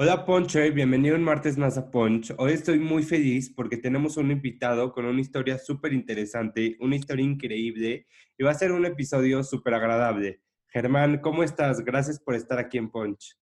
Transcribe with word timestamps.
Hola 0.00 0.24
Poncho 0.24 0.64
y 0.64 0.70
bienvenido 0.70 1.16
un 1.16 1.24
martes 1.24 1.58
más 1.58 1.76
a 1.76 1.90
Punch. 1.90 2.32
Hoy 2.38 2.52
estoy 2.52 2.78
muy 2.78 3.02
feliz 3.02 3.52
porque 3.52 3.76
tenemos 3.76 4.16
un 4.16 4.30
invitado 4.30 4.92
con 4.92 5.06
una 5.06 5.20
historia 5.20 5.58
súper 5.58 5.92
interesante, 5.92 6.76
una 6.78 6.94
historia 6.94 7.24
increíble 7.24 8.06
y 8.38 8.44
va 8.44 8.52
a 8.52 8.54
ser 8.54 8.70
un 8.70 8.86
episodio 8.86 9.42
súper 9.42 9.74
agradable. 9.74 10.40
Germán, 10.68 11.18
¿cómo 11.18 11.42
estás? 11.42 11.84
Gracias 11.84 12.20
por 12.20 12.36
estar 12.36 12.60
aquí 12.60 12.78
en 12.78 12.92
Punch. 12.92 13.36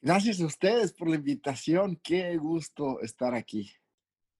Gracias 0.00 0.40
a 0.40 0.46
ustedes 0.46 0.92
por 0.92 1.08
la 1.08 1.16
invitación. 1.16 1.98
Qué 2.00 2.36
gusto 2.36 3.00
estar 3.00 3.34
aquí. 3.34 3.72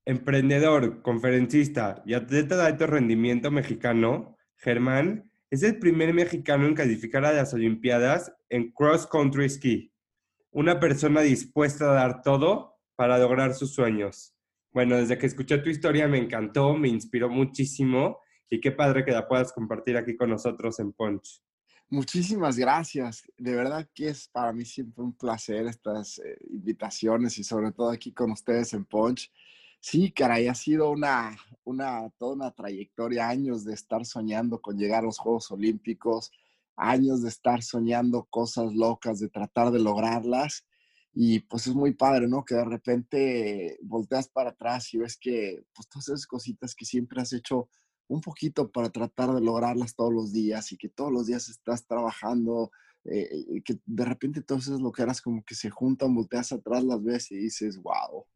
Emprendedor, 0.05 1.03
conferencista 1.03 2.05
y 2.07 2.15
atleta 2.15 2.57
de 2.57 2.63
alto 2.63 2.87
rendimiento 2.87 3.51
mexicano, 3.51 4.37
Germán 4.59 5.29
es 5.51 5.65
el 5.65 5.81
primer 5.81 6.15
mexicano 6.15 6.69
en 6.69 6.75
calificar 6.75 7.25
a 7.25 7.33
las 7.33 7.53
Olimpiadas 7.53 8.33
en 8.49 8.71
cross 8.71 9.09
country 9.09 9.49
ski 9.49 9.91
una 10.51 10.81
persona 10.81 11.21
dispuesta 11.21 11.91
a 11.91 11.95
dar 11.95 12.23
todo 12.23 12.77
para 12.97 13.19
lograr 13.19 13.55
sus 13.55 13.75
sueños. 13.75 14.35
Bueno, 14.73 14.97
desde 14.97 15.19
que 15.19 15.27
escuché 15.27 15.59
tu 15.59 15.71
historia 15.71 16.07
me 16.07 16.19
encantó, 16.19 16.75
me 16.75 16.89
inspiró 16.89 17.29
muchísimo 17.29 18.19
y 18.49 18.61
qué 18.61 18.73
padre 18.73 19.05
que 19.05 19.13
la 19.13 19.27
puedas 19.27 19.53
compartir 19.53 19.97
aquí 19.97 20.17
con 20.17 20.31
nosotros 20.31 20.79
en 20.81 20.93
Punch. 20.93 21.43
Muchísimas 21.89 22.57
gracias. 22.57 23.25
De 23.37 23.55
verdad 23.57 23.89
que 23.93 24.11
es 24.11 24.29
para 24.29 24.53
mí 24.53 24.65
siempre 24.65 25.03
un 25.03 25.13
placer 25.13 25.67
estas 25.67 26.19
eh, 26.19 26.37
invitaciones 26.51 27.37
y 27.39 27.45
sobre 27.45 27.73
todo 27.73 27.91
aquí 27.91 28.13
con 28.13 28.31
ustedes 28.31 28.73
en 28.75 28.85
Punch. 28.85 29.33
Sí, 29.81 30.13
caray, 30.13 30.47
ha 30.47 30.55
sido 30.55 30.91
una, 30.91 31.37
una, 31.65 32.11
toda 32.11 32.35
una 32.35 32.51
trayectoria, 32.53 33.29
años 33.29 33.65
de 33.65 33.75
estar 33.75 34.05
soñando 34.05 34.61
con 34.61 34.79
llegar 34.79 35.03
a 35.03 35.07
los 35.07 35.19
Juegos 35.19 35.51
Olímpicos, 35.51 36.31
años 36.81 37.23
de 37.23 37.29
estar 37.29 37.63
soñando 37.63 38.27
cosas 38.31 38.73
locas, 38.75 39.21
de 39.21 39.29
tratar 39.29 39.71
de 39.71 39.81
lograrlas. 39.81 40.67
Y 41.13 41.41
pues 41.41 41.67
es 41.67 41.75
muy 41.75 41.93
padre, 41.95 42.29
¿no? 42.29 42.45
Que 42.45 42.55
de 42.55 42.65
repente 42.65 43.79
volteas 43.83 44.29
para 44.29 44.51
atrás 44.51 44.93
y 44.95 44.99
ves 44.99 45.17
que 45.17 45.63
pues 45.75 45.89
todas 45.89 46.09
esas 46.09 46.27
cositas 46.27 46.75
que 46.75 46.85
siempre 46.85 47.21
has 47.21 47.33
hecho 47.33 47.69
un 48.09 48.21
poquito 48.21 48.71
para 48.71 48.91
tratar 48.91 49.33
de 49.33 49.41
lograrlas 49.41 49.95
todos 49.95 50.13
los 50.13 50.33
días 50.33 50.73
y 50.73 50.77
que 50.77 50.89
todos 50.89 51.13
los 51.13 51.27
días 51.27 51.49
estás 51.49 51.87
trabajando, 51.87 52.71
eh, 53.05 53.63
que 53.65 53.79
de 53.87 54.05
repente 54.05 54.43
todas 54.43 54.65
esas 54.65 54.81
loqueras 54.81 55.21
como 55.21 55.45
que 55.45 55.55
se 55.55 55.71
juntan, 55.71 56.15
volteas 56.15 56.53
atrás, 56.53 56.83
las 56.83 57.03
ves 57.03 57.31
y 57.31 57.37
dices, 57.37 57.81
wow. 57.81 58.27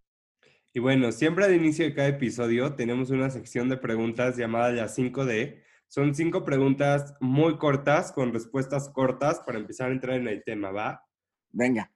Y 0.73 0.81
bueno, 0.81 1.13
siempre 1.13 1.45
al 1.45 1.55
inicio 1.55 1.85
de 1.85 1.95
cada 1.95 2.09
episodio 2.09 2.75
tenemos 2.75 3.11
una 3.11 3.31
sección 3.31 3.69
de 3.69 3.77
preguntas 3.77 4.37
llamada 4.37 4.73
las 4.73 4.97
5D, 4.97 5.63
son 5.95 6.13
cinco 6.13 6.43
preguntas 6.43 7.15
muy 7.21 7.57
cortas, 7.57 8.11
con 8.11 8.33
respuestas 8.33 8.89
cortas 8.89 9.39
para 9.47 9.61
empezar 9.61 9.91
a 9.91 9.93
entrar 9.93 10.17
en 10.17 10.27
el 10.27 10.43
tema, 10.43 10.73
¿va? 10.73 11.07
Venga. 11.53 11.89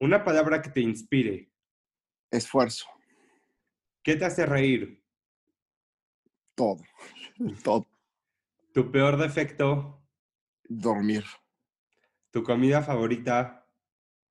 Una 0.00 0.24
palabra 0.24 0.60
que 0.60 0.70
te 0.70 0.80
inspire. 0.80 1.52
Esfuerzo. 2.28 2.86
¿Qué 4.02 4.16
te 4.16 4.24
hace 4.24 4.46
reír? 4.46 5.00
Todo. 6.56 6.82
Todo. 7.62 7.86
¿Tu 8.74 8.90
peor 8.90 9.16
defecto? 9.16 10.04
Dormir. 10.64 11.22
¿Tu 12.32 12.42
comida 12.42 12.82
favorita? 12.82 13.64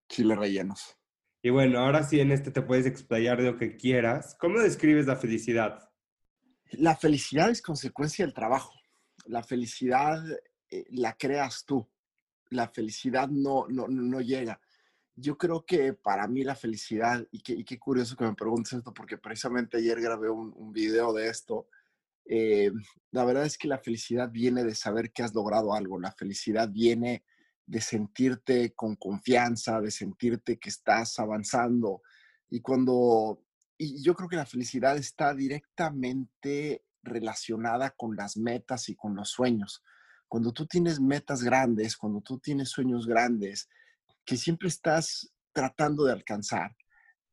Chile 0.09 0.35
rellenos. 0.35 1.00
Y 1.41 1.51
bueno, 1.51 1.79
ahora 1.79 2.03
sí 2.03 2.19
en 2.19 2.34
este 2.34 2.51
te 2.51 2.61
puedes 2.61 2.85
explayar 2.85 3.38
de 3.38 3.51
lo 3.51 3.57
que 3.57 3.78
quieras. 3.78 4.35
¿Cómo 4.38 4.59
describes 4.59 5.06
la 5.06 5.16
felicidad? 5.16 5.90
La 6.72 6.97
felicidad 6.97 7.50
es 7.50 7.61
consecuencia 7.61 8.25
del 8.25 8.34
trabajo 8.34 8.73
la 9.25 9.44
felicidad 9.44 10.24
eh, 10.69 10.86
la 10.90 11.16
creas 11.18 11.66
tú. 11.66 11.88
La 12.50 12.68
felicidad 12.69 13.28
no, 13.28 13.68
no, 13.68 13.88
no 13.88 14.22
llega. 14.22 14.59
Yo 15.16 15.38
creo 15.38 15.66
que 15.66 15.94
para 15.94 16.28
mí 16.28 16.44
la 16.44 16.56
felicidad, 16.56 17.25
y, 17.31 17.41
qué 17.41 17.80
curioso 17.80 18.16
que 18.16 18.25
me 18.25 18.35
preguntes 18.35 18.74
esto, 18.74 18.94
porque 18.94 19.18
precisamente 19.18 19.78
ayer 19.78 20.02
grabé 20.02 20.30
un, 20.30 20.53
un 20.56 20.74
video 20.74 21.14
de 21.14 21.30
esto, 21.30 21.68
eh, 22.25 22.72
la 23.12 23.24
verdad 23.24 23.46
es 23.46 23.58
que 23.58 23.68
la 23.68 23.78
felicidad 23.78 24.30
viene 24.30 24.64
de 24.64 24.75
saber 24.75 25.12
que 25.12 25.24
has 25.24 25.34
logrado 25.34 25.74
algo, 25.74 26.00
la 26.00 26.12
felicidad 26.12 26.69
viene 26.69 27.24
de 27.68 27.81
sentirte 27.81 28.74
con 28.74 28.96
confianza, 28.96 29.80
de 29.80 29.91
sentirte 29.91 30.58
que 30.58 30.69
estás 30.69 31.19
avanzando. 31.19 32.02
Y 32.50 32.62
cuando, 32.62 33.41
y 33.78 34.02
yo 34.03 34.16
creo 34.16 34.30
que 34.30 34.35
la 34.35 34.46
felicidad 34.46 34.97
está 34.97 35.34
directamente 35.34 36.84
relacionada 37.05 37.91
con 37.91 38.16
las 38.16 38.38
metas 38.38 38.89
y 38.89 38.95
con 38.95 39.16
los 39.16 39.29
sueños. 39.29 39.83
Cuando 40.27 40.51
tú 40.51 40.66
tienes 40.66 40.99
metas 40.99 41.43
grandes, 41.43 41.95
cuando 41.95 42.21
tú 42.21 42.39
tienes 42.39 42.69
sueños 42.69 43.07
grandes, 43.07 43.69
que 44.25 44.38
siempre 44.38 44.67
estás 44.67 45.31
tratando 45.53 46.03
de 46.03 46.13
alcanzar, 46.13 46.75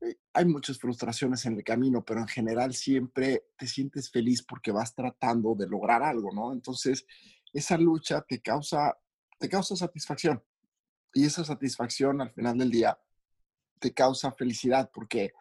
eh, 0.00 0.16
hay 0.32 0.44
muchas 0.44 0.78
frustraciones 0.78 1.44
en 1.46 1.56
el 1.56 1.64
camino, 1.64 2.04
pero 2.04 2.20
en 2.20 2.28
general 2.28 2.74
siempre 2.74 3.46
te 3.56 3.66
sientes 3.66 4.10
feliz 4.10 4.42
porque 4.42 4.72
vas 4.72 4.94
tratando 4.94 5.54
de 5.54 5.66
lograr 5.68 6.02
algo, 6.02 6.32
¿no? 6.32 6.52
Entonces, 6.52 7.06
esa 7.52 7.78
lucha 7.78 8.22
te 8.22 8.40
causa, 8.40 8.96
te 9.38 9.48
causa 9.48 9.76
satisfacción. 9.76 10.42
Y 11.14 11.26
esa 11.26 11.44
satisfacción 11.44 12.20
al 12.20 12.32
final 12.32 12.58
del 12.58 12.70
día 12.70 12.98
te 13.78 13.92
causa 13.92 14.32
felicidad 14.32 14.90
porque 14.92 15.32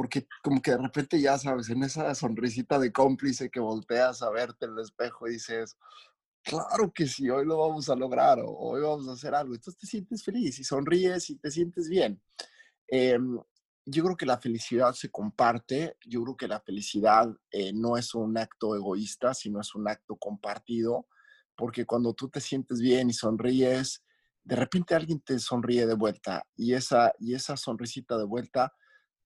porque 0.00 0.26
como 0.42 0.62
que 0.62 0.70
de 0.70 0.78
repente 0.78 1.20
ya 1.20 1.36
sabes, 1.36 1.68
en 1.68 1.82
esa 1.82 2.14
sonrisita 2.14 2.78
de 2.78 2.90
cómplice 2.90 3.50
que 3.50 3.60
volteas 3.60 4.22
a 4.22 4.30
verte 4.30 4.64
en 4.64 4.72
el 4.72 4.78
espejo 4.78 5.28
y 5.28 5.32
dices, 5.32 5.76
claro 6.42 6.90
que 6.90 7.06
sí, 7.06 7.28
hoy 7.28 7.44
lo 7.44 7.58
vamos 7.58 7.90
a 7.90 7.94
lograr 7.94 8.38
o 8.40 8.48
hoy 8.50 8.80
vamos 8.80 9.06
a 9.08 9.12
hacer 9.12 9.34
algo. 9.34 9.52
Entonces 9.52 9.78
te 9.78 9.86
sientes 9.86 10.24
feliz 10.24 10.58
y 10.58 10.64
sonríes 10.64 11.28
y 11.28 11.36
te 11.36 11.50
sientes 11.50 11.86
bien. 11.90 12.18
Em, 12.88 13.38
yo 13.84 14.04
creo 14.04 14.16
que 14.16 14.24
la 14.24 14.38
felicidad 14.38 14.94
se 14.94 15.10
comparte, 15.10 15.98
yo 16.06 16.22
creo 16.22 16.36
que 16.38 16.48
la 16.48 16.60
felicidad 16.60 17.28
eh, 17.50 17.74
no 17.74 17.98
es 17.98 18.14
un 18.14 18.38
acto 18.38 18.74
egoísta, 18.74 19.34
sino 19.34 19.60
es 19.60 19.74
un 19.74 19.86
acto 19.86 20.16
compartido, 20.16 21.08
porque 21.54 21.84
cuando 21.84 22.14
tú 22.14 22.30
te 22.30 22.40
sientes 22.40 22.80
bien 22.80 23.10
y 23.10 23.12
sonríes, 23.12 24.02
de 24.44 24.56
repente 24.56 24.94
alguien 24.94 25.20
te 25.20 25.38
sonríe 25.38 25.86
de 25.86 25.92
vuelta 25.94 26.46
y 26.56 26.72
esa, 26.72 27.12
y 27.18 27.34
esa 27.34 27.58
sonrisita 27.58 28.16
de 28.16 28.24
vuelta 28.24 28.72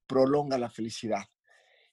prolonga 0.07 0.59
la 0.59 0.71
felicidad. 0.71 1.25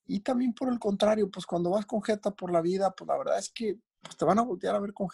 Y 0.05 0.21
también 0.21 0.53
por 0.53 0.69
el 0.69 0.79
contrario, 0.79 1.29
pues 1.29 1.45
cuando 1.45 1.69
vas 1.69 1.85
con 1.85 2.01
jeta 2.01 2.31
por 2.31 2.51
la 2.51 2.61
vida, 2.61 2.93
pues 2.95 3.07
la 3.07 3.17
verdad 3.17 3.39
es 3.39 3.49
que 3.49 3.79
pues, 4.01 4.17
te 4.17 4.25
van 4.25 4.39
a 4.39 4.43
voltear 4.43 4.75
a 4.75 4.79
ver 4.79 4.93
con 4.93 5.07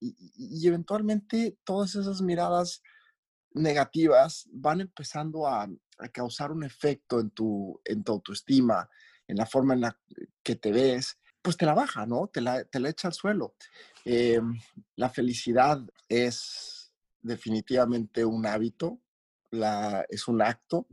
y, 0.00 0.66
eventualmente 0.66 1.58
todas 1.64 1.94
esas 1.94 2.22
miradas 2.22 2.82
negativas 3.52 4.48
van 4.52 4.80
empezando 4.80 5.46
a, 5.46 5.68
causar 6.12 6.50
un 6.50 6.64
efecto 6.64 7.20
en 7.20 7.30
tu, 7.30 7.80
en 7.84 8.02
tu 8.02 8.10
autoestima, 8.10 8.88
en 9.28 9.36
la 9.36 9.46
forma 9.46 9.74
en 9.74 9.82
la 9.82 10.00
que 10.42 10.56
te 10.56 10.72
ves, 10.72 11.16
pues 11.40 11.56
te 11.56 11.64
la 11.64 11.74
baja, 11.74 12.06
¿no? 12.06 12.26
Te 12.26 12.40
la, 12.40 12.64
te 12.64 12.80
la 12.80 12.88
echa 12.88 13.06
al 13.06 13.14
suelo. 13.14 13.54
Em, 14.04 14.58
la 14.96 15.10
felicidad 15.10 15.78
es 16.08 16.92
definitivamente 17.20 18.24
un 18.24 18.46
hábito, 18.46 18.98
la, 19.50 20.04
es 20.08 20.26
un 20.26 20.42
acto 20.42 20.88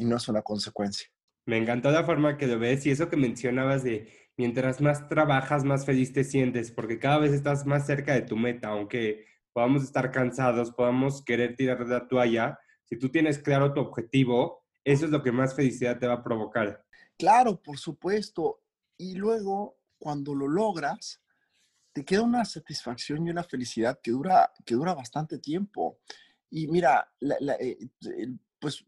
y 0.00 0.06
no 0.06 0.16
es 0.16 0.28
una 0.28 0.40
consecuencia. 0.40 1.08
Me 1.46 1.58
encantó 1.58 1.90
la 1.90 2.04
forma 2.04 2.38
que 2.38 2.46
lo 2.46 2.58
ves 2.58 2.86
y 2.86 2.90
eso 2.90 3.10
que 3.10 3.18
mencionabas 3.18 3.84
de 3.84 4.08
mientras 4.38 4.80
más 4.80 5.08
trabajas, 5.08 5.62
más 5.62 5.84
feliz 5.84 6.14
te 6.14 6.24
sientes, 6.24 6.70
porque 6.70 6.98
cada 6.98 7.18
vez 7.18 7.32
estás 7.32 7.66
más 7.66 7.84
cerca 7.86 8.14
de 8.14 8.22
tu 8.22 8.34
meta, 8.34 8.68
aunque 8.68 9.26
podamos 9.52 9.82
estar 9.82 10.10
cansados, 10.10 10.70
podamos 10.70 11.22
querer 11.22 11.54
tirar 11.54 11.86
la 11.86 12.08
toalla, 12.08 12.58
si 12.84 12.98
tú 12.98 13.10
tienes 13.10 13.38
claro 13.38 13.74
tu 13.74 13.80
objetivo, 13.80 14.64
eso 14.84 15.04
es 15.04 15.10
lo 15.10 15.22
que 15.22 15.32
más 15.32 15.54
felicidad 15.54 15.98
te 15.98 16.06
va 16.06 16.14
a 16.14 16.24
provocar. 16.24 16.82
Claro, 17.18 17.60
por 17.60 17.76
supuesto. 17.76 18.62
Y 18.96 19.16
luego, 19.16 19.76
cuando 19.98 20.34
lo 20.34 20.48
logras, 20.48 21.22
te 21.92 22.06
queda 22.06 22.22
una 22.22 22.46
satisfacción 22.46 23.26
y 23.26 23.30
una 23.30 23.44
felicidad 23.44 24.00
que 24.02 24.12
dura, 24.12 24.50
que 24.64 24.74
dura 24.74 24.94
bastante 24.94 25.38
tiempo. 25.38 25.98
Y 26.48 26.68
mira, 26.68 27.12
eh, 27.60 27.78
pues 28.58 28.86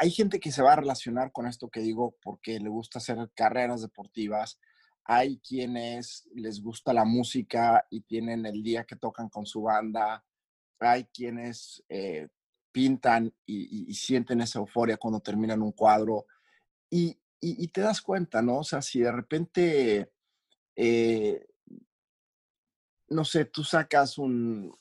hay 0.00 0.12
gente 0.12 0.38
que 0.38 0.52
se 0.52 0.62
va 0.62 0.74
a 0.74 0.76
relacionar 0.76 1.32
con 1.32 1.48
esto 1.48 1.68
que 1.68 1.80
digo 1.80 2.16
porque 2.22 2.60
le 2.60 2.68
gusta 2.68 3.00
hacer 3.00 3.18
carreras 3.34 3.82
deportivas. 3.82 4.60
Hay 5.04 5.40
quienes 5.40 6.28
les 6.34 6.62
gusta 6.62 6.92
la 6.92 7.04
música 7.04 7.84
y 7.90 8.02
tienen 8.02 8.46
el 8.46 8.62
día 8.62 8.84
que 8.84 8.94
tocan 8.94 9.28
con 9.28 9.44
su 9.44 9.62
banda. 9.62 10.24
Hay 10.78 11.06
quienes 11.06 11.82
eh, 11.88 12.28
pintan 12.70 13.34
y, 13.44 13.92
sienten 13.92 14.40
esa 14.40 14.60
euforia 14.60 14.98
cuando 14.98 15.18
terminan 15.18 15.62
un 15.62 15.72
cuadro 15.72 16.26
y, 16.88 17.18
te 17.72 17.80
das 17.80 18.00
cuenta, 18.00 18.40
¿no? 18.40 18.58
O 18.58 18.64
sea, 18.64 18.80
si 18.82 19.00
de 19.00 19.10
repente, 19.10 20.12
eh, 20.76 21.44
no 23.08 23.24
sé, 23.24 23.46
tú 23.46 23.64
sacas 23.64 24.16
un, 24.16 24.72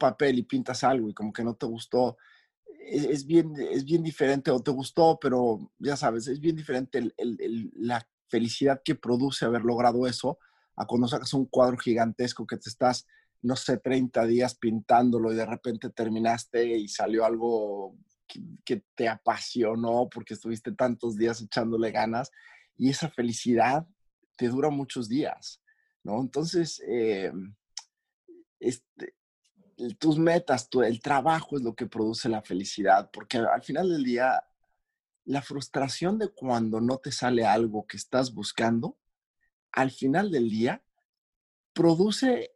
papel 0.00 0.40
y 0.40 0.42
pintas 0.42 0.82
algo 0.82 1.08
y 1.08 1.14
como 1.14 1.32
que 1.32 1.44
no 1.44 1.54
te 1.54 1.66
gustó, 1.66 2.16
es, 2.88 3.26
bien, 3.26 3.54
es 3.70 3.84
bien 3.84 4.02
diferente 4.02 4.50
o 4.50 4.60
te 4.60 4.70
gustó, 4.70 5.18
pero 5.20 5.72
ya 5.78 5.96
sabes, 5.96 6.28
es 6.28 6.40
bien 6.40 6.56
diferente 6.56 7.12
la 7.16 8.06
felicidad 8.28 8.80
que 8.84 8.94
produce 8.94 9.44
haber 9.44 9.62
logrado 9.62 10.06
eso 10.06 10.38
a 10.76 10.86
cuando 10.86 11.08
sacas 11.08 11.32
un 11.34 11.46
cuadro 11.46 11.76
gigantesco 11.78 12.46
que 12.46 12.56
te 12.56 12.68
estás, 12.68 13.06
no 13.42 13.56
sé, 13.56 13.78
30 13.78 14.26
días 14.26 14.54
pintándolo 14.56 15.32
y 15.32 15.36
de 15.36 15.46
repente 15.46 15.90
terminaste 15.90 16.64
y 16.76 16.88
salió 16.88 17.24
algo 17.24 17.96
que, 18.64 18.82
te 18.94 19.08
apasionó 19.08 20.08
porque 20.12 20.34
estuviste 20.34 20.72
tantos 20.72 21.16
días 21.16 21.40
echándole 21.40 21.90
ganas 21.90 22.30
y 22.76 22.90
esa 22.90 23.08
felicidad 23.08 23.86
te 24.36 24.48
dura 24.48 24.68
muchos 24.70 25.08
días, 25.08 25.62
¿no? 26.02 26.20
Entonces, 26.20 26.82
eh, 26.86 27.32
este, 28.60 29.14
tus 29.98 30.18
metas, 30.18 30.68
tu, 30.68 30.82
el 30.82 31.00
trabajo 31.00 31.56
es 31.56 31.62
lo 31.62 31.74
que 31.74 31.86
produce 31.86 32.28
la 32.28 32.42
felicidad, 32.42 33.10
porque 33.12 33.38
al 33.38 33.62
final 33.62 33.90
del 33.90 34.04
día, 34.04 34.44
la 35.24 35.42
frustración 35.42 36.18
de 36.18 36.28
cuando 36.28 36.80
no 36.80 36.98
te 36.98 37.12
sale 37.12 37.44
algo 37.44 37.86
que 37.86 37.96
estás 37.96 38.32
buscando, 38.32 38.96
al 39.72 39.90
final 39.90 40.30
del 40.30 40.48
día, 40.48 40.82
produce 41.72 42.52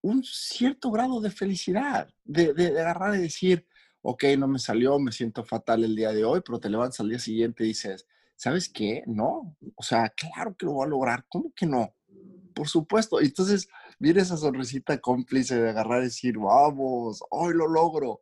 un 0.00 0.22
cierto 0.24 0.90
grado 0.90 1.20
de 1.20 1.30
felicidad, 1.30 2.12
de, 2.24 2.54
de, 2.54 2.80
agarrar 2.80 3.14
y 3.14 3.18
decir, 3.18 3.66
ok, 4.02 4.24
no 4.38 4.48
me 4.48 4.58
salió, 4.58 4.98
me 4.98 5.12
siento 5.12 5.44
fatal 5.44 5.84
el 5.84 5.96
día 5.96 6.12
de 6.12 6.24
hoy, 6.24 6.42
pero 6.44 6.60
te 6.60 6.70
levantas 6.70 7.00
al 7.00 7.08
día 7.10 7.18
siguiente 7.18 7.64
y 7.64 7.68
dices, 7.68 8.06
¿sabes 8.36 8.68
qué? 8.68 9.02
No, 9.06 9.56
o 9.74 9.82
sea, 9.82 10.10
claro 10.10 10.54
que 10.56 10.66
lo 10.66 10.72
voy 10.72 10.86
a 10.86 10.90
lograr, 10.90 11.26
¿cómo 11.28 11.52
que 11.54 11.66
no? 11.66 11.94
Por 12.54 12.68
supuesto. 12.68 13.20
Entonces 13.20 13.68
viene 14.04 14.20
esa 14.20 14.36
sonrisita 14.36 15.00
cómplice 15.00 15.56
de 15.58 15.70
agarrar 15.70 16.02
y 16.02 16.04
decir, 16.04 16.36
vamos, 16.36 17.22
hoy 17.30 17.54
lo 17.54 17.66
logro. 17.66 18.20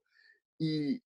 Y, 0.57 1.03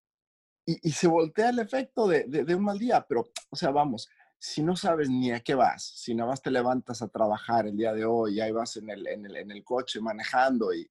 y, 0.67 0.91
se 0.91 1.09
voltea 1.09 1.49
el 1.49 1.61
efecto 1.61 2.07
de, 2.07 2.25
de, 2.25 2.55
un 2.55 2.65
mal 2.65 2.79
día, 2.79 3.07
pero, 3.09 3.25
o 3.49 3.57
sea, 3.57 3.71
vamos, 3.71 4.07
si 4.39 4.63
no 4.63 4.77
sabes 4.77 5.09
ni 5.09 5.33
a 5.33 5.41
qué 5.41 5.55
vas, 5.55 5.83
si 5.83 6.15
nada 6.15 6.29
más 6.29 6.43
te 6.43 6.51
levantas 6.51 7.01
a 7.01 7.09
trabajar 7.09 7.67
el 7.67 7.77
día 7.77 7.95
de 7.95 8.05
hoy 8.05 8.35
y 8.35 8.41
ahí 8.43 8.53
vas 8.53 8.77
en 8.77 8.91
el, 8.91 9.07
en 9.07 9.25
el, 9.25 9.37
en 9.37 9.51
el 9.51 9.65
coche 9.65 9.99
manejando 9.99 10.75
y 10.75 10.87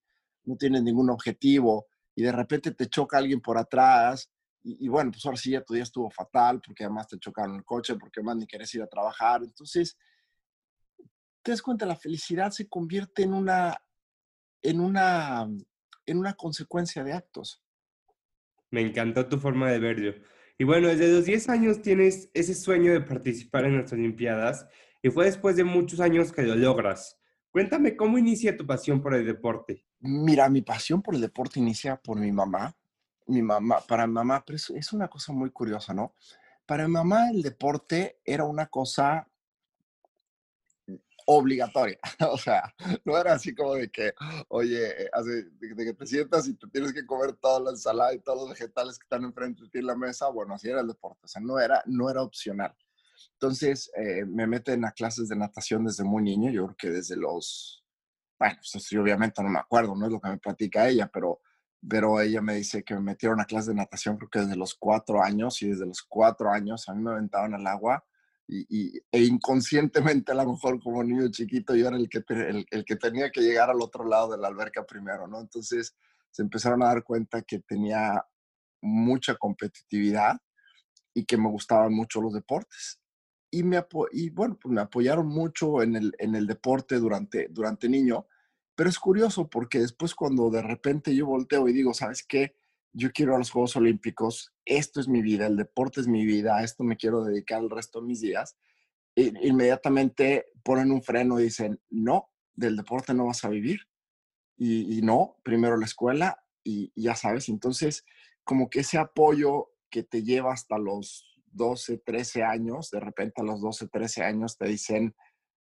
no 0.46 0.56
tienes 0.56 0.82
ningún 0.82 1.12
objetivo 1.12 1.86
y 2.16 2.24
de 2.24 2.32
repente 2.32 2.72
te 2.72 2.88
choca 2.88 3.20
alguien 3.20 3.40
por 3.40 3.60
atrás 3.60 4.32
y, 4.64 4.88
bueno, 4.88 5.12
pues 5.12 5.24
ahora 5.28 5.38
sí 5.38 5.52
ya 5.52 5.62
tu 5.62 5.76
día 5.76 5.84
estuvo 5.84 6.10
fatal 6.10 6.60
porque 6.60 6.86
además 6.86 7.08
te 7.08 7.20
chocaron 7.20 7.56
el 7.56 7.64
coche, 7.64 7.94
porque 7.98 8.20
además 8.20 8.38
ni 8.38 8.48
quieres 8.48 8.74
ir 8.74 8.82
a 8.82 8.88
trabajar. 8.88 9.44
Entonces, 9.44 9.96
te 11.46 11.52
das 11.52 11.62
cuenta, 11.62 11.86
la 11.86 11.96
felicidad 11.96 12.50
se 12.50 12.68
convierte 12.68 13.22
en 13.22 13.32
una, 13.32 13.80
en 14.64 14.80
una, 14.80 15.48
en 16.08 16.18
una 16.18 16.34
consecuencia 16.34 17.04
de 17.04 17.14
actos. 17.14 17.64
Me 18.72 18.82
encantó 18.82 19.30
tu 19.30 19.38
forma 19.38 19.70
de 19.70 19.78
verlo. 19.78 20.16
Y 20.58 20.64
bueno, 20.64 20.88
desde 20.88 21.14
los 21.14 21.26
10 21.26 21.50
años 21.50 21.84
tienes 21.84 22.32
ese 22.34 22.56
sueño 22.56 22.92
de 22.94 23.02
participar 23.02 23.66
en 23.66 23.80
las 23.80 23.94
Olimpiadas 23.94 24.66
y 25.04 25.12
fue 25.12 25.26
después 25.26 25.56
de 25.56 25.64
muchos 25.64 26.00
años 26.00 26.32
que 26.32 26.42
lo 26.42 26.56
logras. 26.56 27.20
Cuéntame 27.52 27.96
cómo 27.96 28.18
inicia 28.18 28.58
tu 28.58 28.66
pasión 28.66 29.00
por 29.00 29.14
el 29.14 29.24
deporte. 29.24 29.86
Mira, 30.00 30.50
mi 30.50 30.64
pasión 30.64 31.04
por 31.04 31.14
el 31.14 31.22
deporte 31.22 31.60
inicia 31.60 31.96
por 31.96 32.20
mi 32.20 32.32
mamá. 32.32 32.76
Mi 33.28 33.44
mamá, 33.44 33.82
para 33.88 34.08
mi 34.08 34.14
mamá, 34.14 34.44
pero 34.44 34.56
es, 34.56 34.72
es 34.72 34.94
una 34.94 35.08
cosa 35.10 35.32
muy 35.32 35.52
curiosa, 35.52 35.94
¿no? 35.94 36.16
Para 36.66 36.88
mi 36.88 36.94
mamá 36.94 37.30
el 37.30 37.44
deporte 37.44 38.20
era 38.26 38.46
una 38.46 38.66
cosa 38.66 39.28
obligatoria. 41.26 42.00
o 42.32 42.38
sea, 42.38 42.74
no 43.04 43.18
era 43.18 43.34
así 43.34 43.54
como 43.54 43.76
de 43.76 43.90
que, 43.90 44.14
oye, 44.50 45.04
eh, 45.04 45.10
de, 45.60 45.86
que 45.86 45.94
te 45.94 46.06
sientas 46.06 46.48
y 46.48 46.56
te 46.56 46.68
tienes 46.68 46.94
que 46.94 47.06
comer 47.06 47.34
toda 47.34 47.60
la 47.60 47.72
ensalada 47.72 48.14
y 48.14 48.20
todos 48.20 48.42
los 48.42 48.50
vegetales 48.50 48.98
que 48.98 49.04
están 49.04 49.24
enfrente 49.24 49.64
de 49.64 49.70
ti 49.70 49.80
en 49.80 49.88
la 49.88 49.96
mesa. 49.96 50.30
Bueno, 50.30 50.54
así 50.56 50.70
era 50.70 50.82
el 50.82 50.88
deporte. 50.88 51.22
O 51.24 51.28
sea, 51.28 51.42
no 51.42 51.60
era, 51.60 51.84
no 51.86 52.10
era 52.10 52.22
opcional. 52.22 52.76
Entonces, 53.34 53.92
eh, 53.96 54.26
me 54.26 54.48
meten 54.48 54.86
a 54.86 54.92
clases 54.92 55.30
de 55.30 55.36
natación 55.36 55.86
desde 55.86 56.04
muy 56.04 56.24
niño. 56.24 56.52
Yo 56.52 56.66
creo 56.66 56.78
que 56.78 56.90
desde 56.90 57.16
los, 57.16 57.84
bueno, 58.40 58.56
pues 58.72 58.94
obviamente 58.94 59.44
no 59.44 59.50
me 59.50 59.60
acuerdo, 59.60 59.96
no 59.96 60.06
es 60.06 60.12
lo 60.12 60.22
que 60.22 60.30
me 60.30 60.38
platica 60.38 60.88
ella, 60.88 61.10
pero 61.12 61.42
pero 61.88 62.20
ella 62.20 62.42
me 62.42 62.56
dice 62.56 62.84
que 62.84 62.96
me 62.96 63.02
metieron 63.02 63.40
a 63.40 63.46
clases 63.46 63.68
de 63.68 63.76
natación 63.76 64.18
creo 64.18 64.30
que 64.30 64.40
desde 64.40 64.56
los 64.56 64.74
cuatro 64.74 65.22
años 65.22 65.62
y 65.62 65.70
desde 65.70 65.86
los 65.86 66.02
cuatro 66.02 66.52
años 66.52 66.88
a 66.90 66.96
mí 66.96 67.04
me 67.04 67.12
aventaban 67.12 67.54
al 67.54 67.68
agua 67.68 68.04
y, 68.48 69.00
e 69.12 69.24
inconscientemente 69.24 70.32
a 70.32 70.36
lo 70.36 70.52
mejor 70.52 70.82
como 70.82 71.04
niño 71.04 71.30
chiquito 71.30 71.76
yo 71.76 71.88
era 71.88 71.98
el 71.98 72.10
que, 72.10 72.24
el, 72.28 72.86
que 72.86 72.96
tenía 72.96 73.32
que 73.32 73.42
llegar 73.42 73.70
al 73.70 73.82
otro 73.82 74.06
lado 74.06 74.32
de 74.32 74.38
la 74.38 74.48
alberca 74.48 74.86
primero, 74.86 75.28
¿no? 75.28 75.40
Entonces 75.40 75.96
se 76.32 76.42
empezaron 76.42 76.84
a 76.84 76.88
dar 76.88 77.04
cuenta 77.04 77.42
que 77.42 77.60
tenía 77.60 78.24
mucha 78.82 79.36
competitividad 79.36 80.38
y 81.14 81.26
que 81.26 81.38
me 81.38 81.50
gustaban 81.50 81.94
mucho 81.94 82.22
los 82.22 82.34
deportes. 82.34 83.00
Y, 83.50 83.64
me 83.64 83.84
y 84.12 84.30
bueno, 84.30 84.58
pues 84.62 84.74
me 84.74 84.82
apoyaron 84.82 85.28
mucho 85.28 85.82
en 85.82 85.96
el, 85.96 86.14
en 86.20 86.36
el 86.36 86.46
deporte 86.46 86.96
durante, 86.96 87.48
durante 87.50 87.88
niño, 87.88 88.28
pero 88.76 88.90
es 88.90 89.00
curioso 89.00 89.50
porque 89.50 89.80
después 89.80 90.14
cuando 90.14 90.50
de 90.50 90.62
repente 90.62 91.16
yo 91.16 91.26
volteo 91.26 91.68
y 91.68 91.74
digo, 91.74 91.94
¿sabes 91.94 92.24
qué? 92.28 92.56
Yo 92.96 93.12
quiero 93.12 93.36
a 93.36 93.38
los 93.38 93.52
Juegos 93.52 93.76
Olímpicos, 93.76 94.54
esto 94.64 95.02
es 95.02 95.10
mi 95.10 95.22
vida, 95.22 95.48
el 95.48 95.58
deporte 95.58 96.00
es 96.00 96.08
mi 96.08 96.26
vida, 96.26 96.58
a 96.58 96.64
esto 96.64 96.86
me 96.86 96.96
quiero 96.96 97.26
dedicar 97.26 97.62
el 97.62 97.70
resto 97.70 98.00
de 98.00 98.08
mis 98.08 98.22
días, 98.22 98.58
e 99.16 99.34
inmediatamente 99.42 100.48
ponen 100.64 100.92
un 100.92 101.04
freno 101.04 101.40
y 101.40 101.44
dicen, 101.44 101.82
no, 101.90 102.30
del 102.54 102.78
deporte 102.78 103.14
no 103.14 103.26
vas 103.26 103.44
a 103.44 103.50
vivir. 103.50 103.82
Y, 104.58 105.02
no, 105.02 105.36
primero 105.44 105.76
la 105.76 105.86
escuela 105.86 106.42
y, 106.64 106.94
ya 106.96 107.16
sabes, 107.16 107.50
entonces 107.50 108.06
como 108.46 108.70
que 108.70 108.80
ese 108.80 108.98
apoyo 108.98 109.72
que 109.90 110.04
te 110.04 110.24
lleva 110.24 110.54
hasta 110.54 110.78
los 110.78 111.26
12, 111.48 111.98
13 111.98 112.44
años, 112.44 112.90
de 112.90 113.02
repente 113.02 113.42
a 113.42 113.44
los 113.44 113.60
12, 113.60 113.90
13 113.90 114.24
años 114.24 114.58
te 114.58 114.68
dicen, 114.68 115.14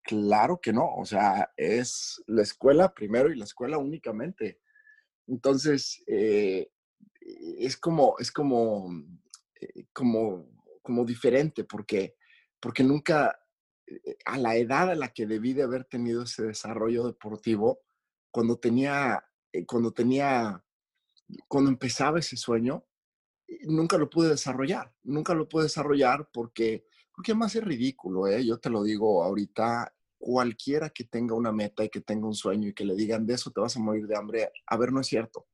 claro 0.02 0.60
que 0.60 0.72
no, 0.72 0.96
o 0.96 1.04
sea, 1.04 1.52
es 1.56 2.20
la 2.26 2.42
escuela 2.42 2.92
primero 2.92 3.30
y 3.30 3.36
la 3.36 3.44
escuela 3.44 3.78
únicamente. 3.78 4.58
Entonces, 5.28 6.02
eh, 6.08 6.68
es 7.58 7.76
como, 7.76 8.16
es 8.18 8.30
como, 8.30 8.90
eh, 9.60 9.86
como, 9.92 10.48
como 10.82 11.04
diferente 11.04 11.64
porque, 11.64 12.16
porque 12.58 12.82
nunca, 12.82 13.38
eh, 13.87 14.16
a 14.25 14.38
la 14.38 14.56
edad 14.56 14.90
a 14.90 14.94
la 14.94 15.12
que 15.12 15.26
debí 15.26 15.52
de 15.52 15.62
haber 15.62 15.84
tenido 15.84 16.22
ese 16.22 16.44
desarrollo 16.44 17.06
deportivo, 17.06 17.80
cuando 18.30 18.58
tenía, 18.58 19.25
eh, 19.52 19.66
cuando 19.66 19.92
tenía, 19.92 20.64
cuando 21.49 21.70
empezaba 21.70 22.18
ese 22.18 22.37
sueño, 22.37 22.84
nunca 23.62 23.99
lo 23.99 24.08
pude 24.08 24.28
desarrollar, 24.28 24.92
nunca 25.02 25.34
lo 25.34 25.49
pude 25.49 25.64
desarrollar 25.64 26.28
porque, 26.32 26.87
porque 27.14 27.32
además 27.32 27.54
es 27.56 27.64
ridículo, 27.64 28.28
¿eh? 28.28 28.44
yo 28.44 28.58
te 28.58 28.70
lo 28.70 28.82
digo 28.82 29.25
ahorita, 29.25 29.92
cualquiera 30.18 30.90
que 30.90 31.04
tenga 31.04 31.34
una 31.34 31.50
meta 31.50 31.82
y 31.82 31.88
que 31.88 32.02
tenga 32.02 32.26
un 32.26 32.34
sueño 32.34 32.68
y 32.68 32.75
que 32.75 32.84
le 32.84 32.94
digan 32.94 33.26
de 33.26 33.34
eso 33.34 33.50
te 33.50 33.60
vas 33.60 33.76
a 33.76 33.80
morir 33.80 34.06
de 34.06 34.16
hambre, 34.16 34.52
a 34.66 34.76
ver, 34.76 34.92
no 34.92 35.00
es 35.00 35.06
cierto 35.06 35.46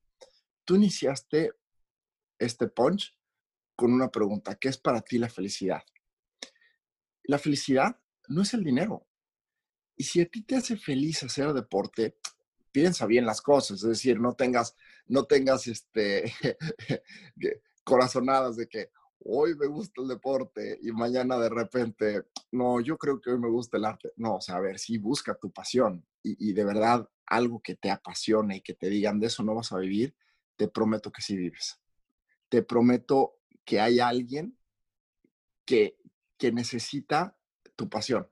tú 0.66 0.76
iniciaste 0.76 1.52
este 2.38 2.68
punch 2.68 3.16
con 3.74 3.92
una 3.92 4.10
pregunta, 4.10 4.56
¿qué 4.56 4.68
es 4.68 4.78
para 4.78 5.02
ti 5.02 5.18
la 5.18 5.28
felicidad? 5.28 5.82
La 7.24 7.38
felicidad 7.38 8.00
no 8.28 8.42
es 8.42 8.54
el 8.54 8.64
dinero. 8.64 9.06
Y 9.96 10.04
si 10.04 10.20
a 10.20 10.26
ti 10.26 10.42
te 10.42 10.56
hace 10.56 10.76
feliz 10.76 11.22
hacer 11.22 11.52
deporte, 11.52 12.16
piensa 12.72 13.06
bien 13.06 13.24
las 13.24 13.40
cosas, 13.40 13.78
es 13.82 13.88
decir, 13.88 14.20
no 14.20 14.34
tengas, 14.34 14.76
no 15.06 15.24
tengas 15.24 15.66
este, 15.66 16.34
corazonadas 17.84 18.56
de 18.56 18.68
que 18.68 18.90
hoy 19.20 19.54
me 19.56 19.66
gusta 19.66 20.02
el 20.02 20.08
deporte 20.08 20.78
y 20.82 20.92
mañana 20.92 21.38
de 21.38 21.48
repente, 21.48 22.24
no, 22.52 22.80
yo 22.80 22.98
creo 22.98 23.20
que 23.20 23.30
hoy 23.30 23.38
me 23.38 23.48
gusta 23.48 23.78
el 23.78 23.86
arte. 23.86 24.12
No, 24.16 24.36
o 24.36 24.40
sea, 24.40 24.56
a 24.56 24.60
ver, 24.60 24.78
si 24.78 24.98
busca 24.98 25.34
tu 25.34 25.50
pasión 25.50 26.06
y, 26.22 26.50
y 26.50 26.52
de 26.52 26.64
verdad 26.64 27.08
algo 27.26 27.60
que 27.60 27.74
te 27.74 27.90
apasione 27.90 28.56
y 28.56 28.60
que 28.60 28.74
te 28.74 28.88
digan 28.88 29.18
de 29.18 29.26
eso 29.26 29.42
no 29.42 29.54
vas 29.54 29.72
a 29.72 29.78
vivir, 29.78 30.14
te 30.56 30.68
prometo 30.68 31.10
que 31.10 31.22
sí 31.22 31.36
vives. 31.36 31.80
Te 32.48 32.62
prometo 32.62 33.38
que 33.64 33.80
hay 33.80 34.00
alguien 34.00 34.56
que, 35.64 35.98
que 36.38 36.52
necesita 36.52 37.36
tu 37.74 37.88
pasión. 37.88 38.28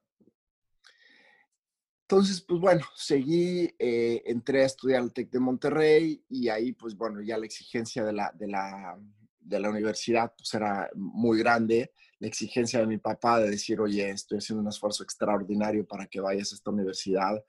Entonces, 2.03 2.43
pues 2.43 2.61
bueno, 2.61 2.85
seguí, 2.95 3.75
eh, 3.79 4.23
entré 4.27 4.63
a 4.63 4.67
estudiar 4.67 5.01
al 5.01 5.13
TEC 5.13 5.31
de 5.31 5.41
Monterrey 5.41 6.25
y 6.29 6.49
ahí, 6.49 6.73
pues 6.73 6.95
bueno, 6.95 7.23
ya 7.23 7.39
la 7.39 7.47
exigencia 7.47 8.05
de 8.05 8.13
la, 8.13 8.31
de 8.35 8.47
la, 8.47 8.99
de 9.41 9.59
la 9.59 9.71
universidad 9.71 10.33
pues 10.37 10.53
era 10.53 10.91
muy 10.95 11.39
grande. 11.39 11.93
La 12.19 12.29
exigencia 12.29 12.81
de 12.81 12.87
mi 12.87 12.99
papá 12.99 13.41
de 13.41 13.51
decir, 13.51 13.81
oye, 13.81 14.11
estoy 14.11 14.39
haciendo 14.39 14.63
un 14.63 14.69
esfuerzo 14.69 15.03
extraordinario 15.03 15.87
para 15.87 16.07
que 16.07 16.21
vayas 16.21 16.53
a 16.53 16.57
esta 16.57 16.71
universidad 16.71 17.43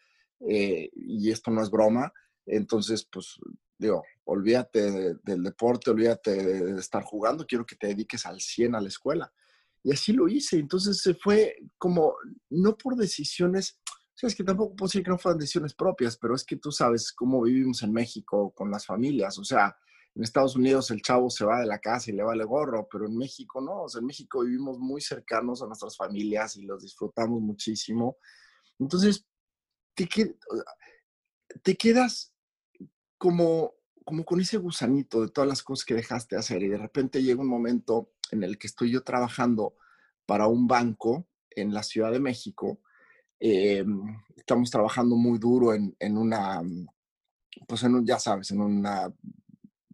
eh, 0.49 0.89
y 0.95 1.29
esto 1.31 1.51
no 1.51 1.61
es 1.61 1.69
broma. 1.69 2.13
Entonces, 2.45 3.05
pues 3.11 3.35
digo, 3.77 4.03
olvídate 4.25 5.15
del 5.23 5.43
deporte, 5.43 5.91
olvídate 5.91 6.31
de, 6.31 6.79
estar 6.79 7.03
jugando, 7.03 7.45
quiero 7.45 7.65
que 7.65 7.75
te 7.75 7.87
dediques 7.87 8.25
al 8.25 8.41
100 8.41 8.75
a 8.75 8.81
la 8.81 8.87
escuela. 8.87 9.33
Y 9.83 9.91
así 9.91 10.13
lo 10.13 10.27
hice. 10.27 10.57
Entonces 10.57 10.99
se 11.01 11.13
fue 11.13 11.55
como, 11.77 12.15
no 12.49 12.75
por 12.75 12.95
decisiones, 12.95 13.79
o 13.85 14.17
sea, 14.17 14.27
es 14.27 14.35
que 14.35 14.43
tampoco 14.43 14.75
puedo 14.75 14.87
decir 14.87 15.03
que 15.03 15.11
no 15.11 15.17
fueran 15.17 15.39
decisiones 15.39 15.73
propias, 15.73 16.17
pero 16.17 16.35
es 16.35 16.43
que 16.43 16.55
tú 16.55 16.71
sabes 16.71 17.11
cómo 17.11 17.41
vivimos 17.43 17.83
en 17.83 17.91
México 17.91 18.51
con 18.51 18.71
las 18.71 18.85
familias. 18.85 19.37
O 19.37 19.43
sea, 19.43 19.77
en 20.15 20.23
Estados 20.23 20.55
Unidos 20.55 20.89
el 20.91 21.01
chavo 21.01 21.29
se 21.29 21.45
va 21.45 21.59
de 21.59 21.65
la 21.65 21.79
casa 21.79 22.09
y 22.09 22.13
le 22.13 22.23
vale 22.23 22.45
gorro, 22.45 22.87
pero 22.89 23.05
en 23.05 23.17
México 23.17 23.61
no. 23.61 23.83
O 23.83 23.89
sea, 23.89 23.99
en 23.99 24.07
México 24.07 24.41
vivimos 24.41 24.79
muy 24.79 25.01
cercanos 25.01 25.61
a 25.61 25.67
nuestras 25.67 25.97
familias 25.97 26.55
y 26.55 26.63
los 26.63 26.81
disfrutamos 26.81 27.41
muchísimo. 27.41 28.17
Entonces, 28.79 29.25
te, 29.93 30.07
te 31.61 31.75
quedas 31.75 32.33
como, 33.17 33.74
como 34.05 34.23
con 34.23 34.39
ese 34.39 34.57
gusanito 34.57 35.21
de 35.21 35.29
todas 35.29 35.47
las 35.47 35.63
cosas 35.63 35.83
que 35.83 35.95
dejaste 35.95 36.37
hacer 36.37 36.61
y 36.61 36.69
de 36.69 36.77
repente 36.77 37.23
llega 37.23 37.41
un 37.41 37.49
momento 37.49 38.11
en 38.31 38.43
el 38.43 38.57
que 38.59 38.67
estoy 38.67 38.91
yo 38.91 39.03
trabajando 39.03 39.75
para 40.27 40.47
un 40.47 40.67
banco 40.67 41.27
en 41.49 41.73
la 41.73 41.81
Ciudad 41.81 42.11
de 42.11 42.19
México. 42.19 42.79
Em, 43.39 44.03
estamos 44.35 44.69
trabajando 44.69 45.15
muy 45.15 45.39
duro 45.39 45.73
en, 45.73 45.95
en 45.99 46.17
una, 46.17 46.61
pues 47.67 47.83
en 47.83 47.95
un, 47.95 48.05
ya 48.05 48.19
sabes, 48.19 48.51
en 48.51 48.61
una 48.61 49.11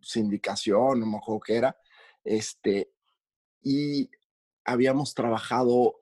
sindicación, 0.01 0.99
no 0.99 1.05
me 1.05 1.17
acuerdo 1.17 1.39
qué 1.39 1.55
era, 1.55 1.77
este, 2.23 2.91
y 3.61 4.09
habíamos 4.65 5.13
trabajado, 5.13 6.01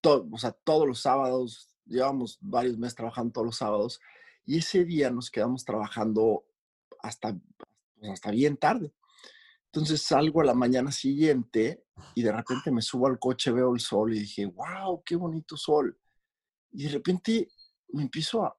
todo, 0.00 0.28
o 0.30 0.38
sea, 0.38 0.52
todos 0.52 0.86
los 0.86 1.00
sábados, 1.00 1.70
llevamos 1.86 2.38
varios 2.40 2.76
meses 2.76 2.96
trabajando 2.96 3.32
todos 3.32 3.46
los 3.46 3.56
sábados, 3.56 4.00
y 4.44 4.58
ese 4.58 4.84
día 4.84 5.10
nos 5.10 5.30
quedamos 5.30 5.64
trabajando 5.64 6.44
hasta, 7.02 7.36
pues, 7.96 8.12
hasta 8.12 8.30
bien 8.30 8.56
tarde. 8.56 8.92
Entonces 9.72 10.02
salgo 10.02 10.40
a 10.40 10.44
la 10.44 10.54
mañana 10.54 10.90
siguiente 10.90 11.84
y 12.14 12.22
de 12.22 12.32
repente 12.32 12.70
me 12.70 12.80
subo 12.80 13.06
al 13.06 13.18
coche, 13.18 13.52
veo 13.52 13.74
el 13.74 13.80
sol 13.80 14.14
y 14.14 14.20
dije, 14.20 14.46
wow, 14.46 15.02
qué 15.04 15.14
bonito 15.16 15.56
sol. 15.56 15.96
Y 16.72 16.84
de 16.84 16.90
repente 16.90 17.48
me 17.88 18.02
empiezo 18.02 18.44
a, 18.44 18.56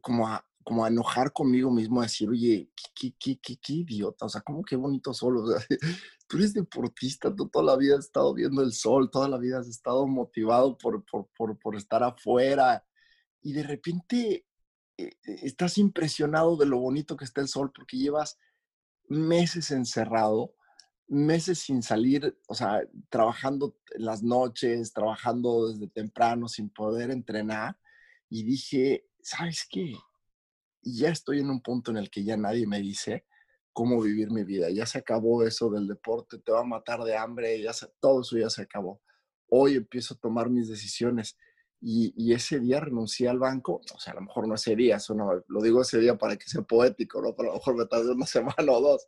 como 0.00 0.26
a, 0.26 0.44
como 0.64 0.84
a 0.84 0.88
enojar 0.88 1.32
conmigo 1.32 1.70
mismo, 1.70 2.00
a 2.00 2.04
decir, 2.04 2.28
oye, 2.28 2.70
qué, 2.94 3.14
qué, 3.18 3.38
qué, 3.38 3.56
qué 3.58 3.72
idiota, 3.72 4.26
o 4.26 4.28
sea, 4.28 4.40
¿cómo 4.40 4.64
qué 4.64 4.76
bonito 4.76 5.12
sol? 5.12 5.36
O 5.36 5.46
sea, 5.46 5.64
tú 6.26 6.38
eres 6.38 6.54
deportista, 6.54 7.34
tú 7.34 7.48
toda 7.48 7.64
la 7.64 7.76
vida 7.76 7.96
has 7.98 8.06
estado 8.06 8.32
viendo 8.32 8.62
el 8.62 8.72
sol, 8.72 9.10
toda 9.10 9.28
la 9.28 9.36
vida 9.36 9.58
has 9.58 9.68
estado 9.68 10.06
motivado 10.06 10.76
por, 10.78 11.04
por, 11.04 11.28
por, 11.36 11.58
por 11.58 11.76
estar 11.76 12.02
afuera. 12.02 12.84
Y 13.42 13.52
de 13.52 13.62
repente 13.62 14.45
estás 14.96 15.78
impresionado 15.78 16.56
de 16.56 16.66
lo 16.66 16.78
bonito 16.78 17.16
que 17.16 17.24
está 17.24 17.40
el 17.40 17.48
sol 17.48 17.70
porque 17.74 17.96
llevas 17.96 18.38
meses 19.08 19.70
encerrado, 19.70 20.54
meses 21.08 21.60
sin 21.60 21.82
salir, 21.82 22.38
o 22.48 22.54
sea, 22.54 22.82
trabajando 23.08 23.76
las 23.96 24.22
noches, 24.22 24.92
trabajando 24.92 25.68
desde 25.68 25.88
temprano 25.88 26.48
sin 26.48 26.70
poder 26.70 27.10
entrenar. 27.10 27.78
Y 28.28 28.44
dije, 28.44 29.06
¿sabes 29.22 29.66
qué? 29.70 29.94
Ya 30.82 31.10
estoy 31.10 31.40
en 31.40 31.50
un 31.50 31.60
punto 31.60 31.90
en 31.90 31.98
el 31.98 32.10
que 32.10 32.24
ya 32.24 32.36
nadie 32.36 32.66
me 32.66 32.80
dice 32.80 33.26
cómo 33.72 34.00
vivir 34.00 34.30
mi 34.30 34.42
vida. 34.42 34.70
Ya 34.70 34.86
se 34.86 34.98
acabó 34.98 35.44
eso 35.44 35.70
del 35.70 35.86
deporte, 35.86 36.38
te 36.38 36.50
va 36.50 36.60
a 36.60 36.64
matar 36.64 37.04
de 37.04 37.16
hambre, 37.16 37.60
ya 37.60 37.72
todo 38.00 38.22
eso 38.22 38.38
ya 38.38 38.50
se 38.50 38.62
acabó. 38.62 39.00
Hoy 39.48 39.74
empiezo 39.74 40.14
a 40.14 40.18
tomar 40.18 40.50
mis 40.50 40.68
decisiones 40.68 41.36
y, 41.80 42.32
ese 42.32 42.58
día 42.58 42.80
renuncié 42.80 43.28
al 43.28 43.38
banco, 43.38 43.80
o 43.94 43.98
sea, 43.98 44.12
a 44.12 44.16
lo 44.16 44.22
mejor 44.22 44.48
no 44.48 44.54
ese 44.54 44.74
día, 44.74 44.96
eso 44.96 45.14
no, 45.14 45.44
lo 45.46 45.62
digo 45.62 45.82
ese 45.82 45.98
día 45.98 46.16
para 46.16 46.36
que 46.36 46.48
sea 46.48 46.62
poético, 46.62 47.20
¿no? 47.20 47.34
Pero 47.36 47.50
a 47.50 47.52
lo 47.52 47.58
mejor 47.58 47.76
me 47.76 47.86
tardé 47.86 48.12
una 48.12 48.26
semana 48.26 48.72
o 48.72 48.80
dos, 48.80 49.06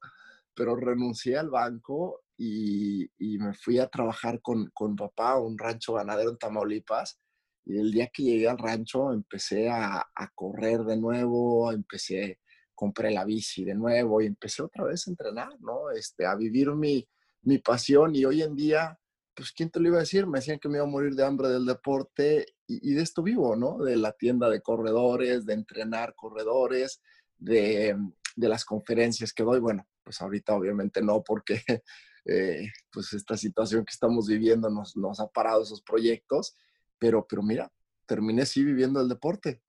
pero 0.54 0.76
renuncié 0.76 1.38
al 1.38 1.50
banco 1.50 2.22
y, 2.36 3.10
me 3.38 3.54
fui 3.54 3.78
a 3.78 3.88
trabajar 3.88 4.40
con, 4.42 4.70
con 4.74 4.96
papá 4.96 5.32
a 5.32 5.40
un 5.40 5.56
rancho 5.58 5.94
ganadero 5.94 6.30
en 6.30 6.38
Tamaulipas. 6.38 7.18
Y 7.64 7.78
el 7.78 7.92
día 7.92 8.08
que 8.08 8.22
llegué 8.22 8.48
al 8.48 8.58
rancho 8.58 9.12
empecé 9.12 9.68
a, 9.68 9.98
a 10.14 10.28
correr 10.34 10.84
de 10.84 10.96
nuevo, 10.96 11.70
empecé, 11.72 12.40
compré 12.74 13.10
la 13.10 13.24
bici 13.24 13.64
de 13.64 13.74
nuevo 13.74 14.20
y 14.22 14.26
empecé 14.26 14.62
otra 14.62 14.84
vez 14.84 15.06
a 15.06 15.10
entrenar, 15.10 15.60
¿no? 15.60 15.90
Este, 15.90 16.26
a 16.26 16.34
vivir 16.34 16.70
mi, 16.72 17.06
mi 17.42 17.58
pasión 17.58 18.14
y 18.16 18.24
hoy 18.24 18.42
en 18.42 18.54
día 18.56 18.98
pues 19.38 19.52
¿quién 19.52 19.70
te 19.70 19.78
lo 19.78 19.86
iba 19.86 19.98
a 19.98 20.00
decir? 20.00 20.26
Me 20.26 20.40
decían 20.40 20.58
que 20.58 20.68
me 20.68 20.78
iba 20.78 20.84
a 20.84 20.90
morir 20.90 21.14
de 21.14 21.24
hambre 21.24 21.48
del 21.48 21.64
deporte 21.64 22.44
y, 22.68 22.94
de 22.94 23.02
esto 23.02 23.22
vivo, 23.22 23.56
¿no? 23.56 23.78
De 23.78 23.96
la 23.96 24.12
tienda 24.12 24.48
de 24.50 24.60
corredores, 24.60 25.46
de 25.46 25.54
entrenar 25.54 26.14
corredores, 26.14 27.00
de, 27.38 27.96
de, 28.36 28.48
las 28.48 28.64
conferencias 28.64 29.32
que 29.32 29.42
doy. 29.42 29.58
Bueno, 29.58 29.86
pues 30.04 30.20
ahorita 30.20 30.54
obviamente 30.54 31.02
no, 31.02 31.24
porque 31.24 31.62
eh, 32.26 32.68
pues 32.92 33.12
esta 33.14 33.36
situación 33.36 33.84
que 33.84 33.92
estamos 33.92 34.28
viviendo 34.28 34.68
nos, 34.70 34.96
nos 34.96 35.18
ha 35.18 35.28
parado 35.28 35.62
esos 35.62 35.82
proyectos, 35.82 36.56
pero, 36.98 37.26
pero 37.26 37.42
mira, 37.42 37.72
terminé 38.06 38.44
sí 38.44 38.62
viviendo 38.62 39.00
el 39.00 39.08
deporte. 39.08 39.62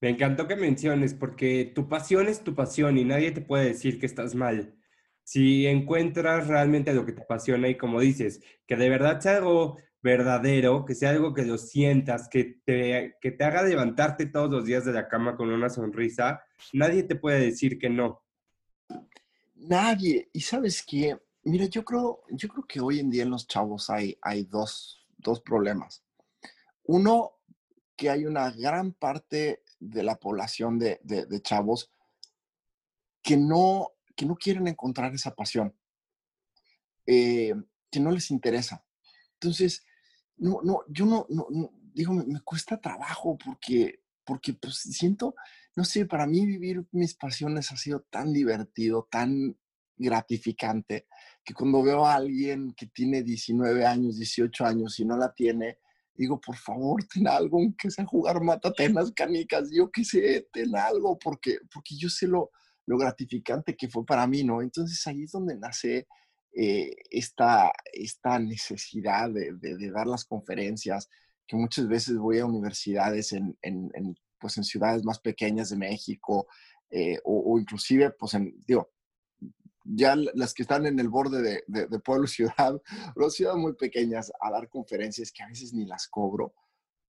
Me 0.00 0.10
encantó 0.10 0.46
que 0.46 0.56
menciones, 0.56 1.14
porque 1.14 1.72
tu 1.74 1.88
pasión 1.88 2.28
es 2.28 2.44
tu 2.44 2.54
pasión 2.54 2.98
y 2.98 3.04
nadie 3.04 3.32
te 3.32 3.40
puede 3.40 3.66
decir 3.66 3.98
que 3.98 4.06
estás 4.06 4.34
mal 4.34 4.76
si 5.24 5.66
encuentras 5.66 6.48
realmente 6.48 6.92
lo 6.92 7.06
que 7.06 7.12
te 7.12 7.22
apasiona 7.22 7.68
y 7.68 7.76
como 7.76 8.00
dices, 8.00 8.42
que 8.66 8.76
de 8.76 8.88
verdad 8.88 9.20
sea 9.20 9.36
algo 9.36 9.78
verdadero, 10.02 10.84
que 10.84 10.94
sea 10.94 11.10
algo 11.10 11.32
que 11.32 11.44
lo 11.44 11.56
sientas, 11.58 12.28
que 12.28 12.60
te, 12.64 13.16
que 13.20 13.30
te 13.30 13.44
haga 13.44 13.62
levantarte 13.62 14.26
todos 14.26 14.50
los 14.50 14.64
días 14.64 14.84
de 14.84 14.92
la 14.92 15.08
cama 15.08 15.36
con 15.36 15.50
una 15.50 15.68
sonrisa, 15.68 16.42
nadie 16.72 17.04
te 17.04 17.14
puede 17.14 17.40
decir 17.40 17.78
que 17.78 17.88
no. 17.88 18.22
Nadie. 19.54 20.28
Y 20.32 20.40
sabes 20.40 20.82
qué, 20.82 21.16
mira, 21.44 21.66
yo 21.66 21.84
creo, 21.84 22.22
yo 22.30 22.48
creo 22.48 22.64
que 22.66 22.80
hoy 22.80 22.98
en 22.98 23.10
día 23.10 23.22
en 23.22 23.30
los 23.30 23.46
chavos 23.46 23.90
hay, 23.90 24.18
hay 24.20 24.44
dos, 24.44 25.06
dos 25.18 25.40
problemas. 25.40 26.04
Uno, 26.84 27.38
que 27.96 28.10
hay 28.10 28.26
una 28.26 28.50
gran 28.50 28.92
parte 28.92 29.62
de 29.78 30.02
la 30.02 30.16
población 30.16 30.78
de, 30.78 31.00
de, 31.04 31.42
chavos 31.42 31.90
que 33.22 33.36
no 33.36 33.92
que 34.16 34.26
no 34.26 34.36
quieren 34.36 34.68
encontrar 34.68 35.14
esa 35.14 35.34
pasión, 35.34 35.74
eh, 37.06 37.54
que 37.90 38.00
no 38.00 38.10
les 38.10 38.30
interesa. 38.30 38.84
Entonces, 39.34 39.84
no, 40.42 40.60
no, 40.62 40.82
yo 40.88 41.06
no, 41.06 41.26
no, 41.28 41.46
digo, 41.94 42.12
me, 42.12 42.40
cuesta 42.40 42.80
trabajo 42.80 43.38
porque, 43.38 44.00
porque 44.24 44.54
pues 44.54 44.76
siento, 44.76 45.34
no 45.76 45.84
sé, 45.84 46.04
para 46.04 46.26
mí 46.26 46.44
vivir 46.44 46.84
mis 46.90 47.14
pasiones 47.14 47.70
ha 47.70 47.76
sido 47.76 48.00
tan 48.10 48.32
divertido, 48.32 49.08
tan 49.10 49.56
gratificante, 49.96 51.06
que 51.44 51.54
cuando 51.54 51.82
veo 51.82 52.04
a 52.04 52.14
alguien 52.14 52.74
que 52.76 52.86
tiene 52.86 53.22
19 53.22 53.86
años, 53.86 54.18
18 54.18 54.64
años 54.64 54.98
y 54.98 55.04
no 55.04 55.16
la 55.16 55.32
tiene, 55.32 55.78
digo, 56.12 56.40
por 56.40 56.56
favor, 56.56 57.04
ten 57.04 57.28
algo, 57.28 57.58
aunque 57.58 57.90
sea 57.90 58.04
jugar 58.04 58.42
matatenas, 58.42 59.12
canicas, 59.12 59.70
yo 59.72 59.92
qué 59.92 60.04
sé, 60.04 60.48
ten 60.52 60.74
algo, 60.74 61.16
porque, 61.18 61.58
porque 61.72 61.96
yo 61.96 62.08
sé 62.08 62.26
lo, 62.26 62.50
lo 62.86 62.98
gratificante 62.98 63.76
que 63.76 63.88
fue 63.88 64.04
para 64.04 64.26
mí, 64.26 64.42
¿no? 64.42 64.60
Entonces 64.60 65.06
ahí 65.06 65.22
es 65.22 65.30
donde 65.30 65.56
nace 65.56 66.08
eh, 66.54 66.94
esta, 67.10 67.72
esta 67.92 68.38
necesidad 68.38 69.30
de, 69.30 69.90
dar 69.90 70.06
las 70.06 70.24
conferencias, 70.24 71.08
que 71.46 71.56
muchas 71.56 71.88
veces 71.88 72.16
voy 72.16 72.38
a 72.38 72.46
universidades 72.46 73.32
en, 73.32 73.56
pues 74.38 74.56
en 74.56 74.64
ciudades 74.64 75.04
más 75.04 75.18
pequeñas 75.20 75.70
de 75.70 75.76
México, 75.76 76.46
eh, 76.90 77.18
o, 77.24 77.58
inclusive, 77.58 78.10
pues 78.10 78.34
en, 78.34 78.54
digo, 78.66 78.90
ya 79.84 80.14
las 80.16 80.54
que 80.54 80.62
están 80.62 80.86
en 80.86 80.98
el 81.00 81.08
borde 81.08 81.42
de, 81.42 81.64
de, 81.66 81.86
de 81.86 81.98
pueblo 81.98 82.26
ciudad, 82.28 82.80
las 83.16 83.34
ciudades 83.34 83.60
muy 83.60 83.74
pequeñas, 83.74 84.32
a 84.40 84.50
dar 84.50 84.68
conferencias 84.68 85.32
que 85.32 85.42
a 85.42 85.48
veces 85.48 85.72
ni 85.72 85.86
las 85.86 86.06
cobro, 86.08 86.54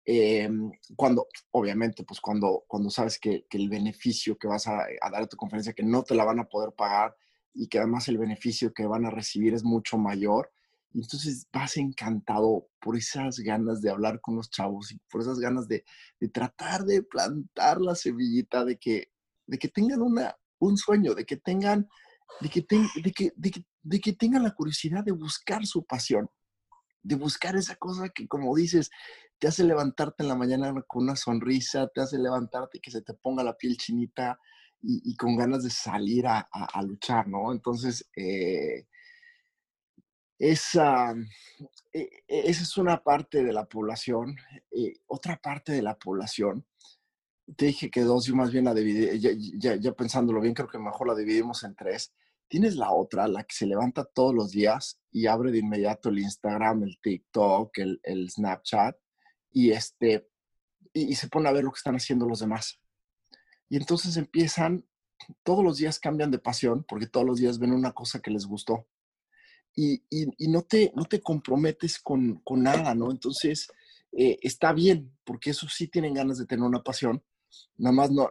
Em, 0.04 0.72
cuando, 0.96 1.28
obviamente, 1.52 2.02
pues 2.04 2.20
cuando, 2.20 2.64
cuando 2.66 2.90
sabes 2.90 3.20
que, 3.20 3.46
que 3.48 3.56
el 3.56 3.68
beneficio 3.68 4.36
que 4.36 4.48
vas 4.48 4.66
a, 4.66 4.84
a, 5.00 5.10
dar 5.10 5.22
a 5.22 5.26
tu 5.26 5.36
conferencia, 5.36 5.72
que 5.72 5.84
no 5.84 6.02
te 6.02 6.14
la 6.14 6.24
van 6.24 6.40
a 6.40 6.48
poder 6.48 6.72
pagar 6.72 7.14
y 7.54 7.68
que 7.68 7.78
además 7.78 8.08
el 8.08 8.18
beneficio 8.18 8.72
que 8.72 8.86
van 8.86 9.04
a 9.06 9.10
recibir 9.10 9.54
es 9.54 9.64
mucho 9.64 9.98
mayor, 9.98 10.50
entonces 10.94 11.46
vas 11.52 11.76
encantado 11.76 12.68
por 12.80 12.96
esas 12.96 13.38
ganas 13.38 13.80
de 13.80 13.90
hablar 13.90 14.20
con 14.20 14.36
los 14.36 14.50
chavos 14.50 14.92
y 14.92 14.98
por 15.10 15.22
esas 15.22 15.38
ganas 15.38 15.66
de, 15.68 15.84
de 16.20 16.28
tratar 16.28 16.84
de 16.84 17.02
plantar 17.02 17.80
la 17.80 17.94
semillita 17.94 18.64
de 18.64 18.76
que, 18.78 19.10
de 19.46 19.58
que 19.58 19.68
tengan 19.68 20.02
una, 20.02 20.36
un 20.58 20.76
sueño, 20.76 21.14
de 21.14 21.24
que 21.24 21.36
tengan, 21.36 21.88
de 22.40 22.48
que, 22.48 22.60
de 23.02 23.12
que, 23.12 23.32
de 23.36 23.50
que, 23.50 23.64
de 23.82 24.00
que 24.00 24.12
tengan 24.12 24.42
la 24.42 24.54
curiosidad 24.54 25.02
de 25.04 25.12
buscar 25.12 25.64
su 25.66 25.84
pasión 25.84 26.28
de 27.02 27.16
buscar 27.16 27.56
esa 27.56 27.76
cosa 27.76 28.08
que, 28.08 28.28
como 28.28 28.54
dices, 28.54 28.90
te 29.38 29.48
hace 29.48 29.64
levantarte 29.64 30.22
en 30.22 30.28
la 30.28 30.36
mañana 30.36 30.72
con 30.86 31.04
una 31.04 31.16
sonrisa, 31.16 31.88
te 31.88 32.00
hace 32.00 32.18
levantarte 32.18 32.78
y 32.78 32.80
que 32.80 32.90
se 32.90 33.02
te 33.02 33.14
ponga 33.14 33.42
la 33.42 33.56
piel 33.56 33.76
chinita 33.76 34.38
y, 34.82 35.16
con 35.16 35.36
ganas 35.36 35.62
de 35.62 35.70
salir 35.70 36.26
a, 36.26 36.48
luchar, 36.82 37.28
¿no? 37.28 37.52
Entonces, 37.52 38.08
eh, 38.16 38.86
esa, 40.38 41.14
e, 41.92 42.00
e, 42.26 42.50
esa 42.50 42.62
es 42.62 42.76
una 42.76 43.02
parte 43.02 43.44
de 43.44 43.52
la 43.52 43.64
población. 43.64 44.36
Eh, 44.70 44.94
otra 45.06 45.36
parte 45.36 45.72
de 45.72 45.82
la 45.82 45.96
población 45.96 46.66
te 47.56 47.66
dije 47.66 47.90
que 47.90 48.02
dos, 48.02 48.26
yo 48.26 48.34
más 48.34 48.50
bien 48.50 48.64
la 48.64 48.74
dividí, 48.74 49.18
ya, 49.58 49.92
pensándolo 49.92 50.40
bien, 50.40 50.54
creo 50.54 50.68
que 50.68 50.78
mejor 50.78 51.08
la 51.08 51.14
dividimos 51.14 51.64
en 51.64 51.74
tres. 51.74 52.12
Tienes 52.48 52.76
la 52.76 52.92
otra, 52.92 53.28
la 53.28 53.44
que 53.44 53.54
se 53.54 53.66
levanta 53.66 54.04
todos 54.04 54.34
los 54.34 54.50
días 54.50 55.00
y 55.10 55.26
abre 55.26 55.50
de 55.52 55.58
inmediato 55.58 56.08
el 56.08 56.18
Instagram, 56.18 56.82
el 56.82 56.98
TikTok, 57.00 57.78
el, 57.78 58.00
el 58.02 58.30
Snapchat 58.30 58.96
y, 59.52 59.70
este, 59.70 60.28
y, 60.92 61.14
se 61.14 61.28
pone 61.28 61.48
a 61.48 61.52
ver 61.52 61.64
lo 61.64 61.70
que 61.70 61.78
están 61.78 61.96
haciendo 61.96 62.26
los 62.26 62.40
demás. 62.40 62.80
Y 63.72 63.78
entonces 63.78 64.18
empiezan, 64.18 64.84
todos 65.42 65.64
los 65.64 65.78
días 65.78 65.98
cambian 65.98 66.30
de 66.30 66.38
pasión 66.38 66.84
porque 66.86 67.06
todos 67.06 67.24
los 67.24 67.38
días 67.38 67.58
ven 67.58 67.72
una 67.72 67.92
cosa 67.92 68.20
que 68.20 68.30
les 68.30 68.44
gustó. 68.44 68.86
Y, 69.74 70.04
y, 70.10 70.48
no, 70.48 70.60
te, 70.60 70.92
no 70.94 71.06
te 71.06 71.22
comprometes 71.22 71.98
con, 71.98 72.34
con 72.44 72.62
nada, 72.62 72.94
¿no? 72.94 73.10
Entonces, 73.10 73.72
eh, 74.12 74.38
está 74.42 74.74
bien, 74.74 75.16
porque 75.24 75.48
eso 75.48 75.66
sí 75.70 75.88
tienen 75.88 76.12
ganas 76.12 76.36
de 76.36 76.44
tener 76.44 76.66
una 76.66 76.82
pasión, 76.82 77.24
nada 77.78 77.96
más 77.96 78.10
no 78.10 78.30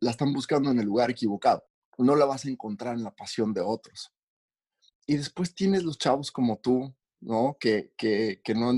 la 0.00 0.12
están 0.12 0.32
buscando 0.32 0.70
en 0.70 0.78
el 0.78 0.86
lugar 0.86 1.10
equivocado. 1.10 1.62
No 1.98 2.16
la 2.16 2.24
vas 2.24 2.46
a 2.46 2.48
encontrar 2.48 2.94
en 2.94 3.04
la 3.04 3.14
pasión 3.14 3.52
de 3.52 3.60
otros. 3.60 4.14
Y 5.06 5.18
después 5.18 5.54
tienes 5.54 5.84
los 5.84 5.98
chavos 5.98 6.32
como 6.32 6.56
tú, 6.56 6.96
¿no? 7.20 7.58
Que, 7.60 7.92
que, 7.98 8.40
que 8.42 8.54
no, 8.54 8.72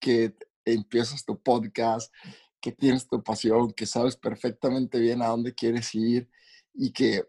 que 0.00 0.38
empiezas 0.64 1.26
tu 1.26 1.38
podcast, 1.38 2.10
que 2.60 2.72
tienes 2.72 3.08
tu 3.08 3.22
pasión, 3.22 3.72
que 3.72 3.86
sabes 3.86 4.16
perfectamente 4.16 4.98
bien 4.98 5.22
a 5.22 5.28
dónde 5.28 5.54
quieres 5.54 5.94
ir 5.94 6.28
y 6.74 6.92
que, 6.92 7.24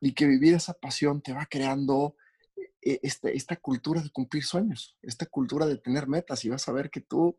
y 0.00 0.14
que 0.14 0.26
vivir 0.26 0.54
esa 0.54 0.74
pasión 0.74 1.20
te 1.20 1.32
va 1.32 1.46
creando 1.46 2.16
e, 2.82 3.00
este, 3.02 3.36
esta 3.36 3.56
cultura 3.56 4.00
de 4.00 4.10
cumplir 4.10 4.44
sueños, 4.44 4.96
esta 5.02 5.26
cultura 5.26 5.66
de 5.66 5.76
tener 5.76 6.06
metas 6.06 6.44
y 6.44 6.48
vas 6.48 6.66
a 6.68 6.72
ver 6.72 6.90
que 6.90 7.00
tú 7.00 7.36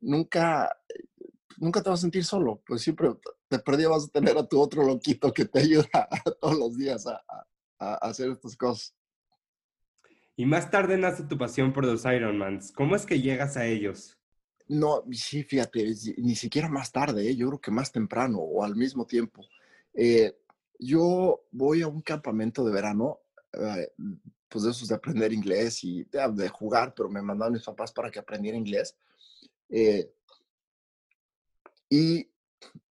nunca, 0.00 0.70
nunca 1.56 1.82
te 1.82 1.90
vas 1.90 2.00
a 2.00 2.02
sentir 2.02 2.24
solo, 2.24 2.62
pues 2.66 2.82
siempre 2.82 3.10
te 3.48 3.58
perdí, 3.58 3.86
vas 3.86 4.04
a 4.04 4.08
tener 4.08 4.36
a 4.36 4.46
tu 4.46 4.60
otro 4.60 4.84
loquito 4.84 5.32
que 5.32 5.46
te 5.46 5.60
ayuda 5.60 6.08
todos 6.40 6.58
los 6.58 6.76
días 6.76 7.06
a, 7.06 7.22
a, 7.78 7.94
hacer 7.96 8.30
estas 8.30 8.56
cosas. 8.56 8.94
Y 10.36 10.46
más 10.46 10.70
tarde 10.70 10.98
nace 10.98 11.24
tu 11.24 11.38
pasión 11.38 11.72
por 11.72 11.84
los 11.84 12.04
Ironmans. 12.04 12.72
¿Cómo 12.72 12.96
es 12.96 13.06
que 13.06 13.20
llegas 13.20 13.56
a 13.56 13.66
ellos? 13.66 14.18
No, 14.66 15.04
sí, 15.12 15.44
fíjate, 15.44 15.94
ni 16.16 16.34
siquiera 16.34 16.68
más 16.68 16.90
tarde, 16.90 17.28
¿eh? 17.28 17.36
yo 17.36 17.48
creo 17.48 17.60
que 17.60 17.70
más 17.70 17.92
temprano 17.92 18.38
o 18.38 18.64
al 18.64 18.76
mismo 18.76 19.06
tiempo. 19.06 19.42
Eh, 19.92 20.38
yo 20.78 21.44
voy 21.52 21.82
a 21.82 21.88
un 21.88 22.00
campamento 22.00 22.64
de 22.64 22.72
verano, 22.72 23.20
eh, 23.52 23.92
pues 24.48 24.64
de 24.64 24.70
esos 24.70 24.88
de 24.88 24.94
aprender 24.94 25.32
inglés 25.32 25.84
y 25.84 26.04
de, 26.04 26.48
jugar, 26.48 26.94
pero 26.94 27.10
me 27.10 27.20
mandaron 27.20 27.52
mis 27.52 27.62
papás 27.62 27.92
para 27.92 28.10
que 28.10 28.18
aprendiera 28.18 28.56
inglés. 28.56 28.96
y 31.88 32.24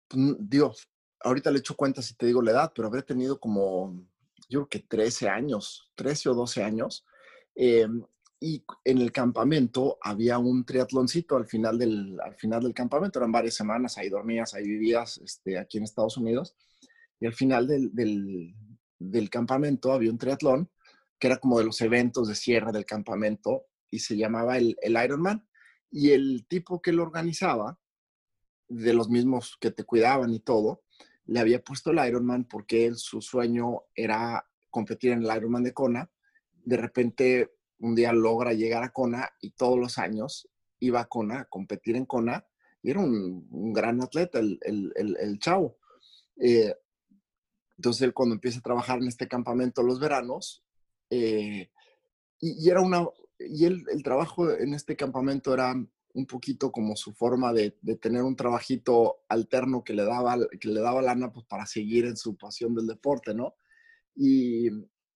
pues, 0.07 0.35
Dios, 0.39 0.89
ahorita 1.19 1.51
le 1.51 1.59
echo 1.59 1.75
cuenta 1.75 2.01
si 2.01 2.15
te 2.15 2.25
digo 2.25 2.41
la 2.41 2.51
edad, 2.51 2.71
pero 2.75 2.87
habré 2.87 3.03
tenido 3.03 3.39
como, 3.39 3.93
yo 4.49 4.67
creo 4.67 4.69
que 4.69 4.79
13 4.79 5.29
años, 5.29 5.91
13 5.95 6.29
o 6.29 6.33
12 6.33 6.63
años. 6.63 7.05
Em, 7.55 8.03
y 8.39 8.63
en 8.85 8.99
el 8.99 9.11
campamento 9.11 9.97
había 10.01 10.37
un 10.37 10.63
triatloncito 10.63 11.35
al 11.35 11.45
final 11.45 11.77
del, 11.77 12.17
al 12.23 12.35
final 12.35 12.63
del 12.63 12.73
campamento, 12.73 13.19
eran 13.19 13.31
varias 13.31 13.55
semanas, 13.55 13.97
ahí 13.97 14.09
dormías, 14.09 14.53
ahí 14.53 14.63
vivías 14.63 15.17
este, 15.17 15.57
aquí 15.57 15.77
en 15.77 15.83
Estados 15.83 16.17
Unidos, 16.17 16.55
y 17.19 17.25
al 17.25 17.33
final 17.33 17.67
del, 17.67 17.91
del, 18.97 19.29
campamento 19.29 19.91
había 19.91 20.11
un 20.11 20.17
triatlón, 20.17 20.69
que 21.19 21.27
era 21.27 21.37
como 21.37 21.59
de 21.59 21.65
los 21.65 21.81
eventos 21.81 22.29
de 22.29 22.35
cierre 22.35 22.71
del 22.71 22.85
campamento, 22.85 23.65
y 23.91 23.99
se 23.99 24.15
llamaba 24.15 24.57
el, 24.57 24.77
el 24.81 24.97
Ironman, 25.03 25.45
y 25.91 26.11
el 26.11 26.45
tipo 26.47 26.81
que 26.81 26.93
lo 26.93 27.03
organizaba 27.03 27.77
de 28.69 28.93
los 28.93 29.09
mismos 29.09 29.57
que 29.59 29.71
te 29.71 29.83
cuidaban 29.83 30.33
y 30.33 30.39
todo, 30.39 30.83
le 31.25 31.39
había 31.39 31.61
puesto 31.61 31.91
el 31.91 32.07
Ironman 32.07 32.45
porque 32.45 32.85
él, 32.85 32.95
su 32.95 33.21
sueño 33.21 33.83
era 33.93 34.47
competir 34.69 35.11
en 35.11 35.23
el 35.23 35.37
Ironman 35.37 35.63
de 35.63 35.73
Kona. 35.73 36.09
De 36.63 36.77
repente, 36.77 37.51
un 37.79 37.95
día 37.95 38.13
logra 38.13 38.53
llegar 38.53 38.83
a 38.83 38.91
Kona 38.91 39.29
y 39.41 39.51
todos 39.51 39.79
los 39.79 39.97
años 39.97 40.47
iba 40.79 41.01
a 41.01 41.05
Kona 41.05 41.41
a 41.41 41.45
competir 41.45 41.95
en 41.95 42.05
Kona 42.05 42.45
y 42.81 42.91
era 42.91 42.99
un, 42.99 43.73
gran 43.73 44.01
atleta 44.01 44.39
el, 44.39 44.59
el, 44.61 45.39
chavo. 45.39 45.77
Eh, 46.37 46.73
entonces, 47.77 48.03
él 48.03 48.13
cuando 48.13 48.35
empieza 48.35 48.59
a 48.59 48.63
trabajar 48.63 48.99
en 48.99 49.07
este 49.07 49.27
campamento 49.27 49.83
los 49.83 49.99
veranos, 49.99 50.63
eh, 51.09 51.69
y, 52.39 52.65
y, 52.65 52.69
era 52.69 52.81
una, 52.81 53.05
y 53.39 53.65
él, 53.65 53.85
el 53.91 54.03
trabajo 54.03 54.49
en 54.51 54.73
este 54.73 54.95
campamento 54.95 55.53
era 55.53 55.75
un 56.13 56.25
poquito 56.25 56.71
como 56.71 56.95
su 56.95 57.13
forma 57.13 57.53
de, 57.53 57.71
tener 58.01 58.23
un 58.23 58.35
trabajito 58.35 59.21
alterno 59.29 59.83
que 59.83 59.93
le 59.93 60.03
daba, 60.03 60.37
que 60.59 60.67
le 60.67 60.81
daba 60.81 61.01
lana 61.01 61.31
pues, 61.31 61.45
para 61.45 61.65
seguir 61.65 62.05
en 62.05 62.17
su 62.17 62.35
pasión 62.35 62.73
del 62.75 62.87
deporte, 62.87 63.33
¿no? 63.33 63.55
Y 64.15 64.69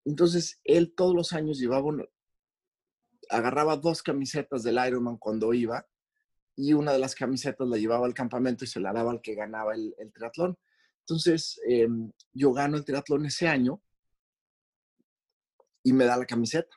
entonces 0.06 0.60
él 0.63 0.93
todos 0.95 1.15
los 1.15 1.34
años 1.34 1.60
llevaba, 1.60 1.91
agarraba 3.34 3.78
dos 3.78 4.04
camisetas 4.04 4.63
del 4.63 4.80
Ironman 4.86 5.17
cuando 5.17 5.54
iba 5.54 5.88
y 6.56 6.74
una 6.74 6.93
de 6.93 7.00
las 7.00 7.15
camisetas 7.15 7.67
la 7.67 7.78
llevaba 7.78 8.06
al 8.06 8.13
campamento 8.13 8.63
y 8.63 8.67
se 8.67 8.80
la 8.80 8.93
daba 8.93 9.12
al 9.12 9.22
que 9.22 9.34
ganaba 9.34 9.74
el, 9.74 9.96
triatlón. 10.13 10.58
Entonces 11.00 11.60
em, 11.67 12.12
yo 12.32 12.54
gano 12.54 12.78
el 12.78 12.86
triatlón 12.86 13.26
ese 13.26 13.48
año 13.48 13.82
y 15.82 15.93
me 15.93 16.06
da 16.06 16.15
la 16.17 16.26
camiseta. 16.26 16.76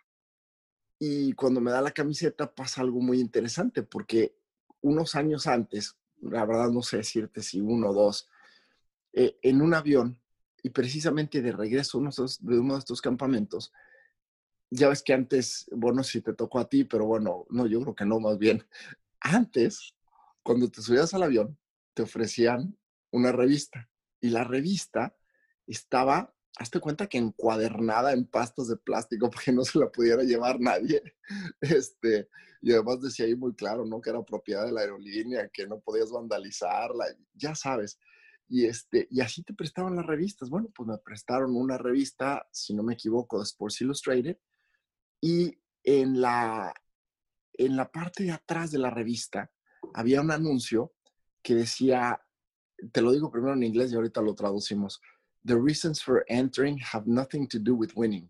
Y 0.99 1.35
cuando 1.35 1.61
me 1.61 1.71
da 1.71 1.83
la 1.83 1.91
camiseta 1.91 2.53
pasa 2.55 2.81
algo 2.81 3.01
muy 3.01 3.21
interesante, 3.21 3.83
porque 3.83 4.39
unos 4.81 5.15
años 5.15 5.47
antes, 5.47 5.99
la 6.23 6.47
verdad 6.47 6.71
no 6.71 6.83
sé 6.83 6.99
decirte 6.99 7.43
si 7.43 7.61
uno 7.61 7.91
o 7.91 7.95
dos, 7.95 8.29
eh, 9.13 9.39
en 9.43 9.61
un 9.61 9.75
avión, 9.75 10.19
y 10.63 10.71
precisamente 10.71 11.43
de 11.43 11.53
regreso 11.53 12.01
de 12.01 12.59
uno 12.59 12.73
de 12.75 12.79
estos 12.79 13.03
campamentos, 13.03 13.73
ya 14.71 14.89
ves 14.89 15.03
que 15.03 15.13
antes, 15.13 15.69
bueno, 15.73 16.03
si 16.03 16.21
te 16.21 16.35
tocó 16.35 16.59
a 16.59 16.69
ti, 16.69 16.85
pero 16.85 17.07
bueno, 17.07 17.47
no, 17.51 17.67
yo 17.67 17.81
creo 17.81 17.95
que 17.95 18.05
no, 18.05 18.21
más 18.21 18.39
bien, 18.39 18.67
antes, 19.21 19.95
cuando 20.43 20.71
te 20.71 20.83
subías 20.83 21.15
al 21.15 21.23
avión, 21.23 21.59
te 21.95 22.03
ofrecían 22.03 22.77
una 23.11 23.33
revista, 23.33 23.89
y 24.21 24.31
la 24.31 24.45
revista 24.45 25.17
estaba 25.67 26.37
hazte 26.57 26.81
cuenta 26.81 27.07
que 27.07 27.19
encuadernada 27.19 28.13
en 28.13 28.27
pastas 28.27 28.69
de 28.69 28.77
plástico 28.77 29.31
para 29.31 29.43
que 29.45 29.53
no 29.53 29.65
se 29.65 29.79
la 29.79 29.91
pudiera 29.91 30.23
llevar 30.23 30.61
nadie. 30.61 31.03
Este, 31.61 32.29
y 32.63 32.73
además 32.73 33.01
decía 33.01 33.27
ahí 33.27 33.37
muy 33.37 33.55
claro, 33.55 33.85
¿no? 33.85 34.01
Que 34.01 34.11
era 34.11 34.23
propiedad 34.23 34.65
de 34.65 34.73
la 34.73 34.81
aerolínea, 34.81 35.49
que 35.49 35.67
no 35.67 35.81
podías 35.81 36.11
vandalizarla, 36.11 37.07
ya 37.35 37.55
sabes. 37.55 37.99
Y, 38.49 38.67
este, 38.67 39.09
y 39.11 39.21
así 39.21 39.43
te 39.43 39.55
prestaban 39.55 39.97
las 39.97 40.07
revistas. 40.07 40.49
Bueno, 40.49 40.71
pues 40.75 40.89
me 40.89 40.99
prestaron 40.99 41.57
una 41.57 41.79
revista, 41.79 42.47
si 42.53 42.75
no 42.75 42.83
me 42.83 42.95
equivoco, 42.95 43.39
de 43.39 43.45
Sports 43.45 43.81
Illustrated. 43.83 44.37
Y 45.21 45.59
en 45.83 46.21
la, 46.21 46.75
en 47.55 47.77
la 47.77 47.91
parte 47.91 48.25
de 48.25 48.33
atrás 48.33 48.71
de 48.71 48.79
la 48.79 48.91
revista 48.91 49.51
había 49.95 50.21
un 50.21 50.31
anuncio 50.31 50.93
que 51.43 51.55
decía, 51.55 52.21
te 52.93 53.01
lo 53.01 53.13
digo 53.13 53.31
primero 53.31 53.55
en 53.55 53.63
inglés 53.63 53.93
y 53.93 53.95
ahorita 53.95 54.21
lo 54.21 54.35
traducimos 54.35 55.01
The 55.47 55.55
reasons 55.55 56.03
for 56.03 56.25
entering 56.27 56.81
have 56.93 57.07
nothing 57.07 57.47
to 57.49 57.61
do 57.61 57.77
with 57.77 57.93
winning. 57.95 58.29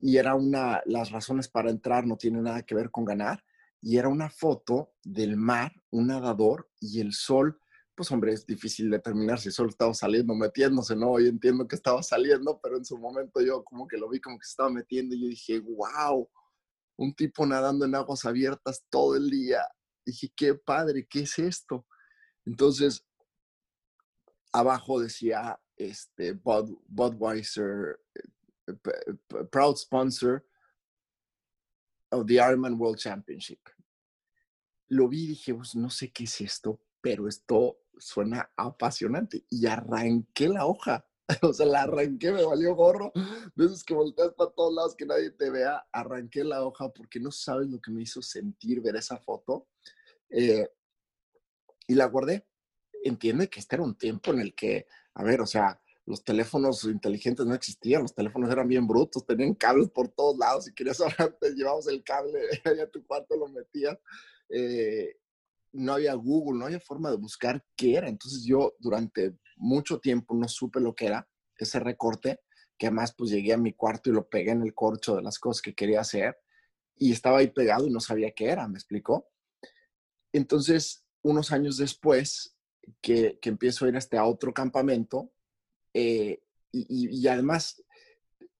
Y 0.00 0.16
era 0.16 0.34
una, 0.34 0.80
las 0.86 1.10
razones 1.10 1.46
para 1.46 1.68
entrar 1.68 2.06
no 2.06 2.16
tienen 2.16 2.44
nada 2.44 2.62
que 2.62 2.74
ver 2.74 2.90
con 2.90 3.04
ganar. 3.04 3.44
Y 3.82 3.98
era 3.98 4.08
una 4.08 4.30
foto 4.30 4.94
del 5.04 5.36
mar, 5.36 5.72
un 5.90 6.06
nadador 6.06 6.70
y 6.80 7.00
el 7.00 7.12
sol. 7.12 7.60
Pues 7.94 8.10
hombre, 8.10 8.32
es 8.32 8.46
difícil 8.46 8.90
determinar 8.90 9.38
si 9.38 9.48
el 9.48 9.52
sol 9.52 9.68
estaba 9.68 9.92
saliendo, 9.92 10.34
metiéndose, 10.34 10.96
¿no? 10.96 11.10
Hoy 11.12 11.28
entiendo 11.28 11.68
que 11.68 11.76
estaba 11.76 12.02
saliendo, 12.02 12.58
pero 12.62 12.78
en 12.78 12.84
su 12.84 12.96
momento 12.96 13.40
yo 13.42 13.62
como 13.64 13.86
que 13.86 13.98
lo 13.98 14.08
vi 14.08 14.20
como 14.20 14.38
que 14.38 14.46
se 14.46 14.52
estaba 14.52 14.70
metiendo 14.70 15.14
y 15.14 15.20
yo 15.20 15.28
dije, 15.28 15.58
wow, 15.60 16.28
un 16.96 17.14
tipo 17.14 17.44
nadando 17.44 17.84
en 17.84 17.94
aguas 17.94 18.24
abiertas 18.24 18.84
todo 18.88 19.16
el 19.16 19.28
día. 19.30 19.62
dije, 20.06 20.32
qué 20.34 20.54
padre, 20.54 21.06
¿qué 21.06 21.20
es 21.20 21.38
esto? 21.38 21.86
Entonces, 22.46 23.06
abajo 24.52 25.00
decía 25.00 25.60
este, 25.76 26.32
Budweiser, 26.32 28.00
eh, 28.14 29.44
proud 29.50 29.76
sponsor 29.76 30.44
of 32.10 32.26
the 32.26 32.34
Ironman 32.34 32.78
World 32.78 32.98
Championship. 32.98 33.60
Lo 34.88 35.08
vi 35.08 35.24
y 35.24 35.28
dije, 35.28 35.54
pues 35.54 35.74
no 35.74 35.90
sé 35.90 36.12
qué 36.12 36.24
es 36.24 36.40
esto, 36.40 36.80
pero 37.00 37.26
esto 37.26 37.81
suena 37.98 38.50
apasionante. 38.56 39.44
Y 39.50 39.66
arranqué 39.66 40.48
la 40.48 40.66
hoja. 40.66 41.06
O 41.42 41.52
sea, 41.54 41.64
la 41.64 41.82
arranqué, 41.82 42.30
me 42.30 42.44
valió 42.44 42.74
gorro. 42.74 43.10
De 43.54 43.64
esos 43.64 43.84
que 43.84 43.94
volteas 43.94 44.34
para 44.36 44.50
todos 44.50 44.74
lados, 44.74 44.94
que 44.94 45.06
nadie 45.06 45.30
te 45.30 45.50
vea. 45.50 45.86
Arranqué 45.92 46.44
la 46.44 46.62
hoja 46.64 46.90
porque 46.90 47.20
no 47.20 47.30
sabes 47.30 47.68
lo 47.68 47.80
que 47.80 47.90
me 47.90 48.02
hizo 48.02 48.20
sentir 48.20 48.82
ver 48.82 48.96
esa 48.96 49.16
foto. 49.18 49.68
Eh, 50.28 50.68
y 51.86 51.94
la 51.94 52.06
guardé. 52.06 52.46
Entiende 53.04 53.48
que 53.48 53.60
este 53.60 53.76
era 53.76 53.84
un 53.84 53.96
tiempo 53.96 54.32
en 54.32 54.40
el 54.40 54.54
que 54.54 54.86
a 55.14 55.22
ver, 55.22 55.40
o 55.40 55.46
sea, 55.46 55.80
los 56.06 56.24
teléfonos 56.24 56.84
inteligentes 56.84 57.46
no 57.46 57.54
existían, 57.54 58.02
los 58.02 58.14
teléfonos 58.14 58.50
eran 58.50 58.66
bien 58.66 58.86
brutos, 58.86 59.26
tenían 59.26 59.54
cables 59.54 59.90
por 59.90 60.08
todos 60.08 60.36
lados, 60.36 60.64
si 60.64 60.74
querías 60.74 61.00
hablar, 61.00 61.36
te 61.40 61.54
llevabas 61.54 61.86
el 61.86 62.02
cable 62.02 62.40
a 62.82 62.86
tu 62.90 63.04
cuarto, 63.06 63.36
lo 63.36 63.48
metías. 63.48 63.98
Eh, 64.48 65.16
no 65.72 65.94
había 65.94 66.14
Google, 66.14 66.58
no 66.58 66.66
había 66.66 66.80
forma 66.80 67.10
de 67.10 67.16
buscar 67.16 67.64
qué 67.76 67.96
era. 67.96 68.08
Entonces 68.08 68.44
yo 68.44 68.74
durante 68.78 69.36
mucho 69.56 69.98
tiempo 69.98 70.34
no 70.34 70.48
supe 70.48 70.80
lo 70.80 70.94
que 70.94 71.06
era 71.06 71.28
ese 71.56 71.80
recorte, 71.80 72.40
que 72.78 72.86
además 72.86 73.14
pues 73.16 73.30
llegué 73.30 73.52
a 73.52 73.58
mi 73.58 73.72
cuarto 73.72 74.10
y 74.10 74.12
lo 74.12 74.28
pegué 74.28 74.50
en 74.50 74.62
el 74.62 74.74
corcho 74.74 75.16
de 75.16 75.22
las 75.22 75.38
cosas 75.38 75.62
que 75.62 75.74
quería 75.74 76.00
hacer 76.00 76.36
y 76.96 77.12
estaba 77.12 77.38
ahí 77.38 77.48
pegado 77.48 77.86
y 77.86 77.90
no 77.90 78.00
sabía 78.00 78.32
qué 78.32 78.46
era, 78.50 78.68
¿me 78.68 78.78
explicó? 78.78 79.28
Entonces, 80.32 81.04
unos 81.22 81.52
años 81.52 81.76
después 81.76 82.56
que, 83.00 83.38
que 83.40 83.48
empiezo 83.48 83.84
a 83.84 83.88
ir 83.88 83.96
este, 83.96 84.18
a 84.18 84.24
otro 84.24 84.52
campamento 84.52 85.32
eh, 85.94 86.42
y, 86.72 87.20
y 87.20 87.28
además 87.28 87.82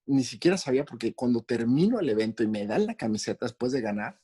ni 0.05 0.23
siquiera 0.23 0.57
sabía 0.57 0.85
porque 0.85 1.13
cuando 1.13 1.41
termino 1.41 1.99
el 1.99 2.09
evento 2.09 2.43
y 2.43 2.47
me 2.47 2.65
dan 2.65 2.85
la 2.85 2.95
camiseta 2.95 3.45
después 3.45 3.71
de 3.71 3.81
ganar 3.81 4.21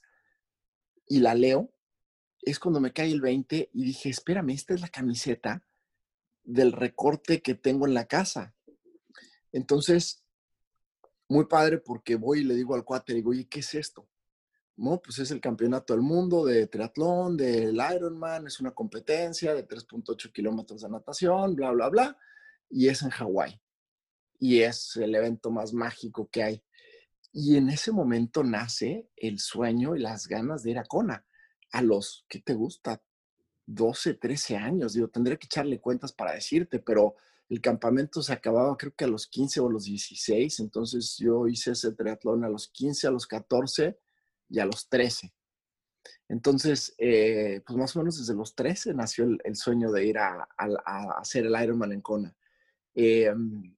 y 1.08 1.20
la 1.20 1.34
leo, 1.34 1.74
es 2.42 2.60
cuando 2.60 2.80
me 2.80 2.94
cae 2.94 3.12
el 3.12 3.22
20 3.22 3.72
y 3.74 3.84
dije, 3.84 4.10
espérame, 4.10 4.52
esta 4.52 4.74
es 4.74 4.82
la 4.82 4.88
camiseta 4.88 5.64
del 6.44 6.72
recorte 6.72 7.42
que 7.42 7.56
tengo 7.56 7.86
en 7.86 7.94
la 7.94 8.06
casa. 8.06 8.56
Entonces, 9.52 10.24
muy 11.28 11.46
padre 11.46 11.80
porque 11.80 12.16
voy 12.16 12.42
y 12.42 12.44
le 12.44 12.56
digo 12.56 12.76
al 12.76 12.84
cuate, 12.84 13.14
digo, 13.14 13.32
oye, 13.32 13.48
¿qué 13.48 13.60
es 13.60 13.76
esto? 13.76 14.08
No, 14.78 15.02
pues 15.02 15.20
es 15.20 15.32
el 15.32 15.42
campeonato 15.42 15.94
del 15.94 16.02
mundo 16.02 16.46
de 16.46 16.68
triatlón, 16.68 17.36
del 17.36 17.76
Ironman, 17.96 18.48
es 18.48 18.60
una 18.62 18.72
competencia 18.72 19.54
de 19.54 19.68
3.8 19.68 20.32
kilómetros 20.32 20.82
de 20.82 20.90
natación, 20.90 21.56
bla, 21.56 21.72
bla, 21.72 21.90
bla, 21.90 22.18
y 22.70 22.88
es 22.88 23.02
en 23.02 23.10
Hawái. 23.10 23.62
Y 24.40 24.62
es 24.62 24.96
el 24.96 25.14
evento 25.14 25.52
más 25.52 25.74
mágico 25.74 26.30
que 26.32 26.44
hay. 26.44 26.64
Y 27.34 27.58
en 27.58 27.70
ese 27.70 27.92
momento 27.92 28.42
nace 28.42 29.10
el 29.18 29.40
sueño 29.40 29.96
y 29.96 30.00
las 30.00 30.28
ganas 30.28 30.64
de 30.64 30.72
ir 30.72 30.80
a 30.80 30.86
Kona 30.86 31.26
a 31.72 31.82
los, 31.82 32.26
¿qué 32.28 32.40
te 32.40 32.54
gusta? 32.54 33.02
12, 33.66 34.16
13 34.16 34.58
años. 34.58 34.94
Digo, 34.94 35.08
tendré 35.08 35.38
que 35.38 35.46
echarle 35.46 35.80
cuentas 35.80 36.12
para 36.12 36.34
decirte, 36.34 36.80
pero 36.80 37.16
el 37.50 37.62
campamento 37.62 38.22
se 38.22 38.34
acababa 38.34 38.78
creo 38.78 38.94
que 38.96 39.06
a 39.06 39.08
los 39.08 39.28
15 39.28 39.60
o 39.60 39.68
a 39.68 39.72
los 39.72 39.86
16. 39.86 40.60
Entonces 40.60 41.18
yo 41.18 41.48
hice 41.48 41.72
ese 41.72 41.92
triatlón 41.94 42.44
a 42.44 42.50
los 42.50 42.68
15, 42.68 43.08
a 43.08 43.12
los 43.12 43.28
14 43.28 43.98
y 44.50 44.60
a 44.60 44.66
los 44.66 44.88
13. 44.90 45.34
Entonces, 46.28 46.94
eh, 46.98 47.62
pues 47.66 47.78
más 47.78 47.96
o 47.96 48.00
menos 48.00 48.20
desde 48.20 48.36
los 48.36 48.56
13 48.56 48.94
nació 48.94 49.26
el, 49.44 49.56
sueño 49.56 49.92
de 49.92 50.06
ir 50.06 50.18
a, 50.20 50.48
hacer 51.18 51.46
el 51.46 51.62
Ironman 51.62 51.92
en 51.92 52.02
Kona. 52.02 52.36
Em, 52.94 53.76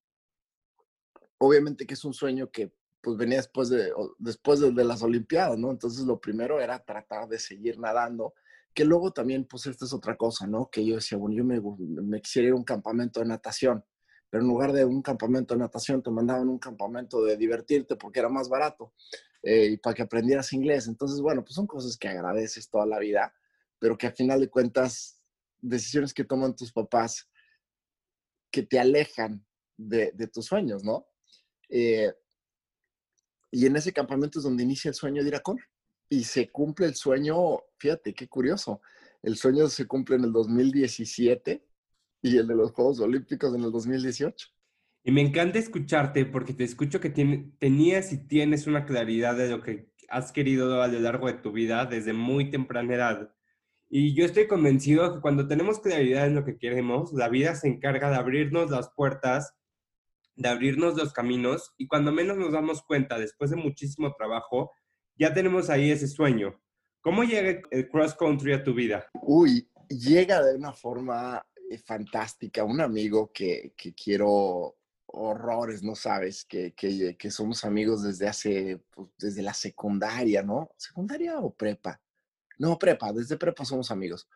obviamente 1.38 1.86
que 1.86 1.94
es 1.94 2.04
un 2.04 2.14
sueño 2.14 2.52
que 2.52 2.74
pues 3.02 3.18
venía 3.18 3.38
después 3.38 3.70
de, 3.70 3.92
después 4.20 4.60
de, 4.60 4.84
las 4.84 5.02
Olimpiadas, 5.02 5.58
¿no? 5.58 5.72
Entonces 5.72 6.06
lo 6.06 6.20
primero 6.20 6.62
era 6.62 6.84
tratar 6.84 7.28
de 7.28 7.40
seguir 7.40 7.80
nadando, 7.80 8.34
que 8.74 8.86
luego 8.86 9.12
también, 9.12 9.46
pues 9.46 9.66
esta 9.66 9.86
es 9.86 9.94
otra 9.94 10.16
cosa, 10.16 10.48
¿no? 10.48 10.70
Que 10.70 10.86
yo 10.86 10.96
decía, 10.96 11.18
bueno, 11.18 11.36
yo 11.36 11.44
me, 11.44 11.60
me 12.02 12.22
quisiera 12.22 12.50
ir 12.50 12.54
a 12.54 12.58
un 12.58 12.64
campamento 12.64 13.20
de 13.20 13.26
natación, 13.26 13.84
pero 14.30 14.44
en 14.44 14.48
lugar 14.48 14.72
de 14.72 14.86
un 14.86 15.02
campamento 15.02 15.54
de 15.54 15.60
natación 15.60 16.02
te 16.02 16.12
mandaban 16.12 16.48
un 16.48 16.60
campamento 16.60 17.24
de 17.24 17.36
divertirte 17.36 17.96
porque 17.96 18.20
era 18.20 18.30
más 18.30 18.48
barato 18.48 18.94
eh, 19.42 19.66
y 19.72 19.78
para 19.78 19.96
que 19.96 20.04
aprendieras 20.04 20.54
inglés. 20.54 20.88
Entonces, 20.88 21.20
bueno, 21.20 21.44
pues 21.44 21.56
son 21.56 21.68
cosas 21.68 21.98
que 21.98 22.08
agradeces 22.08 22.70
toda 22.70 22.86
la 22.86 23.00
vida, 23.00 23.34
pero 23.80 23.98
que 23.98 24.08
a 24.08 24.12
final 24.12 24.40
de 24.40 24.50
cuentas, 24.50 25.22
decisiones 25.60 26.14
que 26.14 26.24
toman 26.24 26.56
tus 26.56 26.72
papás 26.72 27.30
que 28.52 28.64
te 28.64 28.80
alejan 28.80 29.46
de, 29.78 30.12
de 30.14 30.28
tus 30.28 30.46
sueños, 30.46 30.84
¿no? 30.84 31.08
Eh, 31.70 32.14
y 33.52 33.66
en 33.66 33.76
ese 33.76 33.92
campamento 33.92 34.40
es 34.40 34.44
donde 34.44 34.64
inicia 34.64 34.90
el 34.90 34.96
sueño 34.96 35.24
de 35.24 35.30
ir. 35.30 35.42
Y 36.10 36.24
se 36.24 36.50
cumple 36.50 36.88
el 36.88 36.96
sueño, 36.96 37.60
fíjate, 37.78 38.14
qué 38.14 38.28
curioso. 38.28 38.82
El 39.22 39.36
sueño 39.36 39.68
se 39.68 39.86
cumple 39.86 40.16
en 40.16 40.24
el 40.24 40.32
2017 40.32 41.64
y 42.22 42.38
el 42.38 42.48
de 42.48 42.56
los 42.56 42.72
Juegos 42.72 43.00
Olímpicos 43.00 43.54
en 43.54 43.64
el 43.64 43.72
2018. 43.72 44.48
Y 45.04 45.12
me 45.12 45.22
encanta 45.22 45.60
escucharte 45.60 46.26
porque 46.26 46.54
te 46.54 46.64
escucho 46.64 47.00
que 47.00 47.10
tenías 47.10 48.14
y 48.14 48.28
tienes 48.28 48.68
una 48.68 48.86
claridad 48.86 49.36
de 49.36 49.50
lo 49.50 49.62
que 49.62 49.92
has 50.10 50.32
querido 50.32 50.82
a 50.82 50.88
lo 50.88 51.00
largo 51.00 51.28
de 51.28 51.34
tu 51.34 51.52
vida 51.52 51.86
desde 51.86 52.14
muy 52.14 52.52
temprana 52.52 52.96
edad. 52.96 53.34
Y 53.90 54.14
yo 54.14 54.26
estoy 54.26 54.48
convencido 54.48 55.14
que 55.14 55.22
cuando 55.22 55.48
tenemos 55.48 55.80
claridad 55.80 56.28
en 56.28 56.36
lo 56.36 56.46
que 56.46 56.58
queremos, 56.58 57.12
la 57.14 57.30
vida 57.30 57.56
se 57.56 57.68
encarga 57.68 58.10
de 58.10 58.16
abrirnos 58.16 58.70
las 58.70 58.90
puertas 58.90 59.56
de 60.36 60.50
abrirnos 60.50 60.96
los 60.96 61.14
caminos 61.14 61.74
y 61.78 61.88
cuando 61.88 62.12
menos 62.12 62.38
nos 62.38 62.52
damos 62.52 62.84
cuenta, 62.84 63.20
después 63.20 63.52
de 63.52 63.58
muchísimo 63.58 64.14
trabajo, 64.14 64.72
ya 65.16 65.34
tenemos 65.34 65.70
ahí 65.70 65.92
ese 65.92 66.08
sueño. 66.08 66.60
¿Cómo 67.02 67.24
llega 67.24 67.62
el 67.72 67.90
cross 67.90 68.14
country 68.14 68.54
a 68.54 68.64
tu 68.64 68.74
vida? 68.74 69.10
Uy, 69.22 69.70
llega 69.90 70.42
de 70.44 70.56
una 70.56 70.74
forma 70.74 71.46
eh, 71.70 71.78
fantástica. 71.78 72.64
Un 72.64 72.82
amigo 72.82 73.32
que, 73.34 73.74
que 73.76 73.94
quiero 73.94 74.78
horrores, 75.14 75.84
no 75.84 75.96
sabes, 75.96 76.46
que, 76.46 76.74
que, 76.74 77.32
somos 77.32 77.66
amigos 77.66 78.04
desde 78.04 78.28
hace, 78.28 78.82
pues, 78.92 79.10
desde 79.18 79.42
la 79.42 79.54
secundaria, 79.54 80.42
¿no? 80.42 80.72
¿Secundaria 80.78 81.40
o 81.40 81.54
prepa? 81.54 82.02
No, 82.58 82.78
prepa, 82.78 83.12
desde 83.12 83.38
prepa 83.38 83.66
somos 83.66 83.92
amigos. 83.92 84.28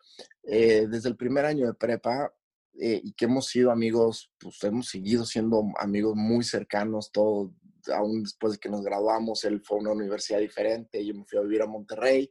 Eh, 0.42 0.86
desde 0.88 1.08
el 1.08 1.16
primer 1.16 1.44
año 1.46 1.66
de 1.66 1.74
prepa 1.74 2.32
eh, 2.78 3.00
y 3.02 3.12
que 3.12 3.24
hemos 3.24 3.46
sido 3.46 3.70
amigos, 3.70 4.32
pues 4.38 4.62
hemos 4.64 4.88
seguido 4.88 5.24
siendo 5.24 5.64
amigos 5.78 6.14
muy 6.14 6.44
cercanos, 6.44 7.10
todo, 7.10 7.54
aún 7.94 8.22
después 8.22 8.54
de 8.54 8.58
que 8.58 8.68
nos 8.68 8.82
graduamos, 8.82 9.44
él 9.44 9.62
fue 9.62 9.78
a 9.78 9.80
una 9.80 9.92
universidad 9.92 10.40
diferente, 10.40 11.04
yo 11.04 11.14
me 11.14 11.24
fui 11.24 11.38
a 11.38 11.42
vivir 11.42 11.62
a 11.62 11.66
Monterrey 11.66 12.30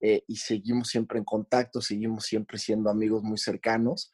eh, 0.00 0.22
y 0.26 0.36
seguimos 0.36 0.88
siempre 0.88 1.18
en 1.18 1.24
contacto, 1.24 1.80
seguimos 1.80 2.24
siempre 2.24 2.58
siendo 2.58 2.88
amigos 2.88 3.22
muy 3.22 3.38
cercanos. 3.38 4.12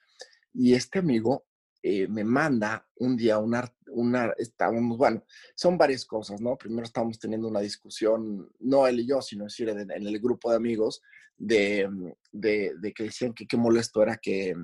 Y 0.52 0.72
este 0.74 0.98
amigo 0.98 1.44
eh, 1.82 2.08
me 2.08 2.24
manda 2.24 2.88
un 2.96 3.16
día 3.16 3.38
una, 3.38 3.70
una, 3.88 4.32
estábamos, 4.38 4.96
bueno, 4.96 5.24
son 5.54 5.76
varias 5.76 6.04
cosas, 6.04 6.40
¿no? 6.40 6.56
Primero 6.56 6.86
estábamos 6.86 7.18
teniendo 7.18 7.48
una 7.48 7.60
discusión, 7.60 8.50
no 8.60 8.86
él 8.86 9.00
y 9.00 9.06
yo, 9.06 9.20
sino 9.20 9.44
decir, 9.44 9.68
en, 9.68 9.90
en 9.90 10.06
el 10.06 10.18
grupo 10.18 10.50
de 10.50 10.56
amigos, 10.56 11.02
de, 11.36 11.88
de, 12.32 12.72
de 12.80 12.92
que 12.92 13.04
decían 13.04 13.34
que 13.34 13.46
qué 13.46 13.56
molesto 13.56 14.02
era 14.02 14.16
que 14.16 14.54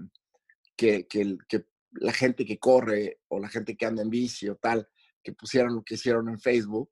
que, 0.82 1.06
que, 1.06 1.38
que, 1.48 1.64
la 1.92 2.12
gente 2.12 2.44
que 2.44 2.58
corre 2.58 3.20
o 3.28 3.38
la 3.38 3.48
gente 3.48 3.76
que 3.76 3.86
anda 3.86 4.02
en 4.02 4.10
bici 4.10 4.48
o 4.48 4.56
tal, 4.56 4.88
que 5.22 5.32
pusieron 5.32 5.74
lo 5.76 5.84
que 5.84 5.94
hicieron 5.94 6.28
en 6.28 6.40
Facebook. 6.40 6.90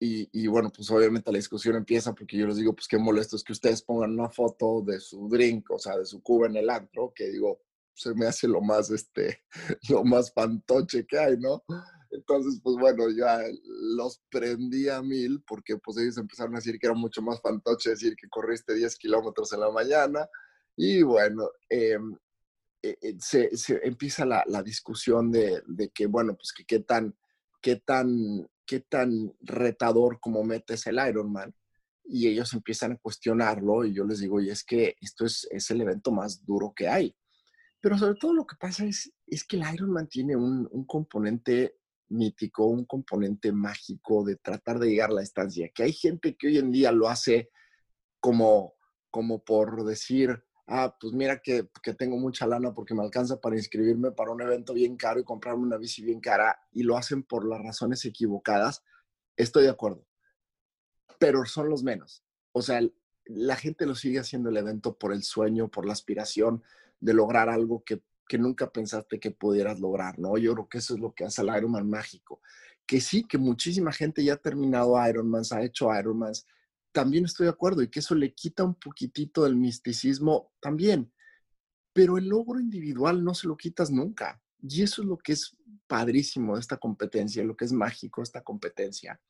Y, 0.00 0.28
y, 0.32 0.46
bueno, 0.46 0.70
pues 0.74 0.90
obviamente 0.90 1.30
la 1.30 1.38
discusión 1.38 1.76
empieza 1.76 2.14
porque 2.14 2.36
yo 2.36 2.46
les 2.46 2.56
digo, 2.56 2.74
pues 2.74 2.88
qué 2.88 2.98
molesto 2.98 3.36
es 3.36 3.44
que 3.44 3.52
ustedes 3.52 3.82
pongan 3.82 4.12
una 4.12 4.30
foto 4.30 4.82
de 4.82 4.98
su 4.98 5.28
drink, 5.28 5.70
o 5.70 5.78
sea, 5.78 5.98
de 5.98 6.06
su 6.06 6.22
cuba 6.22 6.46
en 6.46 6.56
el 6.56 6.70
antro, 6.70 7.12
que 7.14 7.30
digo, 7.30 7.60
se 7.94 8.14
me 8.14 8.26
hace 8.26 8.48
lo 8.48 8.60
más, 8.60 8.90
este, 8.90 9.44
lo 9.90 10.04
más 10.04 10.32
fantoche 10.32 11.06
que 11.06 11.18
hay, 11.18 11.36
¿no? 11.38 11.62
Entonces, 12.10 12.60
pues 12.62 12.76
bueno, 12.76 13.10
ya 13.10 13.40
los 13.96 14.22
prendí 14.30 14.88
a 14.88 15.02
mil 15.02 15.42
porque 15.46 15.76
pues 15.78 15.98
ellos 15.98 16.18
empezaron 16.18 16.54
a 16.54 16.58
decir 16.58 16.78
que 16.78 16.86
era 16.86 16.94
mucho 16.94 17.22
más 17.22 17.40
fantoche 17.40 17.90
decir 17.90 18.14
que 18.16 18.28
corriste 18.28 18.74
10 18.74 18.96
kilómetros 18.96 19.52
en 19.52 19.60
la 19.60 19.70
mañana. 19.70 20.28
Y 20.76 21.02
bueno, 21.02 21.48
eh, 21.70 21.98
eh, 22.82 22.98
eh, 23.00 23.16
se, 23.18 23.50
empieza 23.84 24.24
la, 24.24 24.62
discusión 24.62 25.30
de, 25.30 25.62
que, 25.94 26.06
bueno, 26.06 26.34
pues 26.34 26.52
que 26.52 26.64
qué 26.64 26.80
tan, 26.80 27.16
qué 27.60 27.76
tan, 27.76 28.48
qué 28.66 28.80
tan 28.80 29.32
retador 29.40 30.18
como 30.20 30.42
metes 30.42 30.86
el 30.86 30.98
Ironman. 31.08 31.54
Y 32.04 32.26
ellos 32.26 32.52
empiezan 32.52 32.92
a 32.92 32.98
cuestionarlo 32.98 33.84
y 33.84 33.94
yo 33.94 34.04
les 34.04 34.18
digo, 34.18 34.40
y 34.40 34.50
es 34.50 34.64
que 34.64 34.96
esto 35.00 35.24
es, 35.24 35.46
es 35.50 35.70
el 35.70 35.80
evento 35.80 36.10
más 36.10 36.44
duro 36.44 36.72
que 36.74 36.88
hay. 36.88 37.14
Pero 37.80 37.96
sobre 37.96 38.18
todo 38.18 38.34
lo 38.34 38.46
que 38.46 38.56
pasa 38.56 38.84
es, 38.84 39.12
es 39.26 39.44
que 39.44 39.56
el 39.56 39.74
Ironman 39.74 40.08
tiene 40.08 40.34
un, 40.34 40.68
un 40.70 40.84
componente 40.84 41.76
mítico, 42.08 42.66
un 42.66 42.84
componente 42.84 43.52
mágico 43.52 44.24
de 44.24 44.36
tratar 44.36 44.78
de 44.78 44.88
llegar 44.88 45.10
a 45.10 45.14
la 45.14 45.22
estancia, 45.22 45.70
que 45.74 45.84
hay 45.84 45.92
gente 45.92 46.36
que 46.36 46.48
hoy 46.48 46.58
en 46.58 46.70
día 46.70 46.92
lo 46.92 47.08
hace 47.08 47.50
como, 48.20 48.74
como 49.10 49.44
por 49.44 49.84
decir, 49.84 50.44
ah, 50.72 50.96
pues 50.98 51.12
mira 51.12 51.42
que, 51.42 51.68
tengo 51.98 52.16
mucha 52.16 52.46
lana 52.46 52.72
porque 52.72 52.94
me 52.94 53.02
alcanza 53.02 53.38
para 53.38 53.56
inscribirme 53.56 54.10
para 54.10 54.30
un 54.30 54.40
evento 54.40 54.72
bien 54.72 54.96
caro 54.96 55.20
y 55.20 55.24
comprarme 55.24 55.62
una 55.62 55.76
bici 55.76 56.02
bien 56.02 56.18
cara 56.18 56.58
y 56.72 56.82
lo 56.82 56.96
hacen 56.96 57.22
por 57.22 57.46
las 57.46 57.62
razones 57.62 58.04
equivocadas, 58.06 58.82
estoy 59.36 59.64
de 59.64 59.70
acuerdo. 59.70 60.06
Pero 61.18 61.44
son 61.44 61.68
los 61.68 61.82
menos. 61.82 62.24
O 62.52 62.62
sea, 62.62 62.80
la 63.26 63.56
gente 63.56 63.84
lo 63.84 63.94
sigue 63.94 64.18
haciendo 64.18 64.48
el 64.48 64.56
evento 64.56 64.96
por 64.96 65.12
el 65.12 65.22
sueño, 65.22 65.68
por 65.68 65.86
la 65.86 65.92
aspiración 65.92 66.62
de 67.00 67.12
lograr 67.12 67.50
algo 67.50 67.84
que, 67.84 68.02
que 68.26 68.38
nunca 68.38 68.70
pensaste 68.70 69.20
que 69.20 69.30
pudieras 69.30 69.78
lograr, 69.78 70.18
¿no? 70.18 70.38
Yo 70.38 70.54
creo 70.54 70.68
que 70.70 70.78
eso 70.78 70.94
es 70.94 71.00
lo 71.00 71.12
que 71.14 71.26
hace 71.26 71.42
el 71.42 71.54
Ironman 71.54 71.88
mágico. 71.88 72.40
Que 72.86 73.00
sí, 73.00 73.24
que 73.24 73.36
muchísima 73.36 73.92
gente 73.92 74.24
ya 74.24 74.34
ha 74.34 74.36
terminado 74.38 74.96
Ironmans, 75.06 75.52
ha 75.52 75.62
hecho 75.62 75.94
Ironmans, 75.94 76.46
también 76.92 77.24
estoy 77.24 77.44
de 77.44 77.50
acuerdo 77.50 77.82
y 77.82 77.88
que 77.88 78.00
eso 78.00 78.14
le 78.14 78.34
quita 78.34 78.64
un 78.64 78.74
poquitito 78.74 79.44
del 79.44 79.56
misticismo 79.56 80.52
también. 80.60 81.12
Pero 81.92 82.18
el 82.18 82.28
logro 82.28 82.60
individual 82.60 83.24
no 83.24 83.34
se 83.34 83.48
lo 83.48 83.56
quitas 83.56 83.90
nunca. 83.90 84.40
Y 84.60 84.82
eso 84.82 85.02
es 85.02 85.08
lo 85.08 85.18
que 85.18 85.32
es 85.32 85.56
padrísimo 85.86 86.54
de 86.54 86.60
esta 86.60 86.76
competencia, 86.76 87.44
lo 87.44 87.56
que 87.56 87.64
es 87.64 87.72
mágico 87.72 88.22
esta 88.22 88.42
competencia. 88.42 89.20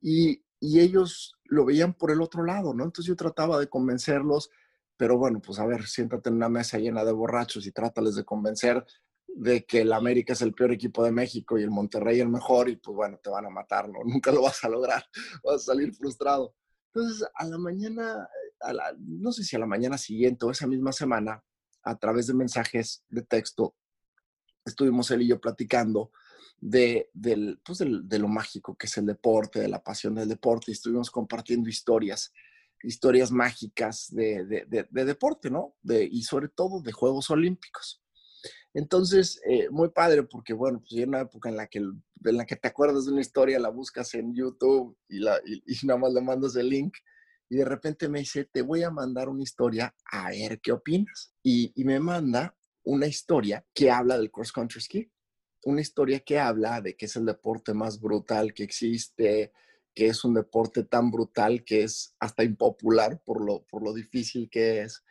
Y, 0.00 0.42
y 0.58 0.80
ellos 0.80 1.36
lo 1.44 1.64
veían 1.64 1.94
por 1.94 2.10
el 2.10 2.22
otro 2.22 2.44
lado, 2.44 2.74
¿no? 2.74 2.84
Entonces 2.84 3.06
yo 3.06 3.16
trataba 3.16 3.58
de 3.58 3.68
convencerlos 3.68 4.50
pero 4.96 5.18
bueno, 5.18 5.40
pues 5.40 5.58
a 5.58 5.66
ver, 5.66 5.86
siéntate 5.86 6.28
en 6.28 6.36
una 6.36 6.48
mesa 6.48 6.78
llena 6.78 7.04
de 7.04 7.12
borrachos 7.12 7.66
y 7.66 7.72
trátales 7.72 8.14
de 8.14 8.24
convencer 8.24 8.84
de 9.26 9.64
que 9.64 9.80
el 9.80 9.92
América 9.92 10.34
es 10.34 10.42
el 10.42 10.54
peor 10.54 10.72
equipo 10.72 11.02
de 11.02 11.10
México 11.10 11.58
y 11.58 11.62
el 11.62 11.70
Monterrey 11.70 12.20
el 12.20 12.28
mejor 12.28 12.68
y 12.68 12.76
pues 12.76 12.94
bueno, 12.94 13.18
te 13.22 13.30
van 13.30 13.46
a 13.46 13.50
matar, 13.50 13.88
¿no? 13.88 13.98
Nunca 14.04 14.30
lo 14.30 14.42
vas 14.42 14.62
a 14.64 14.68
lograr, 14.68 15.04
vas 15.42 15.56
a 15.56 15.58
salir 15.58 15.92
frustrado. 15.94 16.54
Entonces, 16.94 17.26
a 17.34 17.44
la 17.44 17.58
mañana, 17.58 18.28
a 18.60 18.72
la, 18.72 18.94
no 18.98 19.32
sé 19.32 19.42
si 19.42 19.56
a 19.56 19.58
la 19.58 19.66
mañana 19.66 19.98
siguiente 19.98 20.46
o 20.46 20.50
esa 20.52 20.66
misma 20.66 20.92
semana, 20.92 21.42
a 21.82 21.98
través 21.98 22.28
de 22.28 22.34
mensajes 22.34 23.04
de 23.08 23.22
texto, 23.22 23.74
estuvimos 24.64 25.10
él 25.10 25.22
y 25.22 25.28
yo 25.28 25.40
platicando 25.40 26.12
de, 26.60 27.10
pues 27.64 27.80
de 27.80 28.18
lo 28.18 28.28
mágico 28.28 28.76
que 28.76 28.86
es 28.86 28.96
el 28.96 29.06
deporte, 29.06 29.60
de 29.60 29.68
la 29.68 29.82
pasión 29.82 30.14
del 30.14 30.28
deporte, 30.28 30.66
y 30.70 30.72
estuvimos 30.72 31.10
compartiendo 31.10 31.68
historias, 31.68 32.32
historias 32.82 33.32
mágicas 33.32 34.06
de, 34.10 34.44
de 34.44 35.04
deporte, 35.04 35.50
¿no? 35.50 35.74
y 35.82 36.22
sobre 36.22 36.48
todo 36.48 36.80
de 36.80 36.92
Juegos 36.92 37.28
Olímpicos. 37.30 38.03
Entonces, 38.72 39.40
eh, 39.48 39.68
muy 39.70 39.90
padre 39.90 40.24
porque, 40.24 40.52
bueno, 40.52 40.80
pues 40.80 40.92
hay 40.94 41.04
una 41.04 41.20
época 41.20 41.48
en 41.48 41.56
la, 41.56 41.66
que, 41.66 41.78
en 41.78 42.36
la 42.36 42.44
que 42.44 42.56
te 42.56 42.68
acuerdas 42.68 43.06
de 43.06 43.12
una 43.12 43.20
historia, 43.20 43.58
la 43.58 43.68
buscas 43.68 44.14
en 44.14 44.34
YouTube 44.34 44.96
y, 45.08 45.18
la, 45.18 45.40
y, 45.44 45.62
nada 45.86 45.98
más 46.00 46.12
le 46.12 46.20
mandas 46.20 46.56
el 46.56 46.68
link 46.68 46.94
y 47.48 47.56
de 47.56 47.64
repente 47.64 48.08
me 48.08 48.20
dice, 48.20 48.44
te 48.44 48.62
voy 48.62 48.82
a 48.82 48.90
mandar 48.90 49.28
una 49.28 49.42
historia 49.42 49.94
a 50.10 50.30
ver 50.30 50.60
qué 50.60 50.72
opinas. 50.72 51.34
Y, 51.42 51.72
y 51.74 51.84
me 51.84 52.00
manda 52.00 52.56
una 52.84 53.06
historia 53.06 53.64
que 53.72 53.90
habla 53.90 54.18
del 54.18 54.30
cross 54.30 54.52
country 54.52 54.80
ski, 54.80 55.10
una 55.64 55.80
historia 55.80 56.20
que 56.20 56.38
habla 56.38 56.80
de 56.80 56.96
que 56.96 57.06
es 57.06 57.16
el 57.16 57.24
deporte 57.24 57.74
más 57.74 58.00
brutal 58.00 58.52
que 58.52 58.64
existe, 58.64 59.52
que 59.94 60.06
es 60.06 60.24
un 60.24 60.34
deporte 60.34 60.84
tan 60.84 61.10
brutal 61.10 61.64
que 61.64 61.84
es 61.84 62.14
hasta 62.18 62.42
impopular 62.42 63.22
por 63.24 63.44
lo, 63.44 63.64
por 63.64 63.82
lo 63.82 63.94
difícil 63.94 64.50
que 64.50 64.82
es, 64.82 65.04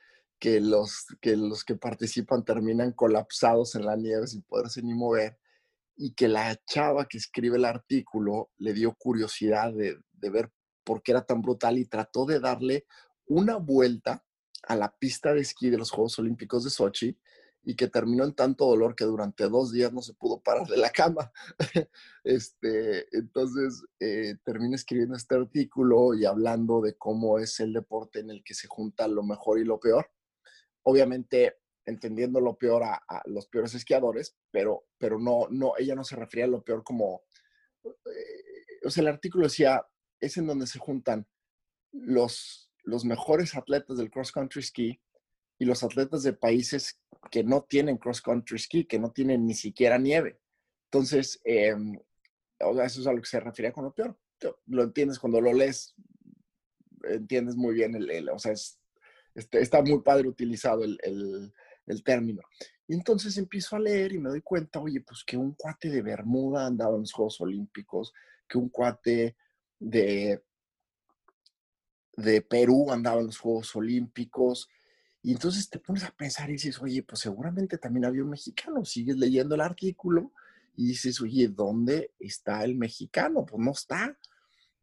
que 0.44 0.60
los, 0.60 1.06
que 1.22 1.38
los 1.38 1.64
que 1.64 1.78
participan 1.78 2.44
terminan 2.44 2.92
colapsados 2.92 3.76
en 3.76 3.86
la 3.86 3.96
nieve 3.96 4.28
sin 4.28 4.42
poderse 4.42 4.82
ni 4.82 4.94
mover 4.94 5.40
y 5.96 6.16
que 6.16 6.28
la 6.28 6.60
chava 6.66 7.08
que 7.08 7.18
escribe 7.18 7.56
el 7.56 7.64
artículo 7.64 8.52
le 8.58 8.74
dio 8.74 8.94
curiosidad 8.94 9.72
de, 9.72 10.02
de 10.12 10.30
ver 10.30 10.52
por 10.84 11.02
qué 11.02 11.14
era 11.14 11.26
tan 11.26 11.42
brutal 11.42 11.78
y 11.78 11.86
trató 11.86 12.26
de 12.26 12.42
darle 12.42 12.86
una 13.26 13.56
vuelta 13.56 14.26
a 14.64 14.76
la 14.76 14.94
pista 14.94 15.34
de 15.34 15.40
esquí 15.40 15.70
de 15.70 15.78
los 15.78 15.92
Juegos 15.92 16.20
Olímpicos 16.20 16.66
de 16.66 16.72
Sochi 16.72 17.18
y 17.64 17.78
que 17.78 17.88
terminó 17.88 18.26
en 18.26 18.36
tanto 18.36 18.66
dolor 18.66 18.98
que 18.98 19.06
durante 19.06 19.48
dos 19.48 19.72
días 19.72 19.94
no 19.94 20.02
se 20.02 20.14
pudo 20.14 20.42
parar 20.42 20.68
de 20.68 20.76
la 20.76 20.90
cama. 20.90 21.32
este, 22.26 23.08
entonces, 23.18 23.82
eh, 24.02 24.36
terminé 24.44 24.76
escribiendo 24.76 25.16
este 25.16 25.36
artículo 25.36 26.14
y 26.14 26.26
hablando 26.26 26.82
de 26.82 26.98
cómo 26.98 27.40
es 27.40 27.62
el 27.62 27.72
deporte 27.72 28.20
en 28.20 28.30
el 28.30 28.44
que 28.44 28.56
se 28.56 28.68
junta 28.68 29.08
lo 29.08 29.24
mejor 29.24 29.58
y 29.60 29.64
lo 29.64 29.80
peor 29.80 30.12
obviamente 30.84 31.58
entendiendo 31.86 32.40
lo 32.40 32.58
peor 32.58 32.84
a, 32.84 33.22
los 33.26 33.48
peores 33.48 33.74
esquiadores, 33.74 34.36
pero, 34.52 34.86
pero 34.98 35.20
no, 35.20 35.48
no, 35.50 35.74
ella 35.78 35.96
no 35.96 36.04
se 36.04 36.16
refería 36.16 36.46
a 36.46 36.50
lo 36.50 36.64
peor 36.64 36.84
como, 36.84 37.24
eh, 37.84 38.86
o 38.86 38.90
sea, 38.90 39.02
el 39.02 39.08
artículo 39.08 39.46
decía, 39.46 39.86
es 40.20 40.38
en 40.38 40.48
donde 40.48 40.68
se 40.68 40.80
juntan 40.80 41.28
los, 41.92 42.72
los 42.84 43.06
mejores 43.06 43.56
atletas 43.56 43.98
del 43.98 44.10
cross 44.10 44.32
country 44.32 44.64
ski 44.64 45.02
y 45.60 45.66
los 45.66 45.84
atletas 45.84 46.24
de 46.24 46.34
países 46.34 47.00
que 47.30 47.44
no 47.44 47.64
tienen 47.64 47.98
cross 47.98 48.22
country 48.22 48.60
ski, 48.60 48.86
que 48.86 49.00
no 49.00 49.12
tienen 49.12 49.46
ni 49.46 49.54
siquiera 49.54 49.98
nieve. 49.98 50.40
Entonces, 50.86 51.40
em, 51.44 52.00
eso 52.60 53.02
es 53.02 53.08
a 53.08 53.14
lo 53.14 53.22
que 53.22 53.28
se 53.28 53.40
refería 53.40 53.74
con 53.74 53.86
lo 53.86 53.94
peor. 53.94 54.18
Lo 54.68 54.84
entiendes 54.84 55.20
cuando 55.20 55.40
lo 55.40 55.54
lees, 55.54 55.96
entiendes 57.04 57.56
muy 57.56 57.74
bien 57.74 57.96
el, 57.96 58.10
el 58.10 58.30
o 58.30 58.40
sea, 58.40 58.52
es, 58.52 58.80
este, 59.36 59.62
está 59.62 59.82
muy 59.82 60.02
padre 60.02 60.28
utilizado 60.28 60.84
el, 60.84 61.00
el, 61.86 62.04
término. 62.04 62.42
Y 62.88 62.94
entonces 62.94 63.38
empiezo 63.38 63.76
a 63.76 63.80
leer 63.80 64.14
y 64.14 64.20
me 64.20 64.30
doy 64.30 64.42
cuenta, 64.42 64.80
oye, 64.80 65.02
pues 65.02 65.24
que 65.26 65.38
un 65.38 65.54
cuate 65.54 65.90
de 65.90 66.02
Bermuda 66.02 66.66
andaba 66.66 66.96
en 66.96 67.02
los 67.02 67.14
Juegos 67.14 67.42
Olímpicos, 67.42 68.14
que 68.48 68.58
un 68.58 68.70
cuate 68.70 69.36
de, 69.80 70.44
de 72.16 72.42
Perú 72.42 72.92
andaba 72.92 73.22
en 73.22 73.28
los 73.28 73.38
Juegos 73.38 73.76
Olímpicos. 73.76 74.70
Y 75.22 75.32
entonces 75.32 75.70
te 75.70 75.80
pones 75.80 76.04
a 76.04 76.12
pensar 76.12 76.50
y 76.50 76.54
dices, 76.54 76.82
oye, 76.82 77.02
pues 77.04 77.22
seguramente 77.22 77.78
también 77.78 78.06
había 78.06 78.24
un 78.24 78.30
mexicano. 78.30 78.84
Sigues 78.84 79.18
leyendo 79.18 79.56
el 79.56 79.62
artículo 79.62 80.34
y 80.76 80.88
dices, 80.88 81.22
oye, 81.22 81.48
¿dónde 81.48 82.12
está 82.20 82.64
el 82.64 82.76
mexicano? 82.76 83.46
Pues 83.46 83.64
no 83.64 83.72
está. 83.72 84.18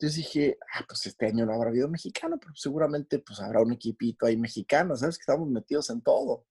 Entonces 0.00 0.16
dije, 0.16 0.58
ah, 0.72 0.82
pues 0.88 1.04
este 1.04 1.26
año 1.26 1.44
no 1.44 1.52
habrá 1.52 1.68
habido 1.68 1.86
mexicano, 1.86 2.38
pero 2.40 2.54
seguramente 2.54 3.18
pues 3.18 3.38
habrá 3.38 3.60
un 3.60 3.74
equipito 3.74 4.24
ahí 4.24 4.34
mexicano, 4.34 4.96
¿sabes? 4.96 5.18
Que 5.18 5.24
estamos 5.24 5.46
metidos 5.50 5.90
en 5.90 6.00
todo. 6.00 6.46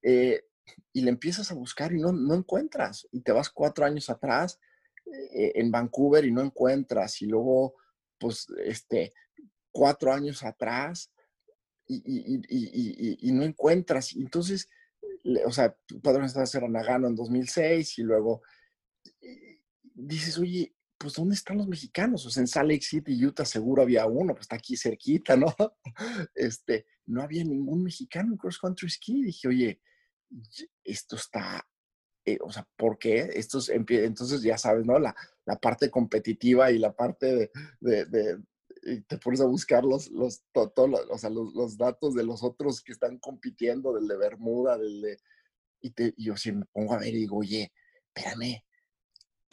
Eh, 0.00 0.44
y 0.92 1.00
le 1.00 1.10
empiezas 1.10 1.50
a 1.50 1.56
buscar 1.56 1.92
y 1.92 1.98
no, 1.98 2.12
no 2.12 2.34
encuentras. 2.34 3.08
Y 3.10 3.22
te 3.22 3.32
vas 3.32 3.50
cuatro 3.50 3.84
años 3.84 4.10
atrás 4.10 4.60
eh, 5.06 5.50
en 5.56 5.72
Vancouver 5.72 6.24
y 6.24 6.30
no 6.30 6.40
encuentras. 6.40 7.20
Y 7.20 7.26
luego, 7.26 7.74
pues, 8.16 8.46
este, 8.64 9.12
cuatro 9.72 10.12
años 10.12 10.44
atrás 10.44 11.10
y, 11.88 13.32
no 13.32 13.42
encuentras. 13.42 14.14
Entonces, 14.14 14.68
o 15.44 15.50
sea, 15.50 15.76
tu 15.84 16.00
padre 16.00 16.26
estaba 16.26 16.46
en 16.64 16.72
Nagano 16.72 17.08
en 17.08 17.16
2006 17.16 17.98
y 17.98 18.02
luego 18.04 18.42
eh, 19.20 19.62
dices, 19.82 20.38
oye, 20.38 20.73
pues 21.04 21.16
¿dónde 21.16 21.34
están 21.34 21.58
los 21.58 21.68
mexicanos? 21.68 22.24
O 22.24 22.30
sea, 22.30 22.40
en 22.40 22.46
Salt 22.46 22.70
Lake 22.70 22.82
City, 22.82 23.26
Utah, 23.26 23.44
seguro 23.44 23.82
había 23.82 24.06
uno, 24.06 24.32
pues 24.32 24.44
está 24.44 24.56
aquí 24.56 24.74
cerquita, 24.74 25.36
¿no? 25.36 25.54
Este, 26.34 26.86
no 27.04 27.20
había 27.20 27.44
ningún 27.44 27.82
mexicano 27.82 28.32
en 28.32 28.38
cross 28.38 28.58
country 28.58 28.88
ski. 28.88 29.22
Dije, 29.22 29.48
oye, 29.48 29.82
esto 30.82 31.16
está, 31.16 31.68
eh, 32.24 32.38
o 32.40 32.50
sea, 32.50 32.66
¿por 32.78 32.98
qué? 32.98 33.28
Estos, 33.34 33.68
entonces 33.68 34.40
ya 34.40 34.56
sabes, 34.56 34.86
¿no? 34.86 34.98
La, 34.98 35.14
la 35.44 35.56
parte 35.56 35.90
competitiva 35.90 36.70
y 36.70 36.78
la 36.78 36.96
parte 36.96 37.50
de, 37.80 38.06
de, 38.06 38.42
te 39.06 39.18
pones 39.18 39.42
a 39.42 39.46
buscar 39.46 39.84
los, 39.84 40.10
los, 40.10 40.42
o 40.54 41.18
sea, 41.18 41.28
los, 41.28 41.52
los, 41.52 41.76
datos 41.76 42.14
de 42.14 42.24
los 42.24 42.42
otros 42.42 42.82
que 42.82 42.92
están 42.92 43.18
compitiendo, 43.18 43.92
del 43.92 44.08
de 44.08 44.16
Bermuda, 44.16 44.78
del 44.78 45.02
de... 45.02 45.18
Y, 45.82 45.90
te, 45.90 46.14
y 46.16 46.24
yo 46.24 46.36
sí 46.38 46.50
me 46.50 46.64
pongo 46.72 46.94
a 46.94 46.98
ver 46.98 47.08
y 47.08 47.18
digo, 47.18 47.36
oye, 47.36 47.70
espérame, 48.06 48.64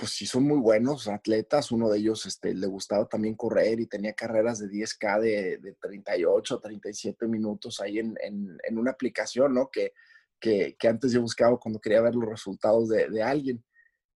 pues 0.02 0.14
sí 0.14 0.26
son 0.26 0.48
muy 0.48 0.58
buenos 0.58 1.08
atletas. 1.08 1.72
Uno 1.72 1.88
de 1.88 2.00
ellos 2.00 2.26
este, 2.26 2.56
le 2.56 2.66
gustaba 2.66 3.08
también 3.08 3.36
correr 3.36 3.80
y 3.80 3.86
tenía 3.86 4.14
carreras 4.14 4.58
de 4.58 4.68
10K 4.68 5.22
de, 5.22 5.58
de 5.60 5.74
38, 5.74 6.60
37 6.60 7.28
minutos 7.28 7.80
ahí 7.80 8.00
en, 8.00 8.18
en, 8.24 8.78
una 8.80 8.90
aplicación, 8.90 9.54
¿no? 9.54 9.70
Que, 9.70 9.94
que, 10.40 10.76
que, 10.80 10.88
antes 10.88 11.12
yo 11.12 11.22
buscaba 11.22 11.60
cuando 11.60 11.80
quería 11.80 12.02
ver 12.02 12.16
los 12.16 12.28
resultados 12.28 12.90
de, 12.90 13.12
de, 13.12 13.22
alguien. 13.22 13.64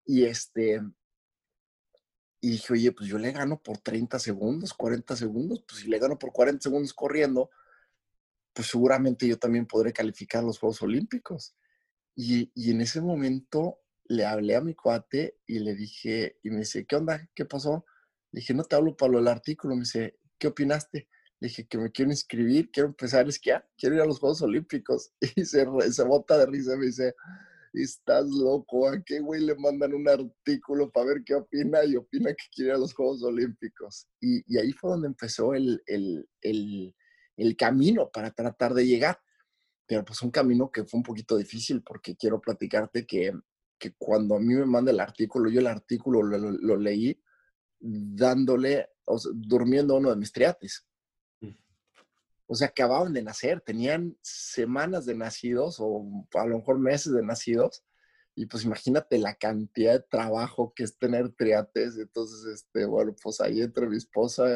Y 0.06 0.26
este, 0.26 0.80
y 2.42 2.52
dije, 2.52 2.74
oye, 2.74 2.92
pues 2.92 3.10
yo 3.10 3.18
le 3.18 3.32
gano 3.32 3.60
por 3.60 3.80
30 3.80 4.20
segundos, 4.20 4.76
40 4.76 5.16
segundos, 5.16 5.64
pues 5.68 5.82
si 5.82 5.88
le 5.88 5.98
gano 5.98 6.20
por 6.20 6.32
40 6.32 6.62
segundos 6.62 6.94
corriendo, 6.94 7.50
pues 8.54 8.68
seguramente 8.68 9.28
yo 9.28 9.40
también 9.40 9.66
podré 9.66 9.94
calificar 9.94 10.44
los 10.44 10.60
Juegos 10.60 10.84
Olímpicos. 10.84 11.56
Y, 12.16 12.52
y 12.54 12.70
en 12.70 12.82
ese 12.82 13.02
momento 13.02 13.81
le 14.12 14.26
hablé 14.26 14.56
a 14.56 14.62
mi 14.62 14.76
cuate 14.76 15.38
y 15.48 15.60
le 15.60 15.74
dije, 15.74 16.38
y 16.44 16.50
me 16.50 16.60
dice, 16.60 16.86
¿qué 16.86 16.98
onda? 16.98 17.30
¿Qué 17.34 17.46
pasó? 17.46 17.86
Le 18.32 18.42
dije, 18.42 18.54
no 18.54 18.66
te 18.66 18.76
hablo 18.76 18.96
para 18.98 19.14
del 19.14 19.28
artículo. 19.30 19.74
Me 19.74 19.82
dice, 19.82 20.18
¿qué 20.38 20.48
opinaste? 20.48 21.08
Le 21.40 21.48
dije 21.48 21.66
que 21.66 21.78
me 21.78 21.92
quiero 21.92 22.12
inscribir, 22.12 22.70
quiero 22.72 22.90
empezar 22.90 23.26
a 23.26 23.30
esquiar, 23.30 23.66
quiero 23.78 23.96
ir 23.96 24.02
a 24.02 24.06
los 24.06 24.20
Juegos 24.20 24.42
Olímpicos. 24.42 25.14
Y 25.38 25.46
se, 25.46 25.66
se 25.92 26.04
bota 26.04 26.38
de 26.38 26.46
risa 26.46 26.76
me 26.76 26.88
dice, 26.88 27.16
estás 27.72 28.26
loco, 28.30 28.90
¿a 28.90 29.02
qué 29.02 29.22
güey 29.22 29.46
le 29.46 29.56
mandan 29.56 29.94
un 29.94 30.08
artículo 30.10 30.92
para 30.92 31.08
ver 31.08 31.24
qué 31.26 31.36
opina? 31.36 31.86
Y 31.86 31.96
opina 31.96 32.32
que 32.32 32.46
quiere 32.54 32.72
ir 32.72 32.76
a 32.76 32.80
los 32.80 32.94
Juegos 32.94 33.24
Olímpicos. 33.24 34.08
Y, 34.20 34.44
y 34.46 34.58
ahí 34.60 34.74
fue 34.74 34.92
donde 34.92 35.08
empezó 35.08 35.54
el, 35.54 35.82
el, 35.86 36.28
el, 36.42 36.94
el 37.38 37.56
camino 37.56 38.10
para 38.12 38.32
tratar 38.32 38.74
de 38.74 38.86
llegar 38.86 39.18
pero 39.92 40.06
pues 40.06 40.22
un 40.22 40.32
camino 40.32 40.72
que 40.72 40.86
fue 40.86 41.00
un 41.00 41.04
poquito 41.04 41.36
difícil 41.36 41.84
porque 41.84 42.16
quiero 42.16 42.40
platicarte 42.40 43.06
que 43.06 43.34
que 43.82 43.96
cuando 43.98 44.36
a 44.36 44.40
mí 44.40 44.54
me 44.54 44.66
manda 44.66 44.92
el 44.92 45.00
artículo, 45.00 45.50
yo 45.50 45.60
el 45.60 45.68
artículo 45.68 46.22
lo, 46.22 46.78
leí 46.78 47.20
dándole, 47.80 48.88
o 49.06 49.18
sea, 49.18 49.32
durmiendo 49.34 49.96
uno 49.96 50.12
de 50.12 50.16
mis 50.18 50.32
triates. 50.32 50.88
Mm. 51.40 51.56
O 52.46 52.56
sea, 52.56 52.68
acababan 52.68 53.12
de 53.12 53.24
nacer, 53.24 53.60
tenían 53.60 54.16
semanas 54.22 55.08
de 55.08 55.16
nacidos 55.16 55.78
o 55.80 56.06
a 56.36 56.46
lo 56.46 56.60
mejor 56.60 56.78
meses 56.78 57.12
de 57.12 57.24
nacidos. 57.24 57.84
Y 58.36 58.46
pues 58.46 58.64
imagínate 58.64 59.18
la 59.18 59.34
cantidad 59.34 59.94
de 59.94 60.06
trabajo 60.10 60.74
que 60.76 60.84
es 60.84 60.98
tener 60.98 61.34
triates. 61.34 61.98
Entonces, 61.98 62.46
este, 62.54 62.86
bueno, 62.86 63.16
pues 63.22 63.42
ahí 63.42 63.62
entre 63.62 63.90
mi 63.90 63.98
esposa 63.98 64.48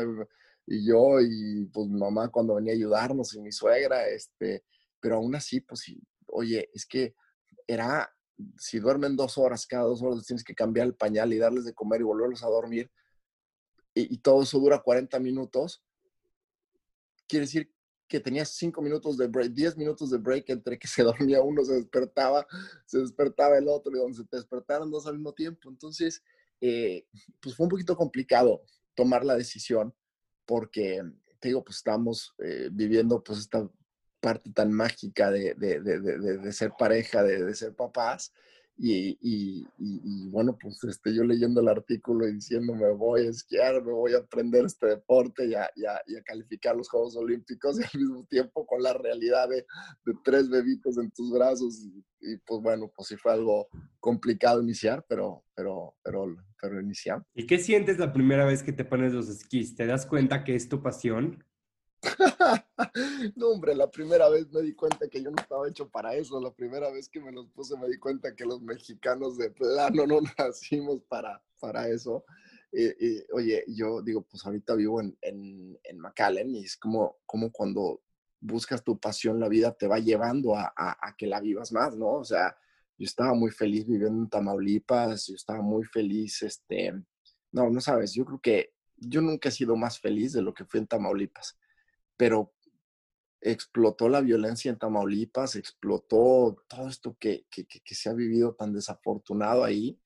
y 0.67 0.87
yo 0.87 1.19
y 1.19 1.65
pues 1.73 1.87
mi 1.87 1.99
mamá 1.99 2.29
cuando 2.29 2.55
venía 2.55 2.73
a 2.73 2.75
ayudarnos 2.75 3.33
y 3.33 3.41
mi 3.41 3.51
suegra, 3.51 4.07
este, 4.07 4.63
pero 4.99 5.15
aún 5.15 5.35
así, 5.35 5.61
pues, 5.61 5.83
oye, 6.27 6.69
es 6.73 6.85
que 6.85 7.15
era 7.67 8.14
si 8.57 8.79
duermen 8.79 9.15
dos 9.15 9.37
horas, 9.37 9.65
cada 9.65 9.83
dos 9.83 10.01
horas 10.01 10.25
tienes 10.25 10.43
que 10.43 10.55
cambiar 10.55 10.87
el 10.87 10.95
pañal 10.95 11.31
y 11.33 11.37
darles 11.37 11.65
de 11.65 11.73
comer 11.73 12.01
y 12.01 12.03
volverlos 12.03 12.43
a 12.43 12.47
dormir, 12.47 12.91
y, 13.97 14.17
todo 14.17 14.43
eso 14.43 14.59
dura 14.59 14.81
40 14.81 15.19
minutos, 15.19 15.81
quiere 17.27 17.45
decir 17.45 17.71
que 18.07 18.19
tenía 18.19 18.45
cinco 18.45 18.81
minutos 18.81 19.17
de 19.17 19.27
break, 19.27 19.53
diez 19.53 19.77
minutos 19.77 20.11
de 20.11 20.17
break 20.17 20.49
entre 20.49 20.77
que 20.77 20.87
se 20.87 21.01
dormía 21.03 21.41
uno, 21.41 21.63
se 21.63 21.75
despertaba, 21.75 22.45
se 22.85 22.99
despertaba 22.99 23.57
el 23.57 23.67
otro 23.67 23.95
y 23.95 23.99
donde 23.99 24.17
se 24.17 24.23
despertaron 24.29 24.91
dos 24.91 25.07
al 25.07 25.15
mismo 25.15 25.33
tiempo. 25.33 25.69
Entonces, 25.69 26.21
eh, 26.61 27.07
pues 27.39 27.55
fue 27.55 27.65
un 27.65 27.69
poquito 27.69 27.95
complicado 27.95 28.63
tomar 28.95 29.25
la 29.25 29.35
decisión 29.35 29.93
porque, 30.45 31.01
te 31.39 31.47
digo, 31.47 31.63
pues 31.63 31.77
estamos 31.77 32.35
eh, 32.39 32.69
viviendo 32.71 33.23
pues 33.23 33.39
esta 33.39 33.67
parte 34.25 34.49
tan 34.49 34.71
mágica 34.71 35.29
de, 35.29 35.53
de, 35.53 35.79
de, 35.79 35.99
de 36.39 36.51
ser 36.51 36.71
pareja, 36.75 37.21
de, 37.21 37.53
ser 37.53 37.75
papás 37.75 38.33
y, 38.75 39.15
y, 39.21 39.67
y, 39.77 40.29
bueno, 40.29 40.57
pues 40.59 40.83
este, 40.83 41.13
yo 41.13 41.23
leyendo 41.23 41.61
el 41.61 41.67
artículo 41.67 42.27
y 42.27 42.33
diciendo 42.33 42.73
me 42.73 42.91
voy 42.91 43.27
a 43.27 43.29
esquiar, 43.29 43.83
me 43.83 43.91
voy 43.91 44.15
a 44.15 44.17
aprender 44.17 44.65
este 44.65 44.87
deporte 44.87 45.45
y 45.45 45.53
a, 45.53 45.69
y 45.75 45.85
a, 45.85 46.23
calificar 46.23 46.75
los 46.75 46.89
Juegos 46.89 47.15
Olímpicos 47.15 47.79
y 47.79 47.83
al 47.83 48.01
mismo 48.01 48.25
tiempo 48.25 48.65
con 48.65 48.81
la 48.81 48.93
realidad 48.93 49.47
de, 49.47 49.63
tres 50.23 50.49
bebitos 50.49 50.97
en 50.97 51.11
tus 51.11 51.31
brazos 51.31 51.85
y, 52.19 52.37
pues 52.47 52.63
bueno, 52.63 52.91
pues 52.95 53.09
sí 53.09 53.17
fue 53.17 53.31
algo 53.31 53.67
complicado 53.99 54.59
iniciar, 54.59 55.05
pero, 55.07 55.43
pero, 55.53 55.93
pero, 56.03 56.35
pero 56.59 56.81
iniciamos. 56.81 57.27
¿Y 57.35 57.45
qué 57.45 57.59
sientes 57.59 57.99
la 57.99 58.11
primera 58.11 58.43
vez 58.43 58.63
que 58.63 58.73
te 58.73 58.85
pones 58.85 59.13
los 59.13 59.29
esquís? 59.29 59.75
¿Te 59.75 59.85
das 59.85 60.07
cuenta 60.07 60.43
que 60.43 60.55
es 60.55 60.67
tu 60.67 60.81
pasión? 60.81 61.43
no, 63.35 63.49
hombre, 63.49 63.75
la 63.75 63.89
primera 63.89 64.29
vez 64.29 64.51
me 64.51 64.61
di 64.61 64.73
cuenta 64.73 65.07
que 65.07 65.21
yo 65.21 65.31
no 65.31 65.41
estaba 65.41 65.67
hecho 65.67 65.89
para 65.89 66.15
eso. 66.15 66.39
La 66.39 66.53
primera 66.53 66.89
vez 66.91 67.09
que 67.09 67.19
me 67.19 67.31
los 67.31 67.47
puse 67.49 67.77
me 67.77 67.87
di 67.87 67.97
cuenta 67.97 68.35
que 68.35 68.45
los 68.45 68.61
mexicanos 68.61 69.37
de 69.37 69.51
plano 69.51 70.05
no 70.05 70.19
nacimos 70.37 71.01
para, 71.03 71.41
para 71.59 71.87
eso. 71.89 72.25
Y, 72.71 73.23
oye, 73.31 73.63
yo 73.67 74.01
digo, 74.01 74.21
pues 74.23 74.45
ahorita 74.45 74.75
vivo 74.75 74.99
en, 74.99 75.17
en, 75.21 75.79
en 75.83 75.99
McAllen 75.99 76.55
y 76.55 76.65
es 76.65 76.75
como, 76.75 77.17
como 77.25 77.51
cuando 77.51 78.01
buscas 78.41 78.83
tu 78.83 78.99
pasión, 78.99 79.39
la 79.39 79.47
vida 79.47 79.73
te 79.73 79.87
va 79.87 79.99
llevando 79.99 80.55
a, 80.55 80.73
a, 80.75 80.97
a, 81.07 81.15
que 81.15 81.25
la 81.25 81.39
vivas 81.39 81.71
más, 81.71 81.95
¿no? 81.95 82.11
O 82.15 82.23
sea, 82.25 82.55
yo 82.97 83.05
estaba 83.05 83.33
muy 83.33 83.51
feliz 83.51 83.87
viviendo 83.87 84.21
en 84.21 84.29
Tamaulipas, 84.29 85.27
yo 85.27 85.35
estaba 85.35 85.61
muy 85.61 85.85
feliz, 85.85 86.43
este, 86.43 86.93
no, 87.51 87.69
no 87.69 87.79
sabes, 87.79 88.13
yo 88.13 88.25
creo 88.25 88.39
que 88.39 88.73
yo 88.97 89.21
nunca 89.21 89.49
he 89.49 89.51
sido 89.53 89.75
más 89.77 89.99
feliz 89.99 90.33
de 90.33 90.41
lo 90.41 90.53
que 90.53 90.65
fui 90.65 90.81
en 90.81 90.87
Tamaulipas 90.87 91.57
pero 92.17 92.53
explotó 93.41 94.09
la 94.09 94.21
violencia 94.21 94.71
en 94.71 94.79
Tamaulipas, 94.79 95.55
explotó 95.55 96.63
todo 96.67 96.87
esto 96.87 97.15
que, 97.19 97.45
que, 97.49 97.65
que, 97.65 97.95
se 97.95 98.09
ha 98.09 98.13
vivido 98.13 98.55
tan 98.55 98.73
desafortunado 98.73 99.63
ahí, 99.63 99.99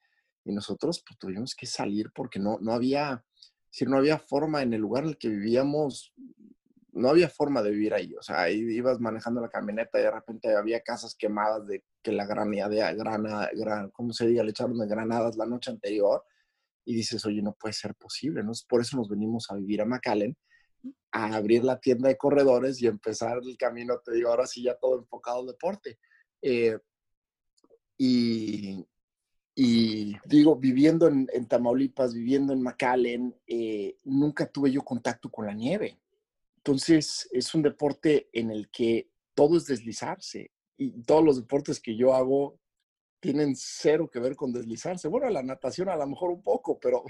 y 0.44 0.52
nosotros 0.52 1.04
pues, 1.08 1.18
tuvimos 1.18 1.56
que 1.56 1.66
salir 1.66 2.12
porque 2.14 2.40
no, 2.40 2.58
no 2.60 2.74
había, 2.74 3.24
si 3.70 3.86
no 3.86 3.98
había 3.98 4.20
forma 4.20 4.62
en 4.62 4.74
el 4.74 4.82
lugar 4.82 5.04
en 5.04 5.12
el 5.12 5.18
que 5.18 5.30
vivíamos, 5.30 6.14
no 6.92 7.10
había 7.10 7.30
forma 7.30 7.62
de 7.62 7.72
vivir 7.72 7.94
ahí. 7.94 8.14
O 8.16 8.22
sea, 8.22 8.42
ahí 8.42 8.58
ibas 8.60 9.00
manejando 9.00 9.42
la 9.42 9.50
camioneta 9.50 10.00
y 10.00 10.04
de 10.04 10.12
repente 10.12 10.56
había 10.56 10.82
casas 10.82 11.16
quemadas 11.16 11.66
de 11.68 11.84
que 12.02 12.12
la 12.12 12.26
granada, 12.26 12.92
grana, 12.94 13.50
gran, 13.54 13.90
¿cómo 13.92 14.12
se 14.12 14.28
diga? 14.28 14.44
Le 14.44 14.52
echaron 14.52 14.78
de 14.78 14.88
granadas 14.88 15.38
la 15.38 15.46
noche 15.46 15.72
anterior 15.72 16.24
y 16.84 16.96
dices, 16.96 17.24
oye, 17.26 17.42
no 17.42 17.54
puede 17.54 17.74
ser 17.74 17.96
posible, 17.96 18.44
¿no? 18.44 18.52
Por 18.68 18.82
eso 18.82 18.98
nos 18.98 19.08
venimos 19.08 19.50
a 19.50 19.56
vivir 19.56 19.82
a 19.82 19.86
McAllen 19.86 20.36
a 21.12 21.36
abrir 21.36 21.64
la 21.64 21.80
tienda 21.80 22.10
de 22.10 22.18
corredores 22.18 22.82
y 22.82 22.88
empezar 22.88 23.40
el 23.44 23.58
camino, 23.58 24.00
te 24.00 24.14
digo, 24.14 24.30
ahora 24.30 24.46
sí 24.46 24.64
ya 24.64 24.76
todo 24.76 25.00
enfocado 25.00 25.40
al 25.40 25.48
deporte. 25.48 25.98
Eh, 26.42 26.78
y, 27.98 28.86
y, 29.56 30.16
digo, 30.26 30.56
viviendo 30.56 31.08
en, 31.08 31.48
Tamaulipas, 31.48 32.14
viviendo 32.14 32.54
en 32.54 32.62
McAllen, 32.62 33.36
eh, 33.48 33.98
nunca 34.04 34.46
tuve 34.46 34.72
yo 34.72 34.84
contacto 34.84 35.30
con 35.30 35.46
la 35.46 35.54
nieve. 35.54 36.00
Entonces, 36.58 37.28
es 37.32 37.54
un 37.56 37.64
deporte 37.64 38.30
en 38.34 38.52
el 38.52 38.70
que 38.70 39.10
todo 39.34 39.58
es 39.58 39.66
deslizarse. 39.66 40.52
Y 40.78 40.92
todos 41.04 41.24
los 41.24 41.38
deportes 41.38 41.80
que 41.80 41.96
yo 41.96 42.14
hago 42.14 42.59
tienen 43.20 43.56
cero 43.56 44.10
que 44.12 44.20
ver 44.20 44.36
con 44.36 44.52
deslizarse. 44.52 45.08
Bueno, 45.08 45.30
la 45.30 45.44
natación 45.44 45.90
a 45.90 45.96
lo 45.96 46.08
mejor 46.08 46.32
un 46.32 46.42
poco, 46.42 46.80
pero, 46.80 47.04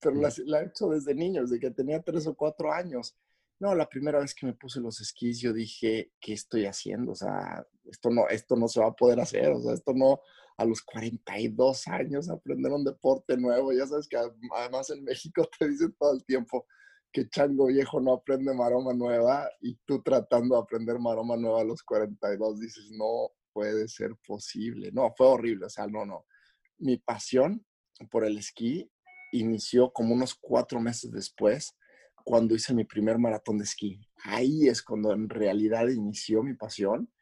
pero 0.00 0.14
la, 0.16 0.32
la, 0.46 0.62
he 0.62 0.66
hecho 0.66 0.88
desde 0.88 1.14
niño, 1.14 1.42
desde 1.42 1.58
que 1.58 1.70
tenía 1.70 2.02
tres 2.02 2.26
o 2.26 2.34
cuatro 2.34 2.72
años. 2.72 3.16
No, 3.60 3.74
la 3.74 3.88
primera 3.88 4.20
vez 4.20 4.34
que 4.34 4.46
me 4.46 4.54
puse 4.54 4.80
los 4.80 5.00
esquís, 5.00 5.40
yo 5.40 5.52
dije, 5.52 6.12
¿qué 6.20 6.32
estoy 6.32 6.66
haciendo? 6.66 7.12
O 7.12 7.16
sea, 7.16 7.66
esto 7.84 8.08
no, 8.10 8.28
esto 8.28 8.54
no 8.54 8.68
se 8.68 8.80
va 8.80 8.86
a 8.86 8.96
poder 8.96 9.18
hacer. 9.18 9.50
O 9.50 9.60
sea, 9.60 9.74
esto 9.74 9.92
no, 9.94 10.20
a 10.58 10.64
los 10.64 10.82
42 10.82 11.88
años 11.88 12.30
aprender 12.30 12.70
un 12.70 12.84
deporte 12.84 13.36
nuevo. 13.36 13.72
Ya 13.72 13.86
sabes 13.86 14.06
que 14.08 14.16
además 14.54 14.90
en 14.90 15.02
México 15.02 15.48
te 15.58 15.68
dicen 15.68 15.94
todo 15.98 16.12
el 16.14 16.24
tiempo 16.24 16.66
que 17.10 17.28
chango 17.28 17.66
viejo 17.66 18.00
no 18.00 18.12
aprende 18.12 18.52
maroma 18.52 18.92
nueva 18.92 19.48
y 19.62 19.76
tú 19.86 20.02
tratando 20.02 20.56
de 20.56 20.62
aprender 20.62 20.98
maroma 20.98 21.36
nueva 21.36 21.62
a 21.62 21.64
los 21.64 21.82
42 21.82 22.60
dices, 22.60 22.90
no, 22.90 23.30
puede 23.58 23.88
ser 23.88 24.14
posible. 24.24 24.92
No, 24.92 25.12
fue 25.16 25.26
horrible, 25.26 25.66
o 25.66 25.68
sea, 25.68 25.88
no, 25.88 26.06
no. 26.06 26.26
Mi 26.78 26.96
pasión 26.96 27.66
por 28.08 28.24
el 28.24 28.38
esquí 28.38 28.88
inició 29.32 29.92
como 29.92 30.14
unos 30.14 30.36
cuatro 30.36 30.80
meses 30.80 31.10
después, 31.10 31.74
cuando 32.22 32.54
hice 32.54 32.72
mi 32.72 32.84
primer 32.84 33.18
maratón 33.18 33.58
de 33.58 33.64
esquí. 33.64 34.00
Ahí 34.22 34.68
es 34.68 34.80
cuando 34.80 35.12
en 35.12 35.28
realidad 35.28 35.88
inició 35.88 36.44
mi 36.44 36.54
pasión. 36.54 37.12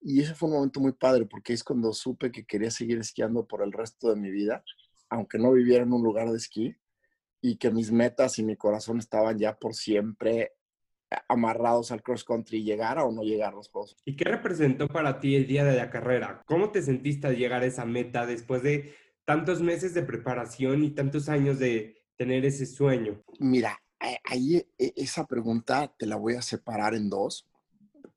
Y 0.00 0.20
ese 0.20 0.36
fue 0.36 0.48
un 0.48 0.54
momento 0.54 0.78
muy 0.78 0.92
padre, 0.92 1.26
porque 1.26 1.54
es 1.54 1.64
cuando 1.64 1.92
supe 1.92 2.30
que 2.30 2.46
quería 2.46 2.70
seguir 2.70 2.98
esquiando 2.98 3.44
por 3.48 3.60
el 3.64 3.72
resto 3.72 4.10
de 4.10 4.20
mi 4.20 4.30
vida, 4.30 4.62
aunque 5.08 5.38
no 5.38 5.50
viviera 5.50 5.82
en 5.82 5.92
un 5.92 6.04
lugar 6.04 6.30
de 6.30 6.36
esquí, 6.36 6.76
y 7.42 7.56
que 7.56 7.72
mis 7.72 7.90
metas 7.90 8.38
y 8.38 8.44
mi 8.44 8.56
corazón 8.56 9.00
estaban 9.00 9.36
ya 9.40 9.58
por 9.58 9.74
siempre 9.74 10.52
amarrados 11.28 11.90
al 11.90 12.02
cross 12.02 12.24
country, 12.24 12.62
llegar 12.62 12.98
o 12.98 13.10
no 13.10 13.22
llegar 13.22 13.54
los 13.54 13.68
juegos. 13.68 13.96
¿Y 14.04 14.16
qué 14.16 14.24
representó 14.24 14.88
para 14.88 15.20
ti 15.20 15.34
el 15.34 15.46
día 15.46 15.64
de 15.64 15.76
la 15.76 15.90
carrera? 15.90 16.42
¿Cómo 16.46 16.70
te 16.70 16.82
sentiste 16.82 17.26
al 17.26 17.36
llegar 17.36 17.62
a 17.62 17.66
esa 17.66 17.84
meta 17.84 18.26
después 18.26 18.62
de 18.62 18.94
tantos 19.24 19.60
meses 19.60 19.94
de 19.94 20.02
preparación 20.02 20.84
y 20.84 20.90
tantos 20.90 21.28
años 21.28 21.58
de 21.58 21.96
tener 22.16 22.44
ese 22.44 22.66
sueño? 22.66 23.22
Mira, 23.38 23.80
ahí 24.24 24.56
e, 24.78 24.92
esa 24.96 25.26
pregunta 25.26 25.92
te 25.98 26.06
la 26.06 26.16
voy 26.16 26.34
a 26.34 26.42
separar 26.42 26.94
en 26.94 27.10
dos, 27.10 27.48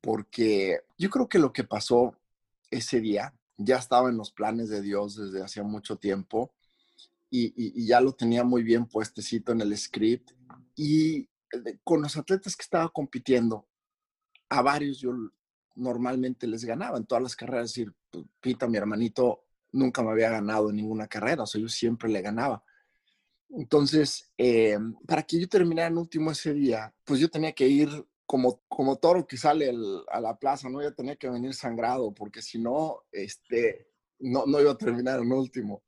porque 0.01 0.79
yo 0.97 1.09
creo 1.09 1.27
que 1.27 1.39
lo 1.39 1.53
que 1.53 1.63
pasó 1.63 2.15
ese 2.69 2.99
día 2.99 3.33
ya 3.57 3.77
estaba 3.77 4.09
en 4.09 4.17
los 4.17 4.31
planes 4.31 4.69
de 4.69 4.81
Dios 4.81 5.15
desde 5.15 5.43
hacía 5.43 5.63
mucho 5.63 5.97
tiempo 5.97 6.53
y, 7.29 7.53
y 7.55 7.87
ya 7.87 8.01
lo 8.01 8.13
tenía 8.13 8.43
muy 8.43 8.63
bien 8.63 8.85
puestecito 8.85 9.51
en 9.51 9.61
el 9.61 9.75
script 9.77 10.31
y 10.75 11.29
con 11.83 12.01
los 12.01 12.17
atletas 12.17 12.55
que 12.55 12.63
estaba 12.63 12.89
compitiendo, 12.89 13.67
a 14.49 14.61
varios 14.61 14.99
yo 14.99 15.11
normalmente 15.75 16.47
les 16.47 16.63
ganaba 16.65 16.97
en 16.97 17.05
todas 17.05 17.23
las 17.23 17.35
carreras. 17.35 17.65
Es 17.65 17.75
decir, 17.75 17.93
Pita, 18.39 18.67
mi 18.67 18.77
hermanito, 18.77 19.45
nunca 19.71 20.03
me 20.03 20.11
había 20.11 20.29
ganado 20.29 20.69
en 20.69 20.75
ninguna 20.77 21.07
carrera, 21.07 21.43
o 21.43 21.47
sea, 21.47 21.59
yo 21.59 21.67
siempre 21.67 22.09
le 22.09 22.21
ganaba. 22.21 22.63
Entonces, 23.49 24.31
eh, 24.37 24.77
para 25.07 25.23
que 25.23 25.39
yo 25.39 25.47
terminara 25.47 25.87
en 25.87 25.97
último 25.97 26.31
ese 26.31 26.53
día, 26.53 26.93
pues 27.03 27.19
yo 27.19 27.29
tenía 27.29 27.51
que 27.51 27.67
ir 27.67 27.89
como, 28.25 28.61
como 28.67 28.95
toro 28.97 29.27
que 29.27 29.37
sale 29.37 29.71
a 30.11 30.19
la 30.19 30.37
plaza, 30.37 30.69
¿no? 30.69 30.81
Yo 30.81 30.93
tenía 30.93 31.15
que 31.15 31.29
venir 31.29 31.53
sangrado, 31.53 32.13
porque 32.13 32.41
si 32.41 32.57
no, 32.57 33.03
este, 33.11 33.89
no, 34.19 34.45
no 34.45 34.59
iba 34.59 34.71
a 34.71 34.77
terminar 34.77 35.19
en 35.19 35.31
último. 35.31 35.83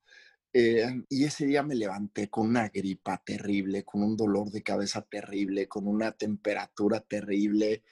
Eh, 0.57 1.03
y 1.09 1.25
ese 1.25 1.45
día 1.45 1.63
me 1.63 1.75
levanté 1.75 2.29
con 2.29 2.47
una 2.47 2.69
gripa 2.69 3.21
terrible, 3.25 3.83
con 3.83 4.01
un 4.01 4.15
dolor 4.15 4.49
de 4.51 4.63
cabeza 4.63 5.01
terrible, 5.01 5.67
con 5.67 5.85
una 5.85 6.13
temperatura 6.13 7.01
terrible. 7.01 7.83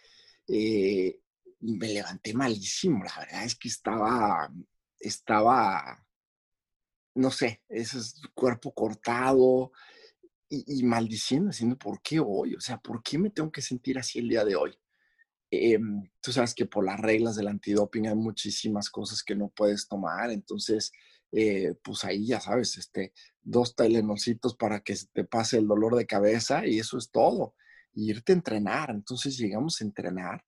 Eh, 0.47 1.19
me 1.59 1.89
levanté 1.89 2.33
malísimo, 2.33 3.03
la 3.03 3.19
verdad 3.19 3.43
es 3.43 3.55
que 3.55 3.67
estaba, 3.67 4.49
estaba, 4.97 6.07
no 7.15 7.31
sé, 7.31 7.63
ese 7.67 7.97
cuerpo 8.33 8.73
cortado 8.73 9.73
y, 10.47 10.79
y, 10.79 10.83
maldiciendo, 10.83 11.49
diciendo, 11.49 11.77
¿por 11.77 12.01
qué 12.01 12.21
hoy? 12.21 12.55
O 12.55 12.61
sea, 12.61 12.77
¿por 12.77 13.03
qué 13.03 13.17
me 13.17 13.29
tengo 13.29 13.51
que 13.51 13.61
sentir 13.61 13.99
así 13.99 14.19
el 14.19 14.29
día 14.29 14.45
de 14.45 14.55
hoy? 14.55 14.73
Em, 15.51 16.09
tú 16.21 16.31
sabes 16.31 16.55
que 16.55 16.65
por 16.65 16.85
las 16.85 16.99
reglas 16.99 17.35
del 17.35 17.49
antidoping 17.49 18.07
hay 18.07 18.15
muchísimas 18.15 18.89
cosas 18.89 19.21
que 19.21 19.35
no 19.35 19.49
puedes 19.49 19.87
tomar, 19.89 20.31
entonces 20.31 20.93
eh, 21.35 21.73
pues 21.83 22.03
ahí 22.03 22.27
ya 22.27 22.39
sabes, 22.39 22.77
este, 22.77 23.11
dos 23.41 23.75
telenocitos 23.75 24.55
para 24.55 24.81
que 24.81 24.95
te 25.11 25.23
pase 25.23 25.57
el 25.57 25.67
dolor 25.67 25.95
de 25.95 26.05
cabeza 26.05 26.65
y 26.67 26.77
eso 26.77 26.97
es 26.97 27.09
todo. 27.09 27.55
Irte 27.93 28.33
a 28.33 28.35
entrenar. 28.35 28.91
Entonces 28.91 29.37
llegamos 29.37 29.81
a 29.81 29.83
entrenar 29.83 30.45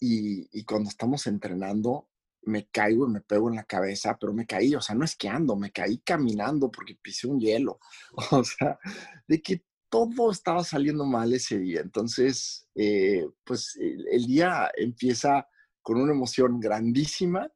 y, 0.00 0.64
cuando 0.64 0.90
estamos 0.90 1.26
entrenando 1.26 2.08
me 2.42 2.66
caigo 2.66 3.06
y 3.08 3.10
me 3.10 3.22
pego 3.22 3.48
en 3.48 3.56
la 3.56 3.64
cabeza, 3.64 4.18
pero 4.20 4.34
me 4.34 4.44
caí, 4.44 4.74
o 4.74 4.80
sea, 4.80 4.94
no 4.94 5.04
esquiando, 5.04 5.56
me 5.56 5.70
caí 5.70 5.98
caminando 5.98 6.70
porque 6.70 6.98
pisé 7.00 7.26
un 7.26 7.40
hielo. 7.40 7.78
O 8.32 8.44
sea, 8.44 8.78
de 9.26 9.40
que 9.40 9.64
todo 9.88 10.32
estaba 10.32 10.64
saliendo 10.64 11.06
mal 11.06 11.32
ese 11.32 11.58
día. 11.58 11.80
Entonces, 11.80 12.68
eh, 12.74 13.24
pues 13.44 13.78
el, 13.80 14.26
día 14.26 14.70
empieza 14.76 15.48
con 15.80 16.00
una 16.00 16.12
emoción 16.12 16.58
grandísima 16.58 17.50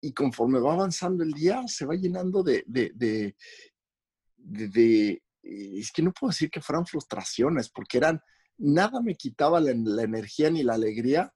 y 0.00 0.12
conforme 0.12 0.60
va 0.60 0.74
avanzando 0.74 1.24
el 1.24 1.32
día, 1.32 1.62
se 1.66 1.86
va 1.86 1.94
llenando 1.94 2.42
de, 2.42 2.64
de, 2.66 2.92
de, 4.36 5.22
es 5.42 5.92
que 5.92 6.02
no 6.02 6.12
puedo 6.12 6.30
decir 6.30 6.50
que 6.50 6.60
fueran 6.60 6.86
frustraciones, 6.86 7.68
porque 7.68 7.98
eran, 7.98 8.20
nada 8.58 9.00
me 9.00 9.14
quitaba 9.14 9.60
la, 9.60 9.72
la 9.74 10.02
energía 10.02 10.50
ni 10.50 10.62
la 10.62 10.74
alegría, 10.74 11.32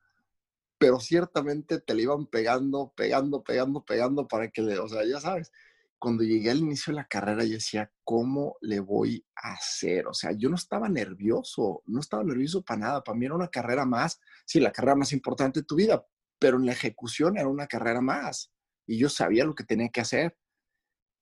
pero 0.79 0.99
ciertamente 0.99 1.81
te 1.81 1.95
le 1.95 2.03
iban 2.03 2.27
pegando, 2.27 2.93
pegando, 2.97 3.43
pegando, 3.43 3.85
pegando 3.85 4.27
para 4.27 4.51
que 4.51 4.63
le, 4.63 4.79
o 4.79 4.89
sea, 4.89 5.05
ya 5.05 5.21
sabes, 5.21 5.53
cuando 6.01 6.25
llegué 6.25 6.51
al 6.51 6.61
inicio 6.61 6.93
de 6.93 6.97
la 6.97 7.07
carrera, 7.07 7.45
yo 7.45 7.53
decía, 7.53 7.93
¿cómo 8.05 8.57
le 8.63 8.81
voy 8.81 9.25
a 9.37 9.53
hacer? 9.53 10.07
O 10.07 10.15
sea, 10.15 10.33
yo 10.33 10.49
no 10.49 10.55
estaba 10.55 10.89
nervioso, 10.89 11.83
no 11.85 12.01
estaba 12.01 12.25
nervioso 12.25 12.63
para 12.63 12.81
nada. 12.81 13.05
Para 13.05 13.19
mí 13.19 13.27
era 13.27 13.35
una 13.35 13.49
carrera 13.49 13.85
más, 13.85 14.19
sí, 14.47 14.61
la 14.61 14.73
carrera 14.73 14.95
más 14.95 15.13
importante 15.13 15.61
de 15.61 15.67
tu 15.67 15.77
vida, 15.77 16.03
pero 16.41 16.57
en 16.57 16.67
la 16.67 16.73
ejecución 16.73 17.39
era 17.39 17.47
una 17.47 17.69
carrera 17.69 18.01
más. 18.01 18.51
Y 18.87 18.99
yo 18.99 19.09
sabía 19.09 19.45
lo 19.45 19.55
que 19.55 19.63
tenía 19.63 19.91
que 19.91 20.01
hacer. 20.01 20.37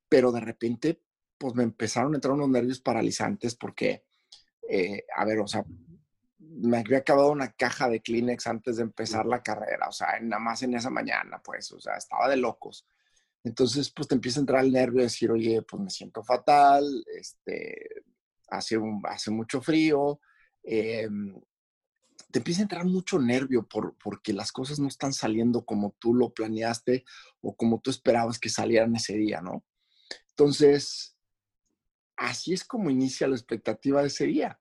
Pero 0.09 0.33
de 0.33 0.41
repente, 0.41 1.03
pues 1.37 1.55
me 1.55 1.65
empezaron 1.65 2.15
a 2.15 2.17
entrar 2.17 2.33
unos 2.33 2.49
nervios 2.49 2.81
paralizantes 2.81 3.55
porque, 3.57 4.05
eh, 4.67 5.05
a 5.15 5.27
ver, 5.27 5.41
o 5.41 5.47
sea, 5.47 5.65
me 6.39 6.79
había 6.79 6.99
acabado 6.99 7.31
una 7.31 7.53
caja 7.53 7.89
de 7.89 8.01
Kleenex 8.01 8.47
antes 8.47 8.77
de 8.77 8.85
empezar 8.85 9.27
la 9.27 9.43
carrera, 9.43 9.89
o 9.89 9.93
sea, 9.93 10.19
nada 10.21 10.41
más 10.41 10.63
en 10.63 10.75
esa 10.75 10.91
mañana, 10.91 11.41
pues, 11.45 11.71
o 11.73 11.81
sea, 11.81 11.97
estaba 11.97 12.29
de 12.29 12.37
locos. 12.37 12.87
Entonces, 13.45 13.91
pues 13.91 14.09
te 14.09 14.15
empieza 14.15 14.41
a 14.41 14.43
entrar 14.43 14.65
el 14.65 14.73
nervio 14.73 14.99
de 14.99 15.05
decir, 15.05 15.31
oye, 15.31 15.63
pues 15.63 15.83
me 15.83 15.91
siento 15.91 16.23
fatal, 16.23 17.05
este, 17.15 17.89
hace, 18.49 18.77
un, 18.79 19.03
hace 19.05 19.31
mucho 19.31 19.61
frío, 19.61 20.21
em, 20.63 21.35
te 22.31 22.41
empieza 22.41 22.61
a 22.61 22.65
entrar 22.65 22.85
mucho 22.85 23.19
nervio 23.19 23.67
por, 23.67 23.97
porque 24.03 24.33
las 24.33 24.53
cosas 24.53 24.79
no 24.79 24.89
están 24.89 25.13
saliendo 25.13 25.65
como 25.65 25.95
tú 25.99 26.15
lo 26.15 26.33
planeaste 26.33 27.05
o 27.41 27.57
como 27.57 27.81
tú 27.81 27.91
esperabas 27.91 28.39
que 28.39 28.51
salieran 28.51 28.95
ese 28.97 29.15
día, 29.15 29.41
¿no? 29.41 29.65
Entonces, 30.31 31.17
así 32.17 32.53
es 32.53 32.65
como 32.65 32.91
inicia 32.91 33.29
la 33.29 33.37
expectativa 33.37 34.03
de 34.03 34.09
ese 34.09 34.27
día. 34.27 34.59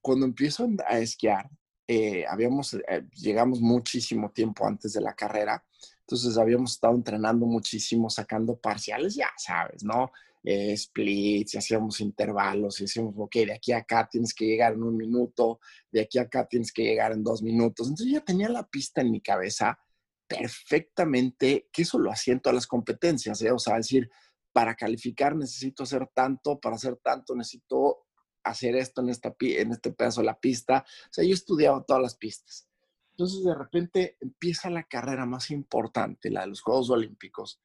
Cuando 0.00 0.26
empiezo 0.26 0.68
a 0.86 0.98
esquiar, 0.98 1.50
eh, 1.86 2.24
habíamos, 2.26 2.74
eh, 2.74 3.06
llegamos 3.12 3.60
muchísimo 3.60 4.30
tiempo 4.32 4.66
antes 4.66 4.94
de 4.94 5.00
la 5.02 5.14
carrera 5.14 5.64
entonces 6.06 6.36
habíamos 6.36 6.72
estado 6.72 6.94
entrenando 6.94 7.46
muchísimo, 7.46 8.10
sacando 8.10 8.56
parciales, 8.56 9.14
ya 9.14 9.30
sabes, 9.38 9.82
¿no? 9.82 10.12
Eh, 10.42 10.76
splits, 10.76 11.54
y 11.54 11.58
hacíamos 11.58 12.00
intervalos, 12.00 12.78
y 12.78 12.84
decíamos, 12.84 13.14
ok, 13.16 13.36
de 13.36 13.54
aquí 13.54 13.72
a 13.72 13.78
acá 13.78 14.06
tienes 14.10 14.34
que 14.34 14.44
llegar 14.44 14.74
en 14.74 14.82
un 14.82 14.94
minuto, 14.94 15.60
de 15.90 16.02
aquí 16.02 16.18
a 16.18 16.22
acá 16.22 16.46
tienes 16.46 16.70
que 16.70 16.82
llegar 16.82 17.12
en 17.12 17.24
dos 17.24 17.42
minutos. 17.42 17.88
Entonces 17.88 18.12
ya 18.12 18.20
tenía 18.20 18.50
la 18.50 18.68
pista 18.68 19.00
en 19.00 19.10
mi 19.10 19.22
cabeza 19.22 19.78
perfectamente, 20.26 21.70
que 21.72 21.82
eso 21.82 21.98
lo 21.98 22.10
hacía 22.10 22.34
en 22.34 22.40
todas 22.40 22.56
las 22.56 22.66
competencias, 22.66 23.40
¿eh? 23.40 23.50
O 23.50 23.58
sea, 23.58 23.76
decir, 23.76 24.10
para 24.52 24.74
calificar 24.74 25.34
necesito 25.34 25.84
hacer 25.84 26.06
tanto, 26.14 26.60
para 26.60 26.76
hacer 26.76 26.96
tanto 27.02 27.34
necesito 27.34 28.04
hacer 28.44 28.76
esto 28.76 29.00
en, 29.00 29.08
esta, 29.08 29.34
en 29.40 29.72
este 29.72 29.92
pedazo 29.92 30.20
de 30.20 30.26
la 30.26 30.38
pista. 30.38 30.84
O 30.86 31.12
sea, 31.12 31.24
yo 31.24 31.32
estudiaba 31.32 31.82
todas 31.82 32.02
las 32.02 32.16
pistas. 32.16 32.68
Entonces 33.16 33.44
de 33.44 33.54
repente 33.54 34.16
empieza 34.20 34.68
la 34.70 34.82
carrera 34.82 35.24
más 35.24 35.52
importante, 35.52 36.30
la 36.30 36.40
de 36.40 36.48
los 36.48 36.60
Juegos 36.60 36.90
Olímpicos, 36.90 37.60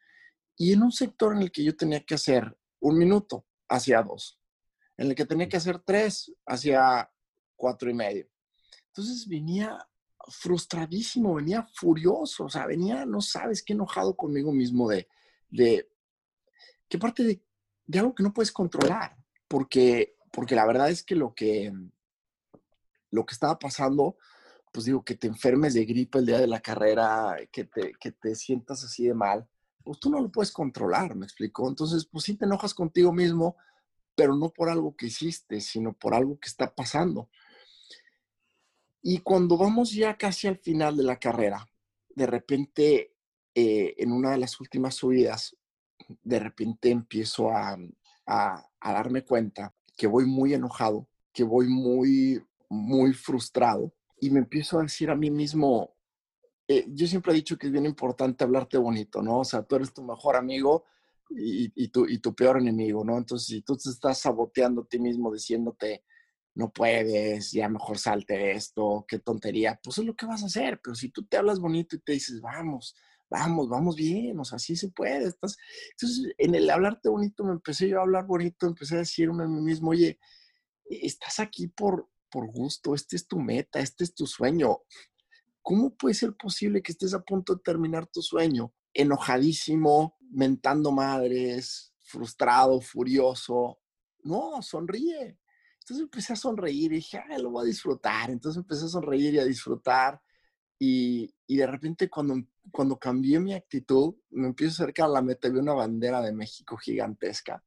y 0.56 0.74
en 0.74 0.84
un 0.84 0.92
sector 0.92 1.36
en 1.36 1.42
el 1.42 1.52
que 1.52 1.64
yo 1.64 1.76
tenía 1.76 2.04
que 2.04 2.14
hacer 2.14 2.56
un 2.80 3.00
minuto 3.00 3.48
hacia 3.68 4.04
dos, 4.04 4.40
en 4.96 5.08
el 5.08 5.16
que 5.16 5.26
tenía 5.26 5.50
que 5.50 5.58
hacer 5.58 5.80
tres 5.80 6.32
hacia 6.46 7.12
cuatro 7.56 7.90
y 7.90 7.96
medio. 7.96 8.30
Entonces 8.88 9.28
venía 9.28 9.76
frustradísimo, 10.28 11.34
venía 11.34 11.68
furioso, 11.74 12.46
o 12.46 12.50
sea, 12.50 12.68
venía, 12.68 13.06
no 13.08 13.20
sabes 13.20 13.64
qué 13.64 13.74
enojado 13.74 14.16
conmigo 14.16 14.52
mismo 14.52 14.88
de, 14.88 15.08
de 15.50 15.90
qué 16.88 17.00
parte 17.00 17.24
de, 17.24 17.44
de 17.88 18.00
algo 18.00 18.14
que 18.14 18.22
no 18.22 18.34
puedes 18.34 18.52
controlar, 18.52 19.18
porque, 19.48 20.16
porque 20.32 20.54
la 20.54 20.68
verdad 20.68 20.92
es 20.92 21.02
que 21.02 21.16
lo 21.16 21.34
que, 21.34 21.74
lo 23.10 23.26
que 23.26 23.34
estaba 23.34 23.58
pasando 23.58 24.18
pues 24.72 24.86
digo, 24.86 25.04
que 25.04 25.16
te 25.16 25.28
enfermes 25.28 25.74
de 25.74 25.86
gripe 25.86 26.20
el 26.20 26.26
día 26.26 26.40
de 26.40 26.48
la 26.48 26.60
carrera, 26.60 27.38
que 27.52 27.66
te, 27.66 27.94
que 28.00 28.12
te 28.12 28.36
sientas 28.36 28.84
así 28.84 29.06
de 29.06 29.14
mal, 29.14 29.48
pues 29.84 30.00
tú 30.00 30.10
no 30.10 30.20
lo 30.22 30.32
puedes 30.32 30.52
controlar, 30.52 31.16
¿me 31.16 31.26
explicó? 31.26 31.68
Entonces, 31.68 32.06
pues 32.06 32.26
sí 32.26 32.36
te 32.36 32.46
enojas 32.46 32.74
contigo 32.74 33.12
mismo, 33.12 33.56
pero 34.16 34.36
no 34.36 34.50
por 34.50 34.70
algo 34.70 34.96
que 34.96 35.08
hiciste, 35.08 35.62
sino 35.62 35.94
por 35.94 36.14
algo 36.14 36.40
que 36.40 36.48
está 36.48 36.74
pasando. 36.74 37.30
Y 39.02 39.20
cuando 39.20 39.58
vamos 39.58 39.92
ya 39.92 40.18
casi 40.18 40.48
al 40.48 40.58
final 40.58 40.98
de 40.98 41.04
la 41.04 41.18
carrera, 41.18 41.68
de 42.16 42.26
repente, 42.26 43.16
eh, 43.56 43.96
en 43.98 44.12
una 44.12 44.32
de 44.32 44.38
las 44.38 44.60
últimas 44.60 44.96
subidas, 44.96 45.56
de 46.22 46.40
repente 46.40 46.92
empiezo 46.92 47.50
a, 47.50 47.78
a, 48.26 48.70
a 48.80 48.94
darme 48.94 49.24
cuenta 49.24 49.74
que 49.96 50.08
voy 50.08 50.26
muy 50.26 50.54
enojado, 50.54 51.08
que 51.32 51.44
voy 51.44 51.68
muy, 51.68 52.44
muy 52.70 53.14
frustrado 53.14 53.94
y 54.22 54.30
me 54.30 54.40
empiezo 54.40 54.80
a 54.80 54.84
decir 54.84 55.10
a 55.10 55.16
mí 55.16 55.32
mismo, 55.32 55.96
eh, 56.68 56.86
yo 56.90 57.08
siempre 57.08 57.32
he 57.32 57.36
dicho 57.36 57.58
que 57.58 57.68
es 57.68 57.74
bien 57.74 57.86
importante 57.86 58.44
hablarte 58.44 58.78
bonito, 58.78 59.22
¿no? 59.22 59.40
O 59.40 59.46
sea, 59.46 59.64
tú 59.64 59.76
eres 59.76 59.94
tu 59.94 60.04
mejor 60.04 60.36
amigo 60.36 60.86
y, 61.30 61.72
y, 61.76 61.88
tu, 61.90 62.08
y 62.08 62.20
tu 62.20 62.36
peor 62.36 62.58
enemigo, 62.58 63.04
¿no? 63.04 63.18
Entonces, 63.18 63.48
si 63.48 63.62
tú 63.62 63.78
te 63.78 63.90
estás 63.90 64.20
saboteando 64.20 64.82
a 64.82 64.88
ti 64.88 65.00
mismo 65.00 65.32
diciéndote, 65.34 66.04
no 66.56 66.72
puedes, 66.72 67.52
ya 67.52 67.70
mejor 67.70 67.98
salte 67.98 68.34
de 68.34 68.52
esto, 68.52 69.06
qué 69.08 69.20
tontería, 69.20 69.80
pues 69.84 69.98
es 70.00 70.06
lo 70.06 70.16
que 70.16 70.26
vas 70.26 70.44
a 70.44 70.48
hacer, 70.48 70.80
pero 70.84 70.96
si 70.96 71.10
tú 71.10 71.26
te 71.26 71.38
hablas 71.38 71.60
bonito 71.60 71.96
y 71.96 72.00
te 72.00 72.14
dices, 72.14 72.42
vamos, 72.42 72.96
vamos, 73.30 73.70
vamos 73.70 73.96
bien, 73.96 74.40
o 74.40 74.44
sea, 74.44 74.60
sí 74.60 74.76
se 74.76 74.90
puede. 74.90 75.28
Estás... 75.28 75.58
Entonces, 75.92 76.34
en 76.38 76.56
el 76.56 76.70
hablarte 76.70 77.10
bonito, 77.10 77.44
me 77.44 77.54
empecé 77.54 77.88
yo 77.88 78.00
a 78.00 78.04
hablar 78.04 78.26
bonito, 78.26 78.68
empecé 78.68 78.96
a 78.96 79.00
decirme 79.00 79.44
a 79.44 79.48
mí 79.48 79.62
mismo, 79.62 79.92
oye, 79.92 80.20
estás 80.90 81.40
aquí 81.40 81.68
por, 81.68 82.10
por 82.30 82.48
gusto, 82.52 82.96
este 82.96 83.16
es 83.16 83.28
tu 83.28 83.40
meta, 83.40 83.80
este 83.80 84.04
es 84.04 84.14
tu 84.14 84.26
sueño. 84.26 84.80
¿Cómo 85.62 85.96
puede 85.96 86.16
ser 86.16 86.34
posible 86.36 86.82
que 86.82 86.92
estés 86.92 87.14
a 87.14 87.22
punto 87.22 87.56
de 87.56 87.62
terminar 87.62 88.08
tu 88.08 88.22
sueño 88.22 88.74
enojadísimo, 88.94 90.18
mentando 90.32 90.92
madres, 90.92 91.94
frustrado, 92.00 92.82
furioso? 92.82 93.80
No, 94.24 94.62
sonríe. 94.62 95.38
Entonces 95.80 96.04
empecé 96.04 96.34
a 96.34 96.36
sonreír 96.36 96.94
y 96.94 96.98
dije, 96.98 97.18
ah, 97.18 97.38
lo 97.38 97.52
voy 97.52 97.64
a 97.64 97.68
disfrutar. 97.68 98.30
Entonces 98.30 98.58
empecé 98.58 98.86
a 98.86 98.90
sonreír 98.90 99.36
y 99.36 99.40
a 99.40 99.46
disfrutar. 99.46 100.22
Y, 100.78 101.34
y, 101.46 101.58
de 101.58 101.68
repente 101.68 102.10
cuando, 102.10 102.36
cuando 102.72 102.98
cambié 102.98 103.40
mi 103.40 103.54
actitud, 103.54 104.16
me 104.30 104.48
empiezo 104.48 104.72
a 104.72 104.86
acercar 104.86 105.08
a 105.08 105.14
la 105.14 105.22
meta, 105.22 105.50
vi 105.50 105.60
una 105.60 105.74
bandera 105.74 106.22
de 106.22 106.32
México 106.32 106.78
gigantesca. 106.78 107.64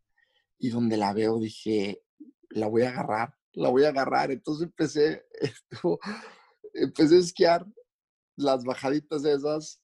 Y 0.58 0.70
donde 0.70 0.96
la 0.96 1.12
veo 1.12 1.38
dije, 1.38 2.02
la 2.50 2.68
voy 2.68 2.82
a 2.82 2.90
agarrar 2.90 3.36
la 3.52 3.68
voy 3.68 3.84
a 3.84 3.88
agarrar. 3.88 4.30
Entonces 4.30 4.64
empecé, 4.64 5.24
empecé 6.74 7.16
a 7.16 7.20
esquiar 7.20 7.66
las 8.36 8.64
bajaditas 8.64 9.24
esas 9.24 9.80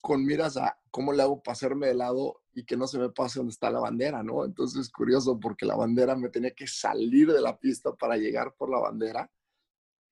con 0.00 0.24
miras 0.24 0.56
a 0.56 0.78
cómo 0.90 1.12
le 1.12 1.22
hago 1.22 1.42
pasarme 1.42 1.86
de 1.86 1.94
lado 1.94 2.42
y 2.52 2.64
que 2.64 2.76
no 2.76 2.86
se 2.86 2.98
me 2.98 3.08
pase 3.10 3.38
donde 3.38 3.52
está 3.52 3.70
la 3.70 3.80
bandera, 3.80 4.22
¿no? 4.22 4.44
Entonces 4.44 4.82
es 4.82 4.90
curioso 4.90 5.40
porque 5.40 5.64
la 5.64 5.76
bandera 5.76 6.14
me 6.14 6.28
tenía 6.28 6.50
que 6.50 6.66
salir 6.66 7.32
de 7.32 7.40
la 7.40 7.58
pista 7.58 7.94
para 7.94 8.16
llegar 8.16 8.54
por 8.56 8.70
la 8.70 8.78
bandera 8.78 9.30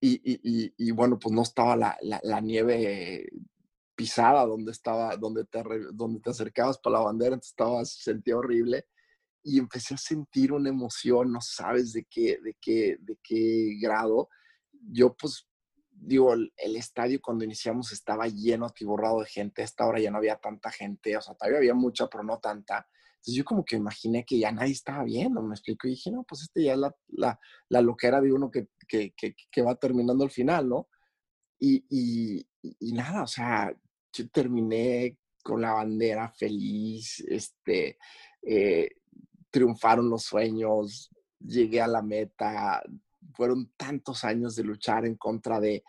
y, 0.00 0.14
y, 0.24 0.72
y, 0.78 0.90
bueno, 0.92 1.18
pues 1.18 1.34
no 1.34 1.42
estaba 1.42 1.76
la, 1.76 1.98
la, 2.00 2.40
nieve 2.40 3.28
pisada 3.94 4.46
donde 4.46 4.72
estaba, 4.72 5.14
donde 5.16 5.44
te, 5.44 5.62
donde 5.92 6.20
te 6.20 6.30
acercabas 6.30 6.78
para 6.78 6.98
la 6.98 7.04
bandera, 7.04 7.34
entonces 7.34 7.50
estaba, 7.50 7.84
sentía 7.84 8.38
horrible 8.38 8.86
y 9.42 9.58
empecé 9.58 9.94
a 9.94 9.98
sentir 9.98 10.52
una 10.52 10.68
emoción, 10.68 11.32
no 11.32 11.40
sabes 11.40 11.92
de 11.92 12.04
qué, 12.04 12.38
de 12.42 12.56
qué, 12.60 12.96
de 13.00 13.18
qué 13.22 13.78
grado. 13.80 14.28
Yo 14.72 15.14
pues 15.14 15.46
digo, 16.00 16.32
el, 16.32 16.52
estadio 16.76 17.20
cuando 17.20 17.44
iniciamos 17.44 17.92
estaba 17.92 18.26
lleno, 18.26 18.66
atiborrado 18.66 19.20
de 19.20 19.26
gente, 19.26 19.62
a 19.62 19.64
esta 19.64 19.86
hora 19.86 20.00
ya 20.00 20.10
no 20.10 20.18
había 20.18 20.36
tanta 20.36 20.70
gente, 20.70 21.16
o 21.16 21.20
sea, 21.20 21.34
todavía 21.34 21.58
había 21.58 21.74
mucha, 21.74 22.08
pero 22.08 22.24
no 22.24 22.38
tanta. 22.38 22.86
Entonces 23.12 23.34
yo 23.34 23.44
como 23.44 23.64
que 23.64 23.76
imaginé 23.76 24.24
que 24.24 24.38
ya 24.38 24.50
nadie 24.50 24.72
estaba 24.72 25.04
viendo, 25.04 25.42
me 25.42 25.54
explico, 25.54 25.86
y 25.86 25.90
dije, 25.90 26.10
no, 26.10 26.24
pues 26.24 26.42
este 26.42 26.64
ya 26.64 26.72
es 26.72 26.78
la, 26.78 26.94
la, 27.08 27.38
la 27.68 27.82
loquera 27.82 28.20
de 28.20 28.32
uno 28.32 28.50
que, 28.50 28.68
que, 28.88 29.12
que, 29.16 29.34
que, 29.50 29.62
va 29.62 29.74
terminando 29.74 30.24
el 30.24 30.30
final, 30.30 30.68
¿no? 30.68 30.88
Y, 31.58 31.84
y, 31.90 32.46
y 32.62 32.92
nada, 32.92 33.22
o 33.22 33.26
sea, 33.26 33.70
yo 34.12 34.28
terminé 34.30 35.18
con 35.42 35.60
la 35.60 35.72
bandera 35.72 36.30
feliz, 36.30 37.20
este, 37.28 37.98
eh, 38.42 38.88
triunfaron 39.50 40.08
los 40.08 40.24
sueños, 40.24 41.10
llegué 41.38 41.80
a 41.80 41.86
la 41.86 42.02
meta, 42.02 42.82
fueron 43.34 43.72
tantos 43.76 44.24
años 44.24 44.56
de 44.56 44.64
luchar 44.64 45.06
en 45.06 45.16
contra 45.16 45.60
de, 45.60 45.84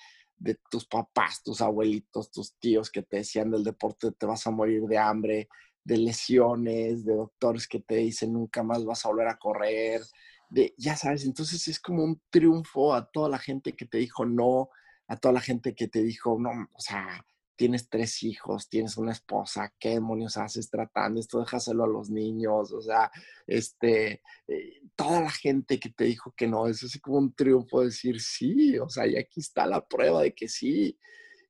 tus 0.72 0.88
papás, 0.88 1.44
tus 1.44 1.62
abuelitos, 1.62 2.32
tus 2.32 2.56
tíos 2.58 2.90
que 2.90 3.04
te 3.04 3.18
decían 3.18 3.52
del 3.52 3.64
deporte 3.64 4.12
te 4.12 4.26
vas 4.26 4.48
a 4.48 4.52
morir 4.52 4.82
de 4.84 4.98
hambre, 4.98 5.48
de 5.84 5.98
lesiones, 5.98 7.06
de 7.06 7.14
doctores 7.14 7.68
que 7.68 7.80
te 7.80 7.98
dicen 7.98 8.34
nunca 8.34 8.64
más 8.64 8.84
vas 8.84 9.06
a 9.06 9.10
volver 9.10 9.28
a 9.28 9.38
correr, 9.38 10.02
de, 10.50 10.74
ya 10.78 10.96
sabes, 10.96 11.26
entonces 11.26 11.68
es 11.68 11.80
como 11.80 12.04
un 12.04 12.20
triunfo 12.32 12.94
a 12.96 13.10
toda 13.10 13.30
la 13.30 13.38
gente 13.38 13.74
que 13.74 13.86
te 13.86 14.00
dijo 14.00 14.26
no, 14.26 14.70
a 15.08 15.18
toda 15.18 15.34
la 15.34 15.42
gente 15.42 15.76
que 15.76 15.88
te 15.88 16.02
dijo, 16.02 16.38
no, 16.40 16.50
o 16.74 16.80
sea, 16.80 17.26
tienes 17.62 17.90
tres 17.90 18.24
hijos, 18.24 18.70
tienes 18.70 18.98
una 18.98 19.12
esposa, 19.12 19.72
¿qué 19.80 19.90
demonios 19.90 20.36
haces 20.36 20.68
tratando 20.68 21.20
esto? 21.20 21.40
Déjaselo 21.42 21.84
a 21.84 21.88
los 21.88 22.10
niños, 22.10 22.72
o 22.72 22.82
sea, 22.82 23.12
este, 23.46 24.24
eh, 24.48 24.82
toda 24.96 25.22
la 25.22 25.30
gente 25.30 25.80
que 25.80 25.92
te 25.92 26.06
dijo 26.06 26.34
que 26.36 26.48
no, 26.48 26.66
es 26.66 27.00
como 27.04 27.20
un 27.20 27.36
triunfo 27.36 27.82
decir 27.82 28.20
sí, 28.20 28.80
o 28.80 28.90
sea, 28.90 29.06
y 29.06 29.16
aquí 29.16 29.42
está 29.42 29.68
la 29.68 29.86
prueba 29.86 30.24
de 30.24 30.34
que 30.34 30.48
sí. 30.48 30.98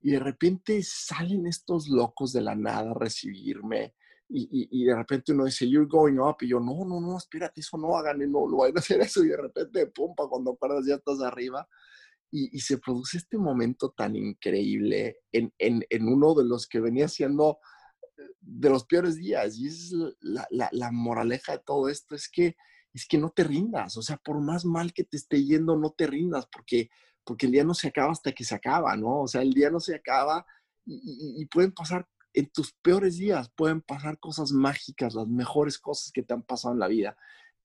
Y 0.02 0.12
de 0.12 0.20
repente 0.20 0.84
salen 0.84 1.48
estos 1.48 1.88
locos 1.88 2.34
de 2.34 2.42
la 2.42 2.56
nada 2.56 2.92
a 2.92 2.94
recibirme. 2.94 3.96
Y, 4.28 4.68
y, 4.70 4.84
de 4.84 4.96
repente 4.96 5.32
uno 5.32 5.46
dice, 5.46 5.70
you're 5.70 5.88
going 5.88 6.18
up. 6.18 6.38
Y 6.42 6.50
yo, 6.50 6.60
no, 6.60 6.84
no, 6.84 7.00
no, 7.00 7.18
espérate, 7.18 7.62
eso 7.62 7.78
no 7.78 7.96
hagan, 7.96 8.20
no, 8.30 8.48
lo 8.48 8.58
vayan 8.58 8.78
a 8.78 8.80
hacer 8.82 9.00
eso. 9.00 9.24
Y 9.24 9.30
de 9.30 9.38
repente, 9.38 9.88
pumpa, 9.88 10.28
cuando 10.28 10.52
acuerdas 10.52 10.86
ya 10.86 10.96
estás 10.96 11.22
arriba 11.22 11.66
y, 12.32 12.60
se 12.60 12.78
produce 12.78 13.18
este 13.18 13.38
momento 13.38 13.92
tan 13.92 14.16
increíble 14.16 15.18
en, 15.32 15.54
en, 15.58 15.86
en, 15.90 16.08
uno 16.08 16.34
de 16.34 16.46
los 16.46 16.66
que 16.66 16.80
venía 16.80 17.10
siendo 17.10 17.60
eh, 18.18 18.22
de 18.40 18.70
los 18.70 18.86
peores 18.86 19.18
días. 19.18 19.58
Y 19.58 19.68
es 19.68 19.92
la, 20.22 20.48
la, 20.50 20.70
la, 20.72 20.92
moraleja 20.92 21.54
de 21.54 21.64
todo 21.66 21.90
esto, 21.90 22.16
es 22.16 22.30
que, 22.30 22.56
es 22.94 23.06
que 23.06 23.18
no 23.18 23.32
te 23.32 23.44
rindas, 23.44 23.98
o 23.98 24.02
sea, 24.02 24.18
por 24.18 24.40
más 24.42 24.66
mal 24.66 24.94
que 24.94 25.04
te 25.04 25.18
esté 25.18 25.44
yendo, 25.44 25.76
no 25.76 25.92
te 25.92 26.08
rindas, 26.08 26.48
porque, 26.52 26.90
porque 27.26 27.48
el 27.48 27.52
día 27.52 27.66
no 27.66 27.74
se 27.74 27.90
acaba 27.90 28.12
hasta 28.12 28.32
que 28.32 28.46
se 28.46 28.56
acaba, 28.56 28.96
¿no? 28.96 29.22
O 29.22 29.28
sea, 29.28 29.42
el 29.42 29.54
día 29.54 29.70
no 29.70 29.80
se 29.80 29.96
acaba 29.96 30.46
y, 30.86 31.42
y 31.42 31.46
pueden 31.48 31.74
pasar, 31.74 32.08
en 32.34 32.50
tus 32.50 32.72
peores 32.82 33.18
días, 33.18 33.52
pueden 33.58 33.82
pasar 33.82 34.18
cosas 34.18 34.54
mágicas, 34.54 35.16
las 35.16 35.28
mejores 35.28 35.78
cosas 35.78 36.14
que 36.14 36.24
te 36.24 36.34
han 36.34 36.44
pasado 36.44 36.74
en 36.74 36.80
la 36.80 36.88
vida 36.88 37.18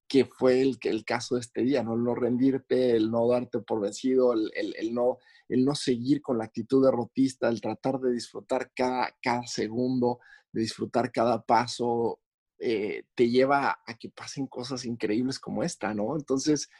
que 0.08 0.24
fue 0.24 0.62
el, 0.62 0.78
el 0.82 1.04
caso 1.04 1.34
de 1.34 1.40
este 1.40 1.62
día, 1.62 1.82
¿no? 1.82 1.94
El 1.94 2.04
no 2.04 2.14
rendirte, 2.14 2.92
el 2.96 3.10
no 3.10 3.28
darte 3.28 3.60
por 3.60 3.80
vencido, 3.80 4.32
el, 4.32 4.50
el, 4.54 4.94
no, 4.94 5.18
el 5.48 5.64
no 5.64 5.74
seguir 5.74 6.22
con 6.22 6.38
la 6.38 6.44
actitud 6.44 6.84
derrotista, 6.84 7.48
el 7.48 7.60
tratar 7.60 7.98
de 7.98 8.12
disfrutar 8.12 8.70
cada, 8.74 9.14
cada 9.20 9.46
segundo, 9.46 10.20
de 10.52 10.60
disfrutar 10.60 11.10
cada 11.10 11.42
paso, 11.42 12.20
eh, 12.58 13.02
te 13.14 13.28
lleva 13.28 13.80
a 13.84 13.94
que 13.98 14.08
pasen 14.08 14.46
cosas 14.46 14.84
increíbles 14.84 15.40
como 15.40 15.62
esta, 15.62 15.92
¿no? 15.92 16.16
Entonces, 16.16 16.70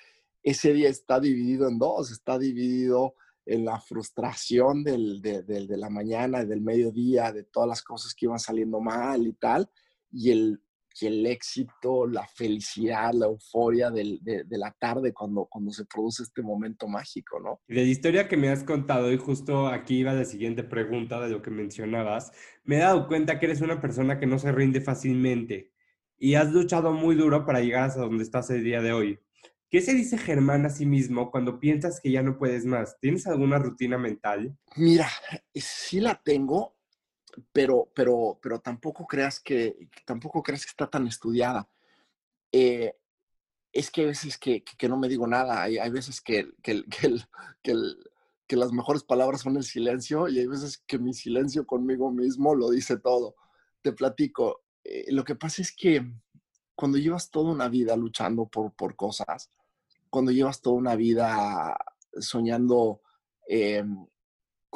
ese 0.42 0.72
día 0.72 0.88
está 0.88 1.18
dividido 1.18 1.68
en 1.68 1.78
dos, 1.78 2.12
está 2.12 2.38
dividido 2.38 3.14
en 3.44 3.64
la 3.64 3.80
frustración 3.80 4.84
del, 4.84 5.20
de, 5.20 5.42
de 5.42 5.76
la 5.76 5.90
mañana, 5.90 6.44
del 6.44 6.60
mediodía, 6.60 7.32
de 7.32 7.42
todas 7.44 7.68
las 7.68 7.82
cosas 7.82 8.14
que 8.14 8.26
iban 8.26 8.38
saliendo 8.38 8.80
mal 8.80 9.26
y 9.26 9.32
tal, 9.32 9.68
y 10.12 10.30
el 10.30 10.60
y 11.00 11.06
el 11.06 11.26
éxito, 11.26 12.06
la 12.06 12.26
felicidad, 12.26 13.12
la 13.12 13.26
euforia 13.26 13.90
de, 13.90 14.18
la 14.48 14.74
tarde 14.78 15.12
cuando, 15.12 15.46
cuando 15.46 15.70
se 15.70 15.84
produce 15.84 16.22
este 16.22 16.42
momento 16.42 16.88
mágico, 16.88 17.40
¿no? 17.40 17.60
De 17.68 17.76
la 17.76 17.82
historia 17.82 18.28
que 18.28 18.36
me 18.36 18.48
has 18.48 18.64
contado, 18.64 19.12
y 19.12 19.18
justo 19.18 19.66
aquí 19.68 19.98
iba 19.98 20.12
la 20.12 20.24
siguiente 20.24 20.62
pregunta 20.62 21.20
de 21.20 21.30
lo 21.30 21.42
que 21.42 21.50
mencionabas, 21.50 22.32
me 22.64 22.76
he 22.76 22.80
dado 22.80 23.06
cuenta 23.06 23.38
que 23.38 23.46
eres 23.46 23.60
una 23.60 23.80
persona 23.80 24.18
que 24.18 24.26
no 24.26 24.38
se 24.38 24.52
rinde 24.52 24.80
fácilmente 24.80 25.72
y 26.18 26.34
has 26.34 26.50
luchado 26.52 26.92
muy 26.92 27.14
duro 27.14 27.44
para 27.44 27.60
llegar 27.60 27.84
hasta 27.84 28.00
donde 28.00 28.24
estás 28.24 28.50
el 28.50 28.64
día 28.64 28.80
de 28.80 28.92
hoy. 28.92 29.18
¿Qué 29.68 29.80
se 29.80 29.94
dice 29.94 30.16
Germán 30.16 30.64
a 30.64 30.70
sí 30.70 30.86
mismo 30.86 31.30
cuando 31.30 31.58
piensas 31.58 32.00
que 32.00 32.12
ya 32.12 32.22
no 32.22 32.38
puedes 32.38 32.64
más? 32.64 32.98
¿Tienes 33.00 33.26
alguna 33.26 33.58
rutina 33.58 33.98
mental? 33.98 34.56
Mira, 34.76 35.08
sí 35.54 36.00
la 36.00 36.14
tengo, 36.22 36.75
pero, 37.52 37.90
pero, 37.94 38.38
pero 38.42 38.60
tampoco 38.60 39.06
creas 39.06 39.40
que, 39.40 39.88
tampoco 40.04 40.42
creas 40.42 40.64
que 40.64 40.70
está 40.70 40.88
tan 40.88 41.06
estudiada. 41.06 41.68
Eh, 42.52 42.94
es 43.72 43.90
que 43.90 44.02
hay 44.02 44.06
veces 44.08 44.38
que, 44.38 44.64
que, 44.64 44.88
no 44.88 44.96
me 44.96 45.08
digo 45.08 45.26
nada, 45.26 45.62
hay, 45.62 45.78
hay 45.78 45.90
veces 45.90 46.20
que, 46.20 46.48
que, 46.62 46.84
que, 47.62 48.56
las 48.56 48.72
mejores 48.72 49.02
palabras 49.02 49.42
son 49.42 49.56
el 49.56 49.64
silencio 49.64 50.28
y 50.28 50.38
hay 50.38 50.46
veces 50.46 50.78
que 50.86 50.98
mi 50.98 51.12
silencio 51.12 51.66
conmigo 51.66 52.10
mismo 52.10 52.54
lo 52.54 52.70
dice 52.70 52.96
todo. 52.98 53.36
Te 53.82 53.92
platico, 53.92 54.62
eh, 54.84 55.06
lo 55.12 55.24
que 55.24 55.34
pasa 55.34 55.62
es 55.62 55.72
que 55.72 56.06
cuando 56.74 56.98
llevas 56.98 57.30
toda 57.30 57.52
una 57.52 57.68
vida 57.68 57.96
luchando 57.96 58.46
por, 58.46 58.72
por 58.72 58.96
cosas, 58.96 59.50
cuando 60.10 60.30
llevas 60.32 60.60
toda 60.62 60.76
una 60.76 60.96
vida 60.96 61.76
soñando 62.18 63.02
eh, 63.48 63.84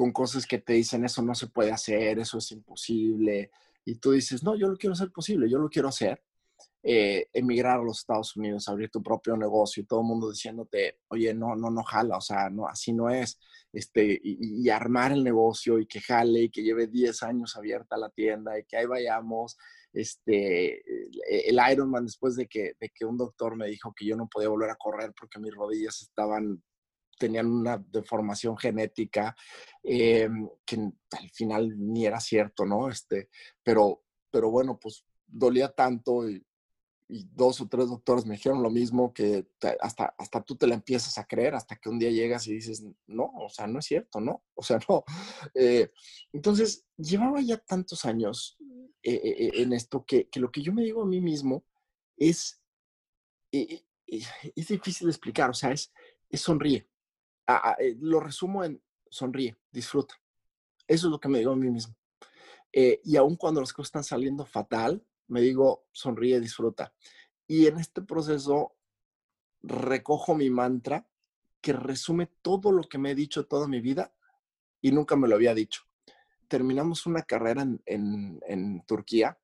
con 0.01 0.13
cosas 0.13 0.47
que 0.47 0.57
te 0.57 0.73
dicen 0.73 1.05
eso 1.05 1.21
no 1.21 1.35
se 1.35 1.49
puede 1.49 1.73
hacer, 1.73 2.19
eso 2.19 2.39
es 2.39 2.51
imposible, 2.53 3.51
y 3.85 3.97
tú 3.97 4.13
dices, 4.13 4.43
no, 4.43 4.57
yo 4.57 4.67
lo 4.67 4.79
quiero 4.79 4.95
hacer 4.95 5.13
posible, 5.13 5.47
yo 5.51 5.59
lo 5.59 5.69
quiero 5.69 5.89
hacer. 5.89 6.23
Eh, 6.83 7.27
emigrar 7.35 7.79
a 7.79 7.83
los 7.83 7.99
Estados 7.99 8.35
Unidos, 8.35 8.67
abrir 8.67 8.89
tu 8.89 9.03
propio 9.03 9.37
negocio 9.37 9.83
y 9.83 9.87
todo 9.87 10.01
el 10.01 10.07
mundo 10.07 10.31
diciéndote, 10.31 11.01
oye, 11.09 11.35
no, 11.35 11.55
no, 11.55 11.71
no 11.71 11.83
jala, 11.83 12.17
o 12.17 12.21
sea, 12.23 12.49
no, 12.49 12.67
así 12.67 12.95
no 12.95 13.11
es, 13.11 13.39
este, 13.75 14.19
y, 14.25 14.67
armar 14.71 15.13
el 15.13 15.23
negocio 15.23 15.79
y 15.79 15.87
que 15.87 16.01
jale 16.01 16.45
y 16.45 16.51
que 16.51 16.63
lleve 16.63 16.87
10 16.87 17.23
años 17.23 17.55
abierta 17.59 17.99
la 17.99 18.09
tienda 18.09 18.59
y 18.59 18.65
que 18.65 18.79
ahí 18.79 18.87
vayamos, 18.87 19.59
este, 19.93 20.83
el 21.47 21.59
Ironman 21.71 22.07
después 22.07 22.37
de 22.37 22.47
que, 22.47 22.73
de 22.81 22.89
que 22.89 23.05
un 23.05 23.19
doctor 23.19 23.55
me 23.55 23.67
dijo 23.67 23.93
que 23.95 24.07
yo 24.07 24.17
no 24.17 24.31
podía 24.31 24.49
volver 24.49 24.71
a 24.71 24.77
correr 24.77 25.13
porque 25.13 25.39
mis 25.39 25.55
rodillas 25.55 26.01
estaban 26.01 26.63
tenían 27.21 27.47
una 27.47 27.77
deformación 27.77 28.57
genética 28.57 29.37
eh, 29.83 30.29
que 30.65 30.77
al 30.77 31.31
final 31.31 31.69
ni 31.77 32.07
era 32.07 32.19
cierto, 32.19 32.65
¿no? 32.65 32.89
Este, 32.89 33.29
pero, 33.63 34.03
pero 34.31 34.51
bueno, 34.51 34.79
pues 34.81 35.05
dolía 35.27 35.69
tanto 35.69 36.29
y, 36.29 36.45
dos 37.35 37.61
o 37.61 37.67
tres 37.67 37.89
doctores 37.89 38.25
me 38.25 38.37
dijeron 38.37 38.63
lo 38.63 38.71
mismo 38.71 39.13
que 39.13 39.45
hasta, 39.81 40.15
hasta 40.17 40.45
tú 40.45 40.55
te 40.55 40.69
la 40.69 40.77
empiezas 40.77 41.19
a 41.19 41.27
creer, 41.27 41.57
hasta 41.57 41.75
que 41.75 41.89
un 41.89 41.99
día 41.99 42.09
llegas 42.09 42.47
y 42.47 42.55
dices, 42.55 42.85
no, 43.09 43.33
o 43.35 43.49
sea, 43.49 43.67
no 43.67 43.81
es 43.81 43.87
cierto, 43.87 44.21
¿no? 44.21 44.45
O 44.55 44.63
sea, 44.63 44.79
no. 44.89 45.03
Eh, 45.53 45.91
entonces, 46.33 46.87
llevaba 46.97 47.41
ya 47.41 47.59
tantos 47.59 48.05
años 48.05 48.57
eh, 49.03 49.51
en 49.55 49.73
esto 49.73 50.05
que, 50.07 50.29
que, 50.29 50.39
lo 50.39 50.53
que 50.53 50.63
yo 50.63 50.73
me 50.73 50.85
digo 50.85 51.03
a 51.03 51.07
mí 51.07 51.21
mismo 51.21 51.65
es, 52.17 52.63
es 53.51 54.69
difícil 54.69 55.09
de 55.09 55.11
explicar, 55.11 55.51
o 55.51 55.55
sea, 55.55 55.73
es, 55.73 55.93
es 56.31 56.41
sonríe. 56.41 56.90
Eh, 57.79 57.97
lo 58.01 58.21
resumo 58.21 58.65
en 58.65 58.83
sonríe, 59.09 59.57
disfruta. 59.71 60.15
Eso 60.87 61.07
es 61.07 61.11
lo 61.11 61.21
que 61.21 61.29
me 61.29 61.39
digo 61.39 61.53
a 61.53 61.57
mí 61.57 61.71
mismo. 61.71 61.95
Eh, 62.73 63.01
y 63.05 63.17
aun 63.17 63.37
cuando 63.37 63.61
las 63.61 63.73
cosas 63.73 63.89
están 63.89 64.05
saliendo 64.05 64.45
fatal, 64.45 65.05
me 65.29 65.41
digo 65.41 65.87
sonríe, 65.93 66.41
disfruta. 66.41 66.93
Y 67.47 67.67
en 67.67 67.79
este 67.79 68.03
proceso 68.03 68.77
recojo 69.63 70.35
mi 70.35 70.51
mantra 70.51 71.07
que 71.61 71.73
resume 71.73 72.27
todo 72.43 72.73
lo 72.73 72.85
que 72.85 72.99
me 72.99 73.11
he 73.11 73.15
dicho 73.15 73.47
toda 73.47 73.69
mi 73.69 73.81
vida 73.81 74.15
y 74.81 74.93
nunca 74.93 75.17
me 75.17 75.29
lo 75.29 75.35
había 75.35 75.55
dicho. 75.55 75.83
Terminamos 76.49 77.07
una 77.07 77.23
carrera 77.23 77.67
en, 77.87 78.85
Turquía. 78.87 79.39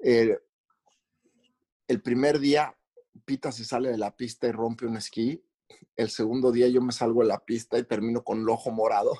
Eh, 0.00 0.38
el 1.86 2.02
primer 2.02 2.38
día, 2.38 2.76
Pita 3.24 3.52
se 3.52 3.64
sale 3.64 3.90
de 3.90 3.98
la 3.98 4.16
pista 4.16 4.48
y 4.48 4.52
rompe 4.52 4.86
un 4.86 4.96
esquí 4.96 5.42
el 5.96 6.10
segundo 6.10 6.50
día 6.50 6.68
yo 6.68 6.80
me 6.80 6.92
salgo 6.92 7.22
de 7.22 7.28
la 7.28 7.38
pista 7.38 7.78
y 7.78 7.84
termino 7.84 8.24
con 8.24 8.40
el 8.40 8.48
ojo 8.48 8.70
morado. 8.70 9.12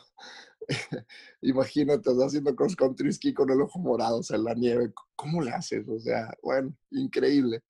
Imagínate, 1.42 2.10
haciendo 2.10 2.54
cross 2.56 2.74
country 2.74 3.12
ski 3.12 3.32
con 3.32 3.50
el 3.50 3.60
ojo 3.60 3.78
morado, 3.78 4.18
o 4.18 4.22
sea, 4.22 4.36
en 4.36 4.44
la 4.44 4.54
nieve. 4.54 4.92
¿Cómo 5.14 5.42
le 5.42 5.52
haces? 5.52 5.88
O 5.88 5.98
sea, 5.98 6.32
bueno, 6.42 6.76
increíble. 6.90 7.62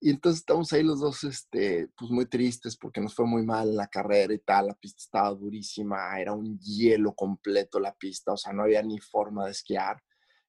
Y 0.00 0.10
entonces 0.10 0.40
estamos 0.40 0.72
ahí 0.72 0.82
los 0.82 1.00
dos, 1.00 1.24
este, 1.24 1.88
pues 1.96 2.10
muy 2.10 2.26
tristes 2.26 2.76
porque 2.76 3.00
nos 3.00 3.14
fue 3.14 3.26
muy 3.26 3.44
mal 3.44 3.74
la 3.76 3.88
carrera 3.88 4.32
y 4.32 4.38
tal. 4.38 4.68
La 4.68 4.74
pista 4.74 5.02
estaba 5.02 5.30
durísima, 5.30 6.18
era 6.20 6.32
un 6.32 6.58
hielo 6.58 7.14
completo 7.14 7.80
la 7.80 7.94
pista, 7.94 8.32
o 8.32 8.36
sea, 8.36 8.52
no 8.52 8.62
había 8.62 8.82
ni 8.82 8.98
forma 9.00 9.44
de 9.46 9.52
esquiar. 9.52 10.02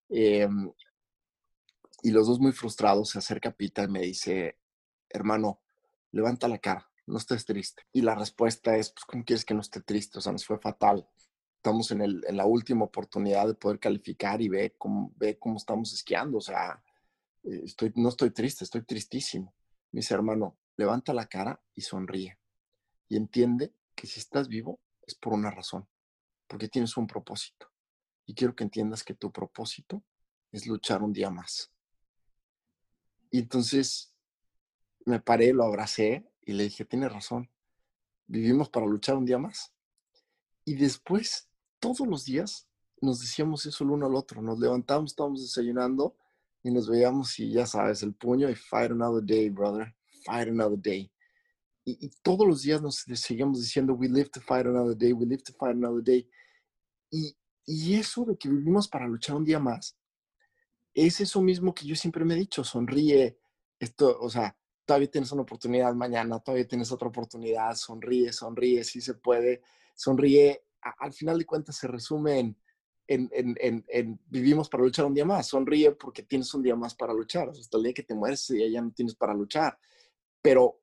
Em, 0.10 0.72
y 2.04 2.12
los 2.12 2.28
dos 2.28 2.40
muy 2.40 2.52
frustrados 2.52 3.10
se 3.10 3.20
acerca 3.20 3.52
Pita 3.52 3.84
y 3.84 3.88
me 3.90 4.02
dice, 4.02 4.58
hermano, 5.10 5.62
levanta 6.12 6.48
la 6.48 6.60
cara 6.60 6.89
no 7.10 7.18
estés 7.18 7.46
triste. 7.46 7.84
Y 7.92 8.02
la 8.02 8.16
respuesta 8.16 8.78
es, 8.78 8.92
pues, 8.92 9.06
¿cómo 9.06 9.26
quieres 9.26 9.44
que 9.44 9.54
no 9.54 9.62
esté 9.62 9.82
triste? 9.82 10.20
O 10.20 10.22
sea, 10.22 10.32
nos 10.32 10.46
fue 10.46 10.60
fatal. 10.60 11.08
Estamos 11.58 11.92
en, 11.92 12.02
el, 12.02 12.24
en 12.28 12.38
la 12.38 12.46
última 12.46 12.86
oportunidad 12.86 13.48
de 13.48 13.56
poder 13.56 13.80
calificar 13.80 14.42
y 14.42 14.48
ve 14.48 14.76
cómo, 14.78 15.12
ve 15.18 15.38
cómo 15.38 15.58
estamos 15.58 15.92
esquiando. 15.94 16.38
O 16.38 16.42
sea, 16.42 16.82
eh, 17.44 17.62
estoy, 17.66 17.92
no 17.96 18.10
estoy 18.10 18.32
triste, 18.32 18.64
estoy 18.64 18.84
tristísimo. 18.84 19.54
Me 19.92 20.00
dice, 20.00 20.14
hermano, 20.14 20.58
levanta 20.78 21.14
la 21.14 21.28
cara 21.28 21.62
y 21.76 21.82
sonríe. 21.82 22.38
Y 23.08 23.18
entiende 23.18 23.74
que 23.96 24.08
si 24.08 24.20
estás 24.20 24.48
vivo 24.48 24.80
es 25.02 25.16
por 25.16 25.34
una 25.34 25.50
razón, 25.50 25.88
porque 26.48 26.70
tienes 26.70 26.96
un 26.96 27.08
propósito. 27.08 27.68
Y 28.26 28.36
quiero 28.36 28.56
que 28.56 28.64
entiendas 28.64 29.04
que 29.04 29.16
tu 29.16 29.32
propósito 29.32 30.04
es 30.52 30.68
luchar 30.68 31.02
un 31.02 31.12
día 31.12 31.32
más. 31.32 31.72
Y 33.32 33.40
entonces 33.40 34.16
me 35.06 35.20
paré, 35.20 35.54
lo 35.54 35.64
abracé 35.64 36.30
y 36.50 36.54
le 36.54 36.64
dije, 36.64 36.84
tiene 36.84 37.08
razón, 37.08 37.48
vivimos 38.26 38.70
para 38.70 38.88
luchar 38.88 39.16
un 39.16 39.26
día 39.26 39.38
más. 39.38 39.72
Y 40.66 40.74
después, 40.74 41.48
todos 41.80 42.08
los 42.08 42.26
días, 42.26 42.68
nos 43.02 43.20
decíamos 43.20 43.68
eso 43.68 43.84
el 43.84 43.92
uno 43.92 44.08
al 44.08 44.16
otro. 44.16 44.42
Nos 44.42 44.60
levantamos, 44.60 45.12
estábamos 45.12 45.44
desayunando 45.44 46.18
y 46.64 46.72
nos 46.72 46.90
veíamos 46.90 47.38
y 47.38 47.52
ya 47.52 47.68
sabes, 47.68 48.02
el 48.02 48.16
puño 48.16 48.50
y 48.50 48.56
fight 48.56 48.90
another 48.90 49.24
day, 49.24 49.50
brother, 49.50 49.96
fight 50.26 50.48
another 50.48 50.80
day. 50.80 51.12
Y, 51.86 52.10
todos 52.24 52.48
los 52.48 52.64
días 52.64 52.82
nos 52.82 53.06
seguíamos 53.14 53.62
diciendo, 53.62 53.94
we 53.94 54.10
live 54.10 54.30
to 54.30 54.42
fight 54.42 54.66
another 54.66 54.98
day, 54.98 55.14
we 55.14 55.28
live 55.28 55.44
to 55.44 55.54
fight 55.54 55.76
another 55.76 56.04
day. 56.04 56.28
Y, 57.12 57.38
y 57.68 57.94
eso 57.94 58.26
de 58.26 58.36
que 58.36 58.50
vivimos 58.50 58.88
para 58.88 59.08
luchar 59.08 59.36
un 59.36 59.46
día 59.46 59.60
más, 59.60 59.96
es 60.96 61.22
eso 61.22 61.44
mismo 61.44 61.76
que 61.76 61.86
yo 61.86 61.96
siempre 61.96 62.26
me 62.26 62.34
he 62.34 62.38
dicho, 62.38 62.64
sonríe, 62.64 63.40
esto, 63.80 64.20
o 64.20 64.32
sea, 64.32 64.59
todavía 64.90 65.12
tienes 65.12 65.32
una 65.32 65.44
oportunidad 65.44 65.94
mañana, 65.94 66.40
todavía 66.40 66.68
tienes 66.68 66.92
otra 66.92 67.10
oportunidad, 67.10 67.76
sonríe, 67.76 68.34
sonríe, 68.34 68.84
si 68.84 69.02
se 69.02 69.14
puede, 69.14 69.62
sonríe, 69.94 70.64
al 70.82 71.14
final 71.14 71.38
de 71.38 71.46
cuentas 71.46 71.76
se 71.76 71.88
resume 71.88 72.40
en, 72.40 72.58
en, 73.08 73.86
en, 73.88 74.20
vivimos 74.26 74.68
para 74.68 74.82
luchar 74.82 75.06
un 75.06 75.14
día 75.14 75.26
más, 75.26 75.46
sonríe 75.46 75.92
porque 75.92 76.24
tienes 76.24 76.52
un 76.56 76.64
día 76.64 76.76
más 76.76 76.96
para 76.96 77.14
luchar, 77.14 77.50
hasta 77.50 77.78
el 77.78 77.84
día 77.84 77.94
que 77.94 78.02
te 78.02 78.16
mueres 78.16 78.48
ya 78.48 78.82
no 78.82 78.92
tienes 78.92 79.14
para 79.14 79.36
luchar, 79.36 79.78
pero, 80.42 80.82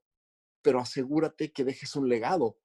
pero 0.62 0.78
asegúrate 0.78 1.50
que 1.50 1.64
dejes 1.64 1.96
un 1.96 2.08
legado 2.08 2.58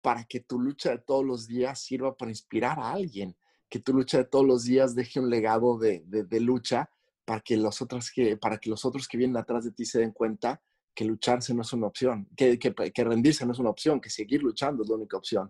para 0.00 0.24
que 0.24 0.40
tu 0.40 0.58
lucha 0.58 0.92
de 0.92 1.00
todos 1.00 1.22
los 1.22 1.46
días 1.46 1.82
sirva 1.82 2.16
para 2.16 2.30
inspirar 2.30 2.78
a 2.78 2.92
alguien 2.92 3.36
que 3.68 3.78
tu 3.78 3.92
lucha 3.92 4.16
de 4.16 4.24
todos 4.24 4.46
los 4.46 4.64
días 4.64 4.94
deje 4.94 5.20
un 5.20 5.28
legado 5.28 5.76
de, 5.76 6.02
lucha 6.40 6.88
para 7.26 7.40
que, 7.42 7.58
los 7.58 7.82
otros 7.82 8.10
que, 8.10 8.38
para 8.38 8.56
que 8.56 8.70
los 8.70 8.86
otros 8.86 9.06
que 9.06 9.18
vienen 9.18 9.36
atrás 9.36 9.64
de 9.64 9.72
ti 9.72 9.84
se 9.84 9.98
den 9.98 10.12
cuenta 10.12 10.62
que 10.98 11.04
lucharse 11.04 11.54
no 11.54 11.62
es 11.62 11.72
una 11.72 11.86
opción, 11.86 12.28
que, 12.36 13.04
rendirse 13.04 13.46
no 13.46 13.52
es 13.52 13.60
una 13.60 13.70
opción, 13.70 14.00
que 14.00 14.10
seguir 14.10 14.42
luchando 14.42 14.82
es 14.82 14.88
la 14.88 14.96
única 14.96 15.16
opción. 15.16 15.48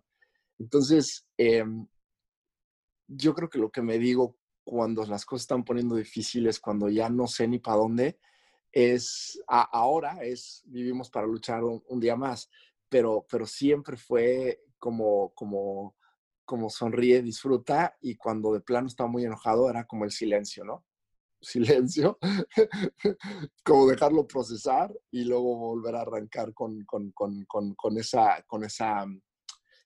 Entonces, 0.59 1.27
em, 1.39 1.87
yo 3.07 3.35
creo 3.35 3.49
que 3.49 3.59
lo 3.59 3.71
que 3.71 3.81
me 3.81 3.99
digo 3.99 4.37
cuando 4.63 5.07
las 5.07 5.25
cosas 5.25 5.45
están 5.45 5.65
poniendo 5.65 5.95
difíciles, 5.95 6.61
cuando 6.61 6.91
ya 6.91 7.09
no 7.09 7.27
sé 7.27 7.49
ni 7.49 7.61
para 7.61 7.79
dónde, 7.79 8.19
es 8.71 9.43
ahora 9.49 10.23
es 10.23 10.63
vivimos 10.67 11.09
para 11.09 11.27
luchar 11.27 11.65
un, 11.65 11.83
un, 11.89 11.99
día 11.99 12.15
más, 12.15 12.51
pero, 12.91 13.27
pero 13.27 13.47
siempre 13.47 13.97
fue 13.97 14.61
como, 14.79 15.33
como 15.35 15.97
como 16.45 16.69
sonríe, 16.69 17.23
disfruta, 17.23 17.97
y 18.03 18.17
cuando 18.17 18.53
de 18.53 18.61
plano 18.61 18.89
estaba 18.89 19.09
muy 19.09 19.25
enojado 19.25 19.71
era 19.71 19.87
como 19.87 20.05
el 20.05 20.11
silencio, 20.11 20.63
¿no? 20.65 20.85
Silencio, 21.41 22.19
como 23.65 23.87
dejarlo 23.87 24.27
procesar 24.27 24.93
y 25.11 25.25
luego 25.25 25.57
volver 25.57 25.97
a 25.97 26.03
arrancar 26.03 26.53
con, 26.53 26.85
con, 26.85 27.13
con, 27.13 27.45
con 27.75 27.99
esa, 27.99 28.43
con 28.47 28.65
esa, 28.65 29.07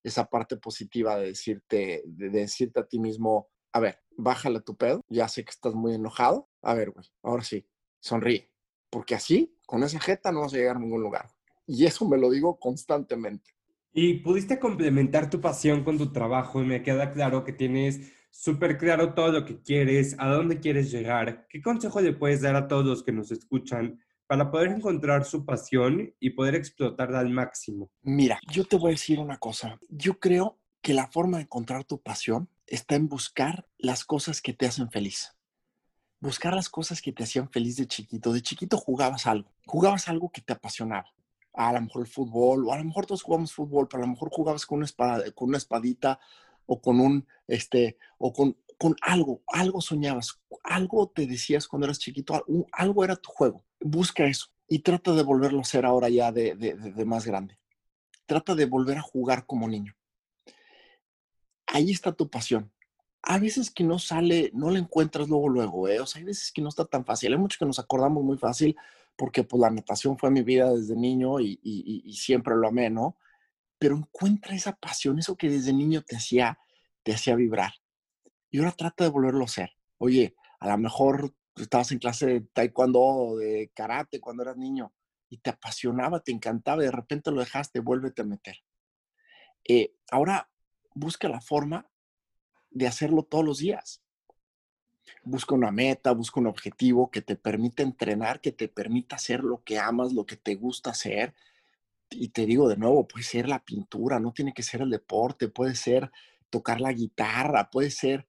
esa 0.02 0.26
parte 0.26 0.56
positiva 0.56 1.16
de 1.16 1.26
decirte, 1.26 2.02
de 2.06 2.30
decirte 2.30 2.80
a 2.80 2.86
ti 2.86 2.98
mismo, 2.98 3.48
a 3.72 3.80
ver, 3.80 3.98
bájale 4.16 4.60
tu 4.60 4.76
pedo, 4.76 5.02
ya 5.08 5.28
sé 5.28 5.44
que 5.44 5.50
estás 5.50 5.74
muy 5.74 5.94
enojado, 5.94 6.48
a 6.62 6.74
ver, 6.74 6.90
güey, 6.90 7.06
ahora 7.22 7.42
sí, 7.42 7.66
sonríe, 8.00 8.50
porque 8.90 9.14
así, 9.14 9.56
con 9.66 9.82
esa 9.82 10.00
jeta 10.00 10.32
no 10.32 10.40
vas 10.40 10.54
a 10.54 10.56
llegar 10.56 10.76
a 10.76 10.80
ningún 10.80 11.02
lugar. 11.02 11.30
Y 11.66 11.86
eso 11.86 12.06
me 12.06 12.18
lo 12.18 12.30
digo 12.30 12.58
constantemente. 12.58 13.50
Y 13.92 14.20
pudiste 14.20 14.58
complementar 14.58 15.30
tu 15.30 15.40
pasión 15.40 15.84
con 15.84 15.98
tu 15.98 16.12
trabajo 16.12 16.62
y 16.62 16.66
me 16.66 16.82
queda 16.82 17.12
claro 17.12 17.44
que 17.44 17.52
tienes 17.52 18.12
súper 18.32 18.78
claro 18.78 19.14
todo 19.14 19.30
lo 19.30 19.44
que 19.44 19.62
quieres, 19.62 20.16
a 20.18 20.26
dónde 20.28 20.58
quieres 20.58 20.90
llegar. 20.90 21.46
¿Qué 21.48 21.60
consejo 21.62 22.00
le 22.00 22.14
puedes 22.14 22.40
dar 22.40 22.56
a 22.56 22.66
todos 22.66 22.84
los 22.84 23.02
que 23.04 23.12
nos 23.12 23.30
escuchan 23.30 24.00
para 24.26 24.50
poder 24.50 24.70
encontrar 24.70 25.24
su 25.24 25.44
pasión 25.44 26.14
y 26.18 26.30
poder 26.30 26.54
explotarla 26.54 27.20
al 27.20 27.30
máximo? 27.30 27.90
Mira, 28.02 28.40
yo 28.50 28.64
te 28.64 28.76
voy 28.76 28.88
a 28.88 28.94
decir 28.94 29.20
una 29.20 29.38
cosa. 29.38 29.78
Yo 29.90 30.18
creo 30.18 30.58
que 30.80 30.94
la 30.94 31.06
forma 31.08 31.36
de 31.36 31.44
encontrar 31.44 31.84
tu 31.84 32.00
pasión 32.00 32.48
está 32.66 32.96
en 32.96 33.08
buscar 33.08 33.68
las 33.76 34.04
cosas 34.04 34.40
que 34.40 34.54
te 34.54 34.66
hacen 34.66 34.90
feliz. 34.90 35.36
Buscar 36.18 36.54
las 36.54 36.70
cosas 36.70 37.02
que 37.02 37.12
te 37.12 37.24
hacían 37.24 37.50
feliz 37.50 37.76
de 37.76 37.86
chiquito. 37.86 38.32
De 38.32 38.40
chiquito 38.40 38.78
jugabas 38.78 39.26
algo, 39.26 39.52
jugabas 39.66 40.08
algo 40.08 40.30
que 40.30 40.40
te 40.40 40.54
apasionaba 40.54 41.12
a 41.54 41.72
lo 41.74 41.82
mejor 41.82 42.00
el 42.00 42.08
fútbol, 42.08 42.66
o 42.66 42.72
a 42.72 42.78
lo 42.78 42.84
mejor 42.84 43.04
todos 43.04 43.22
jugamos 43.22 43.52
fútbol, 43.52 43.86
pero 43.86 44.02
a 44.02 44.06
lo 44.06 44.12
mejor 44.12 44.30
jugabas 44.30 44.64
con 44.64 44.78
una, 44.78 44.86
espada, 44.86 45.30
con 45.32 45.50
una 45.50 45.58
espadita 45.58 46.18
o 46.66 46.80
con 46.80 47.00
un, 47.00 47.26
este, 47.46 47.98
o 48.18 48.32
con, 48.32 48.56
con 48.78 48.96
algo, 49.00 49.42
algo 49.46 49.80
soñabas, 49.80 50.40
algo 50.64 51.10
te 51.14 51.26
decías 51.26 51.68
cuando 51.68 51.86
eras 51.86 51.98
chiquito, 51.98 52.44
algo 52.72 53.04
era 53.04 53.16
tu 53.16 53.30
juego. 53.30 53.64
Busca 53.80 54.24
eso 54.24 54.48
y 54.68 54.80
trata 54.80 55.12
de 55.12 55.22
volverlo 55.22 55.58
a 55.58 55.62
hacer 55.62 55.84
ahora 55.84 56.08
ya 56.08 56.32
de, 56.32 56.54
de, 56.54 57.04
más 57.04 57.26
grande. 57.26 57.58
Trata 58.26 58.54
de 58.54 58.66
volver 58.66 58.98
a 58.98 59.02
jugar 59.02 59.44
como 59.46 59.68
niño. 59.68 59.94
Ahí 61.66 61.90
está 61.90 62.12
tu 62.12 62.30
pasión. 62.30 62.72
A 63.22 63.38
veces 63.38 63.70
que 63.70 63.84
no 63.84 63.98
sale, 63.98 64.50
no 64.54 64.70
la 64.70 64.78
encuentras 64.78 65.28
luego, 65.28 65.48
luego, 65.48 65.88
¿eh? 65.88 66.00
O 66.00 66.06
sea, 66.06 66.20
hay 66.20 66.24
veces 66.24 66.50
que 66.50 66.62
no 66.62 66.68
está 66.68 66.84
tan 66.84 67.04
fácil. 67.04 67.32
Hay 67.32 67.38
muchos 67.38 67.58
que 67.58 67.66
nos 67.66 67.78
acordamos 67.78 68.24
muy 68.24 68.38
fácil 68.38 68.76
porque 69.16 69.44
pues 69.44 69.60
la 69.60 69.70
natación 69.70 70.18
fue 70.18 70.30
mi 70.30 70.42
vida 70.42 70.72
desde 70.72 70.96
niño 70.96 71.38
y, 71.40 72.12
siempre 72.16 72.54
lo 72.56 72.68
amé, 72.68 72.90
¿no? 72.90 73.16
Pero 73.82 73.96
encuentra 73.96 74.54
esa 74.54 74.76
pasión, 74.76 75.18
eso 75.18 75.34
que 75.34 75.50
desde 75.50 75.72
niño 75.72 76.02
te 76.02 76.14
hacía, 76.14 76.56
te 77.02 77.12
hacía 77.12 77.34
vibrar. 77.34 77.72
Y 78.48 78.58
ahora 78.58 78.70
trata 78.70 79.02
de 79.02 79.10
volverlo 79.10 79.44
a 79.44 79.48
ser. 79.48 79.72
Oye, 79.98 80.36
a 80.60 80.68
lo 80.68 80.78
mejor 80.78 81.34
estabas 81.56 81.90
en 81.90 81.98
clase 81.98 82.26
de 82.26 82.40
taekwondo 82.42 83.38
de 83.38 83.72
karate 83.74 84.20
cuando 84.20 84.44
eras 84.44 84.56
niño 84.56 84.92
y 85.28 85.38
te 85.38 85.50
apasionaba, 85.50 86.20
te 86.20 86.30
encantaba, 86.30 86.82
y 86.82 86.86
de 86.86 86.92
repente 86.92 87.32
lo 87.32 87.40
dejaste, 87.40 87.80
vuélvete 87.80 88.22
a 88.22 88.24
meter. 88.24 88.58
Eh, 89.66 89.96
ahora 90.12 90.48
busca 90.94 91.28
la 91.28 91.40
forma 91.40 91.90
de 92.70 92.86
hacerlo 92.86 93.24
todos 93.24 93.44
los 93.44 93.58
días 93.58 94.00
busca 95.24 95.54
una 95.54 95.70
meta, 95.70 96.12
busca 96.12 96.40
un 96.40 96.46
objetivo 96.46 97.10
que 97.10 97.22
te 97.22 97.36
permita 97.36 97.82
entrenar, 97.82 98.40
que 98.40 98.52
te 98.52 98.68
permita 98.68 99.16
hacer 99.16 99.42
lo 99.42 99.62
que 99.64 99.78
amas, 99.78 100.12
lo 100.12 100.26
que 100.26 100.36
te 100.36 100.54
gusta 100.54 100.90
hacer. 100.90 101.34
Y 102.14 102.28
te 102.28 102.46
digo 102.46 102.68
de 102.68 102.76
nuevo, 102.76 103.06
puede 103.06 103.24
ser 103.24 103.48
la 103.48 103.64
pintura, 103.64 104.20
no 104.20 104.32
tiene 104.32 104.52
que 104.52 104.62
ser 104.62 104.82
el 104.82 104.90
deporte, 104.90 105.48
puede 105.48 105.74
ser 105.74 106.10
tocar 106.50 106.80
la 106.80 106.92
guitarra, 106.92 107.70
puede 107.70 107.90
ser, 107.90 108.28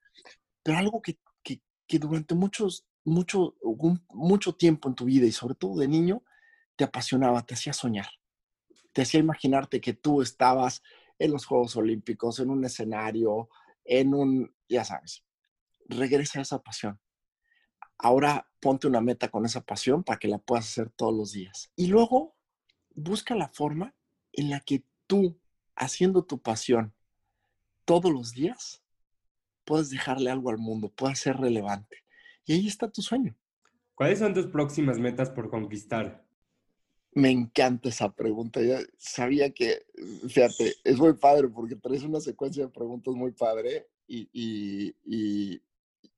pero 0.64 0.78
algo 0.78 1.02
que, 1.02 1.20
que, 1.44 1.62
que 1.88 2.00
durante 2.00 2.36
muchos, 2.36 2.86
mucho, 3.04 3.56
mucho 4.10 4.56
tiempo 4.56 4.88
en 4.88 4.96
tu 4.96 5.06
vida 5.06 5.26
y 5.26 5.32
sobre 5.32 5.56
todo 5.56 5.78
de 5.80 5.88
niño, 5.88 6.24
te 6.76 6.86
apasionaba, 6.86 7.46
te 7.46 7.54
hacía 7.54 7.74
soñar, 7.74 8.08
te 8.94 9.02
hacía 9.02 9.20
imaginarte 9.20 9.82
que 9.82 9.94
tú 9.94 10.22
estabas 10.22 10.82
en 11.20 11.32
los 11.32 11.46
Juegos 11.46 11.76
Olímpicos, 11.76 12.40
en 12.40 12.50
un 12.50 12.64
escenario, 12.64 13.50
en 13.84 14.14
un, 14.14 14.56
ya 14.68 14.86
sabes, 14.86 15.24
regresa 15.88 16.40
a 16.40 16.44
esa 16.44 16.60
pasión. 16.60 17.00
Ahora 17.98 18.50
ponte 18.60 18.88
una 18.88 19.02
meta 19.02 19.30
con 19.30 19.46
esa 19.46 19.62
pasión 19.62 20.04
para 20.04 20.20
que 20.20 20.28
la 20.28 20.38
puedas 20.38 20.66
hacer 20.66 20.90
todos 20.90 21.14
los 21.14 21.32
días. 21.32 21.72
Y 21.76 21.88
luego 21.88 22.33
busca 22.94 23.36
la 23.36 23.50
forma 23.50 23.94
en 24.32 24.50
la 24.50 24.60
que 24.60 24.84
tú, 25.08 25.38
haciendo 25.76 26.24
tu 26.24 26.42
pasión 26.42 26.94
todos 27.86 28.12
los 28.12 28.32
días, 28.32 28.84
puedes 29.66 29.90
dejarle 29.90 30.30
algo 30.30 30.50
al 30.50 30.58
mundo, 30.58 30.90
puedas 30.90 31.20
ser 31.20 31.38
relevante. 31.38 31.98
Y 32.46 32.54
ahí 32.54 32.68
está 32.68 32.90
tu 32.90 33.02
sueño. 33.02 33.36
¿Cuáles 33.96 34.20
son 34.20 34.34
tus 34.34 34.48
próximas 34.48 35.00
metas 35.00 35.30
por 35.30 35.50
conquistar? 35.50 36.26
Me 37.14 37.30
encanta 37.30 37.90
esa 37.90 38.12
pregunta. 38.12 38.62
Ya 38.62 38.80
sabía 38.98 39.52
que, 39.52 39.86
fíjate, 40.28 40.76
es 40.84 40.98
muy 40.98 41.14
padre 41.14 41.48
porque 41.50 41.76
traes 41.76 42.04
una 42.04 42.20
secuencia 42.20 42.64
de 42.66 42.72
preguntas 42.72 43.14
muy 43.14 43.32
padre 43.32 43.88
y, 44.08 44.30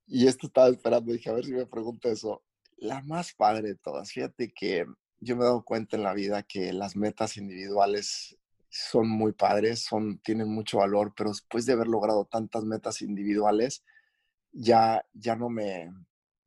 y 0.07 0.28
esto 0.28 0.47
estaba 0.47 0.69
esperando, 0.69 1.11
dije, 1.11 1.30
a 1.30 1.34
ver 1.34 1.45
si 1.45 1.51
me 1.51 1.65
pregunta 1.65 2.09
eso. 2.09 2.43
La 2.78 3.01
más 3.01 3.34
padre 3.34 3.69
de 3.69 3.76
todas, 3.76 4.11
fíjate 4.11 4.51
que 4.53 4.86
yo 5.20 5.36
me 5.36 5.43
he 5.43 5.45
dado 5.45 5.63
cuenta 5.63 5.95
en 5.97 6.03
la 6.03 6.13
vida 6.13 6.43
que 6.43 6.74
las 6.74 6.95
metas 6.95 7.38
individuales 7.38 8.38
son 8.70 9.09
muy 9.09 9.32
padres, 9.34 9.82
son, 9.82 10.20
tienen 10.20 10.49
mucho 10.49 10.80
valor, 10.80 11.13
pero 11.16 11.30
después 11.30 11.66
de 11.66 11.74
haber 11.74 11.88
logrado 11.88 12.26
tantas 12.26 12.63
metas 12.63 13.01
individuales, 13.01 13.84
ya, 14.51 15.05
ya 15.13 15.36
no 15.36 15.49
me, 15.49 15.93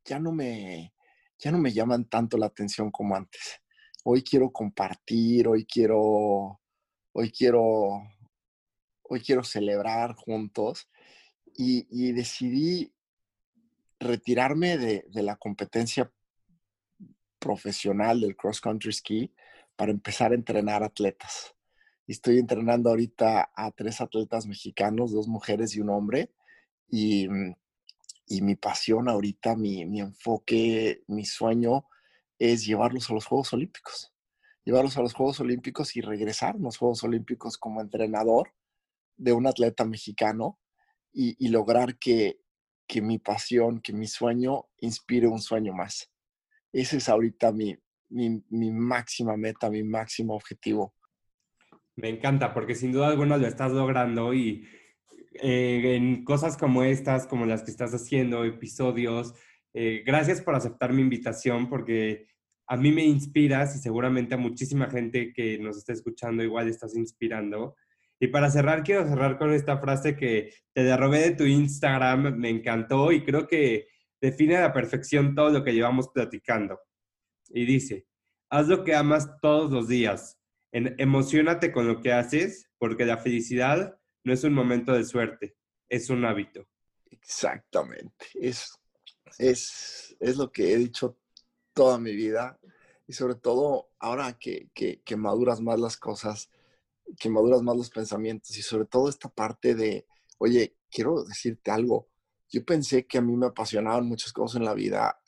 ya 0.04 0.18
no 0.18 0.32
me, 0.32 0.92
ya 1.38 1.50
no 1.50 1.58
me 1.58 1.72
llaman 1.72 2.04
tanto 2.06 2.36
la 2.36 2.46
atención 2.46 2.90
como 2.90 3.16
antes. 3.16 3.60
Hoy 4.04 4.22
quiero 4.22 4.50
compartir, 4.50 5.48
hoy 5.48 5.64
quiero, 5.64 6.60
hoy 7.12 7.30
quiero, 7.30 8.02
hoy 9.02 9.20
quiero 9.20 9.42
celebrar 9.42 10.14
juntos 10.14 10.88
y, 11.56 11.86
y 11.90 12.12
decidí 12.12 12.92
retirarme 14.00 14.78
de, 14.78 15.04
la 15.22 15.36
competencia 15.36 16.10
profesional 17.38 18.20
del 18.20 18.36
cross 18.36 18.60
country 18.60 18.92
ski 18.92 19.32
para 19.76 19.92
empezar 19.92 20.32
a 20.32 20.34
entrenar 20.34 20.82
atletas. 20.82 21.54
Estoy 22.06 22.38
entrenando 22.38 22.90
ahorita 22.90 23.50
a 23.54 23.70
tres 23.72 24.00
atletas 24.00 24.46
mexicanos, 24.46 25.12
dos 25.12 25.28
mujeres 25.28 25.76
y 25.76 25.80
un 25.80 25.90
hombre. 25.90 26.32
Y, 26.88 27.28
mm, 27.28 27.54
mi 28.42 28.56
pasión 28.56 29.08
ahorita, 29.08 29.56
mi, 29.56 29.84
mi, 29.86 30.00
enfoque, 30.00 31.02
mi 31.06 31.24
sueño 31.24 31.86
es 32.38 32.66
llevarlos 32.66 33.10
a 33.10 33.14
los 33.14 33.26
Juegos 33.26 33.52
Olímpicos. 33.52 34.12
Llevarlos 34.64 34.96
a 34.96 35.02
los 35.02 35.14
Juegos 35.14 35.40
Olímpicos 35.40 35.96
y 35.96 36.00
regresar 36.00 36.56
a 36.56 36.58
los 36.58 36.76
Juegos 36.78 37.02
Olímpicos 37.04 37.58
como 37.58 37.80
entrenador 37.80 38.54
de 39.16 39.32
un 39.32 39.46
atleta 39.46 39.84
mexicano 39.84 40.58
y 41.12 41.48
lograr 41.48 41.98
que, 41.98 42.40
que 42.88 43.02
mi 43.02 43.18
pasión, 43.18 43.80
que 43.80 43.92
mi 43.92 44.06
sueño 44.06 44.66
inspire 44.78 45.28
un 45.28 45.40
sueño 45.40 45.74
más. 45.74 46.10
Ese 46.72 46.98
es 46.98 47.08
ahorita 47.08 47.52
mi, 47.52 47.76
mi, 48.10 48.70
máxima 48.70 49.36
meta, 49.36 49.70
mi 49.70 49.82
máximo 49.82 50.34
objetivo. 50.34 50.94
Me 51.96 52.08
encanta, 52.08 52.54
porque 52.54 52.74
sin 52.74 52.92
duda 52.92 53.08
alguna 53.08 53.36
lo 53.36 53.46
estás 53.46 53.72
logrando 53.72 54.32
y 54.32 54.66
eh, 55.34 55.96
en 55.96 56.24
cosas 56.24 56.56
como 56.56 56.82
estas, 56.82 57.26
como 57.26 57.46
las 57.46 57.62
que 57.62 57.70
estás 57.70 57.92
haciendo, 57.92 58.44
episodios. 58.44 59.34
Eh, 59.74 60.02
gracias 60.06 60.40
por 60.40 60.54
aceptar 60.54 60.92
mi 60.92 61.02
invitación 61.02 61.68
porque 61.68 62.28
a 62.66 62.76
mí 62.76 62.92
me 62.92 63.04
inspiras 63.04 63.74
y 63.74 63.78
seguramente 63.78 64.34
a 64.34 64.38
muchísima 64.38 64.90
gente 64.90 65.32
que 65.32 65.58
nos 65.58 65.78
está 65.78 65.92
escuchando 65.92 66.42
igual 66.42 66.68
estás 66.68 66.94
inspirando. 66.94 67.74
Y 68.20 68.28
para 68.28 68.50
cerrar, 68.50 68.82
quiero 68.82 69.06
cerrar 69.06 69.38
con 69.38 69.52
esta 69.52 69.78
frase 69.78 70.16
que 70.16 70.52
te 70.72 70.82
derrobé 70.82 71.20
de 71.20 71.30
tu 71.36 71.44
Instagram, 71.44 72.36
me 72.36 72.50
encantó 72.50 73.12
y 73.12 73.24
creo 73.24 73.46
que 73.46 73.86
define 74.20 74.56
a 74.56 74.62
la 74.62 74.72
perfección 74.72 75.34
todo 75.34 75.50
lo 75.50 75.64
que 75.64 75.72
llevamos 75.72 76.08
platicando. 76.08 76.80
Y 77.48 77.64
dice, 77.64 78.06
haz 78.50 78.68
lo 78.68 78.84
que 78.84 78.94
amas 78.94 79.40
todos 79.40 79.70
los 79.70 79.88
días, 79.88 80.38
en, 80.72 80.94
emocionate 80.98 81.72
con 81.72 81.86
lo 81.86 82.00
que 82.00 82.12
haces, 82.12 82.70
porque 82.78 83.06
la 83.06 83.18
felicidad 83.18 83.98
no 84.24 84.32
es 84.32 84.44
un 84.44 84.52
momento 84.52 84.92
de 84.92 85.04
suerte, 85.04 85.56
es 85.88 86.10
un 86.10 86.24
hábito. 86.24 86.66
Exactamente, 87.10 88.26
es, 88.34 88.78
es, 89.38 90.16
es 90.20 90.36
lo 90.36 90.52
que 90.52 90.72
he 90.72 90.76
dicho 90.76 91.18
toda 91.72 91.98
mi 91.98 92.14
vida 92.14 92.58
y 93.06 93.12
sobre 93.12 93.34
todo 93.36 93.90
ahora 93.98 94.36
que, 94.38 94.68
que, 94.74 95.00
que 95.02 95.16
maduras 95.16 95.60
más 95.60 95.80
las 95.80 95.96
cosas, 95.96 96.50
que 97.18 97.30
maduras 97.30 97.62
más 97.62 97.76
los 97.76 97.90
pensamientos 97.90 98.56
y 98.56 98.62
sobre 98.62 98.84
todo 98.84 99.08
esta 99.08 99.28
parte 99.28 99.74
de, 99.74 100.06
oye, 100.38 100.76
quiero 100.90 101.24
decirte 101.24 101.70
algo. 101.70 102.08
Yo 102.50 102.64
pensé 102.64 103.06
que 103.06 103.18
a 103.18 103.22
mí 103.22 103.36
me 103.36 103.46
apasionaban 103.46 104.06
muchas 104.06 104.32
cosas 104.32 104.58
en 104.58 104.64
la 104.64 104.74
vida 104.74 105.20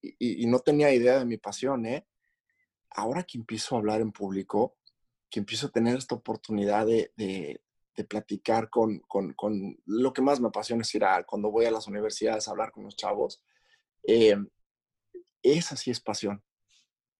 y, 0.00 0.46
no 0.46 0.58
tenía 0.58 0.92
idea 0.92 1.18
de 1.18 1.24
mi 1.24 1.36
pasión, 1.36 1.86
¿eh? 1.86 2.06
Ahora 2.90 3.22
que 3.22 3.38
empiezo 3.38 3.74
a 3.74 3.78
hablar 3.78 4.00
en 4.00 4.12
público, 4.12 4.76
que 5.30 5.40
empiezo 5.40 5.68
a 5.68 5.70
tener 5.70 5.96
esta 5.96 6.16
oportunidad 6.16 6.86
de, 6.86 7.12
de, 7.16 7.60
platicar 8.04 8.68
con, 8.68 8.98
con, 9.00 9.32
con, 9.34 9.78
lo 9.86 10.12
que 10.12 10.22
más 10.22 10.40
me 10.40 10.48
apasiona 10.48 10.82
es 10.82 10.94
ir 10.94 11.04
a, 11.04 11.22
cuando 11.24 11.52
voy 11.52 11.66
a 11.66 11.70
las 11.70 11.86
universidades 11.86 12.48
a 12.48 12.50
hablar 12.50 12.72
con 12.72 12.82
los 12.82 12.96
chavos, 12.96 13.44
eh, 14.02 14.36
esa 15.42 15.76
sí 15.76 15.92
es 15.92 16.00
pasión. 16.00 16.42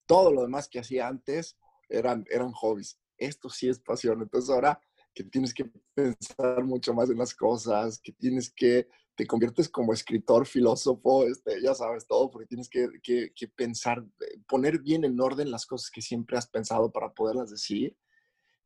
Todo 0.06 0.32
lo 0.32 0.42
demás 0.42 0.68
que 0.68 0.80
hacía 0.80 1.06
antes 1.06 1.56
eran, 1.88 2.24
eran 2.28 2.52
hobbies 2.52 2.98
esto 3.26 3.48
sí 3.48 3.68
es 3.68 3.78
pasión. 3.78 4.22
Entonces 4.22 4.50
ahora 4.50 4.80
que 5.14 5.24
tienes 5.24 5.52
que 5.52 5.70
pensar 5.94 6.64
mucho 6.64 6.94
más 6.94 7.10
en 7.10 7.18
las 7.18 7.34
cosas, 7.34 8.00
que 8.00 8.12
tienes 8.12 8.50
que, 8.50 8.88
te 9.14 9.26
conviertes 9.26 9.68
como 9.68 9.92
escritor, 9.92 10.46
filósofo, 10.46 11.26
este, 11.26 11.60
ya 11.62 11.74
sabes 11.74 12.06
todo, 12.06 12.30
porque 12.30 12.46
tienes 12.46 12.68
que, 12.68 12.88
que, 13.02 13.48
pensar, 13.48 14.04
eh, 14.20 14.38
poner 14.46 14.80
bien 14.80 15.04
en 15.04 15.20
orden 15.20 15.50
las 15.50 15.66
cosas 15.66 15.90
que 15.90 16.00
siempre 16.00 16.38
has 16.38 16.48
pensado 16.48 16.90
para 16.90 17.12
poderlas 17.12 17.50
decir. 17.50 17.96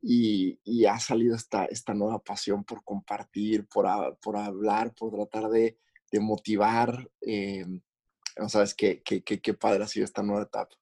Y, 0.03 0.61
y 0.63 0.85
ha 0.85 1.01
salido 1.01 1.35
esta, 1.35 1.65
esta 1.65 1.95
nueva 1.95 2.23
pasión 2.23 2.65
por 2.65 2.85
compartir, 2.85 3.67
por, 3.67 3.87
por 4.23 4.37
hablar, 4.37 4.95
por 4.95 5.11
tratar 5.11 5.51
de, 5.51 5.79
de 6.13 6.21
motivar. 6.21 7.11
Eh, 7.23 7.65
sabes 8.49 8.75
qué, 8.75 9.03
qué, 9.03 9.23
qué, 9.23 9.41
qué 9.41 9.55
padre 9.55 9.85
ha 9.85 9.89
sido 9.89 10.05
esta 10.05 10.23
nueva 10.23 10.43
etapa. 10.43 10.77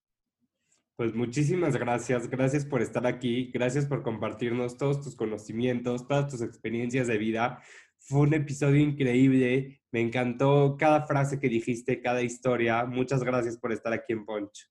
Pues 0.97 1.13
muchísimas 1.13 1.77
gracias, 1.77 2.31
gracias 2.31 2.65
por 2.65 2.81
estar 2.81 3.05
aquí, 3.05 3.51
gracias 3.53 3.85
por 3.85 4.05
compartirnos 4.05 4.77
todos 4.77 5.01
tus 5.01 5.17
conocimientos, 5.17 6.07
todas 6.07 6.31
tus 6.31 6.41
experiencias 6.41 7.09
de 7.09 7.19
vida. 7.19 7.61
Fue 8.07 8.21
un 8.21 8.35
episodio 8.35 8.83
increíble, 8.83 9.81
me 9.91 10.03
encantó 10.03 10.77
cada 10.79 11.07
frase 11.07 11.41
que 11.41 11.49
dijiste, 11.49 12.03
cada 12.03 12.21
historia. 12.21 12.85
Muchas 12.85 13.25
gracias 13.25 13.57
por 13.57 13.73
estar 13.73 13.95
aquí 13.95 14.13
en 14.13 14.27
Poncho. 14.27 14.67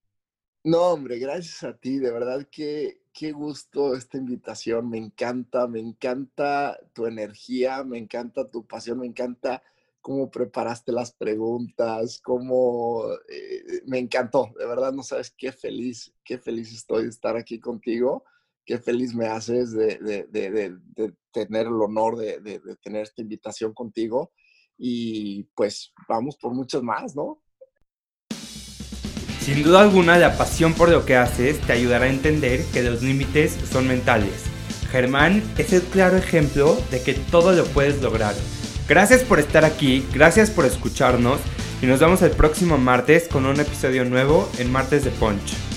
No, 0.64 0.92
hombre, 0.92 1.18
gracias 1.18 1.64
a 1.64 1.76
ti, 1.76 1.98
de 1.98 2.12
verdad 2.12 2.48
que 2.52 3.02
qué 3.12 3.32
gusto 3.32 3.96
esta 3.96 4.18
invitación, 4.18 4.88
me 4.88 5.00
encanta, 5.00 5.68
me 5.68 5.80
encanta 5.80 6.80
tu 6.94 7.08
energía, 7.08 7.84
me 7.84 7.98
encanta 7.98 8.50
tu 8.52 8.68
pasión, 8.68 9.00
me 9.00 9.08
encanta 9.08 9.64
cómo 10.00 10.30
preparaste 10.30 10.92
las 10.92 11.12
preguntas, 11.12 12.22
cómo 12.24 13.04
eh, 13.30 13.82
me 13.88 13.98
encantó, 13.98 14.54
de 14.60 14.68
verdad 14.68 14.94
no 14.94 15.02
sabes 15.02 15.34
qué 15.36 15.52
feliz, 15.52 16.14
qué 16.24 16.38
feliz 16.38 16.72
estoy 16.72 17.04
de 17.04 17.10
estar 17.10 17.36
aquí 17.36 17.60
contigo, 17.60 18.26
qué 18.66 18.78
feliz 18.78 19.14
me 19.14 19.28
haces 19.28 19.72
de, 19.72 19.98
de 19.98 21.14
tener 21.32 21.68
el 21.68 21.82
honor 21.82 22.18
de, 22.18 22.62
tener 22.82 23.04
esta 23.04 23.22
invitación 23.22 23.74
contigo 23.74 24.32
y 24.78 25.44
pues 25.56 25.94
vamos 26.08 26.38
por 26.38 26.54
muchas 26.54 26.82
más, 26.82 27.16
¿no? 27.16 27.42
Sin 29.40 29.62
duda 29.62 29.82
alguna, 29.82 30.18
la 30.18 30.38
pasión 30.38 30.74
por 30.74 30.90
lo 30.90 31.06
que 31.06 31.18
haces 31.18 31.60
te 31.62 31.74
ayudará 31.74 32.06
a 32.06 32.10
entender 32.10 32.64
que 32.72 32.82
los 32.82 33.04
límites 33.04 33.54
son 33.70 33.88
mentales. 33.88 34.46
Germán 34.90 35.44
es 35.58 35.74
el 35.74 35.82
claro 35.82 36.18
ejemplo 36.18 36.78
de 36.92 37.04
que 37.04 37.14
todo 37.14 37.52
lo 37.52 37.66
puedes 37.66 38.02
lograr 38.02 38.36
Gracias 38.88 39.22
por 39.24 39.40
estar 39.40 39.64
aquí, 39.64 40.06
gracias 40.14 40.52
por 40.52 40.66
escucharnos 40.66 41.40
y 41.82 41.86
nos 41.86 42.02
vemos 42.02 42.22
el 42.22 42.32
próximo 42.32 42.78
martes 42.78 43.30
con 43.30 43.46
un 43.46 43.60
episodio 43.60 44.04
nuevo 44.04 44.50
en 44.58 44.72
Martes 44.72 45.06
de 45.06 45.12
Punch. 45.12 45.73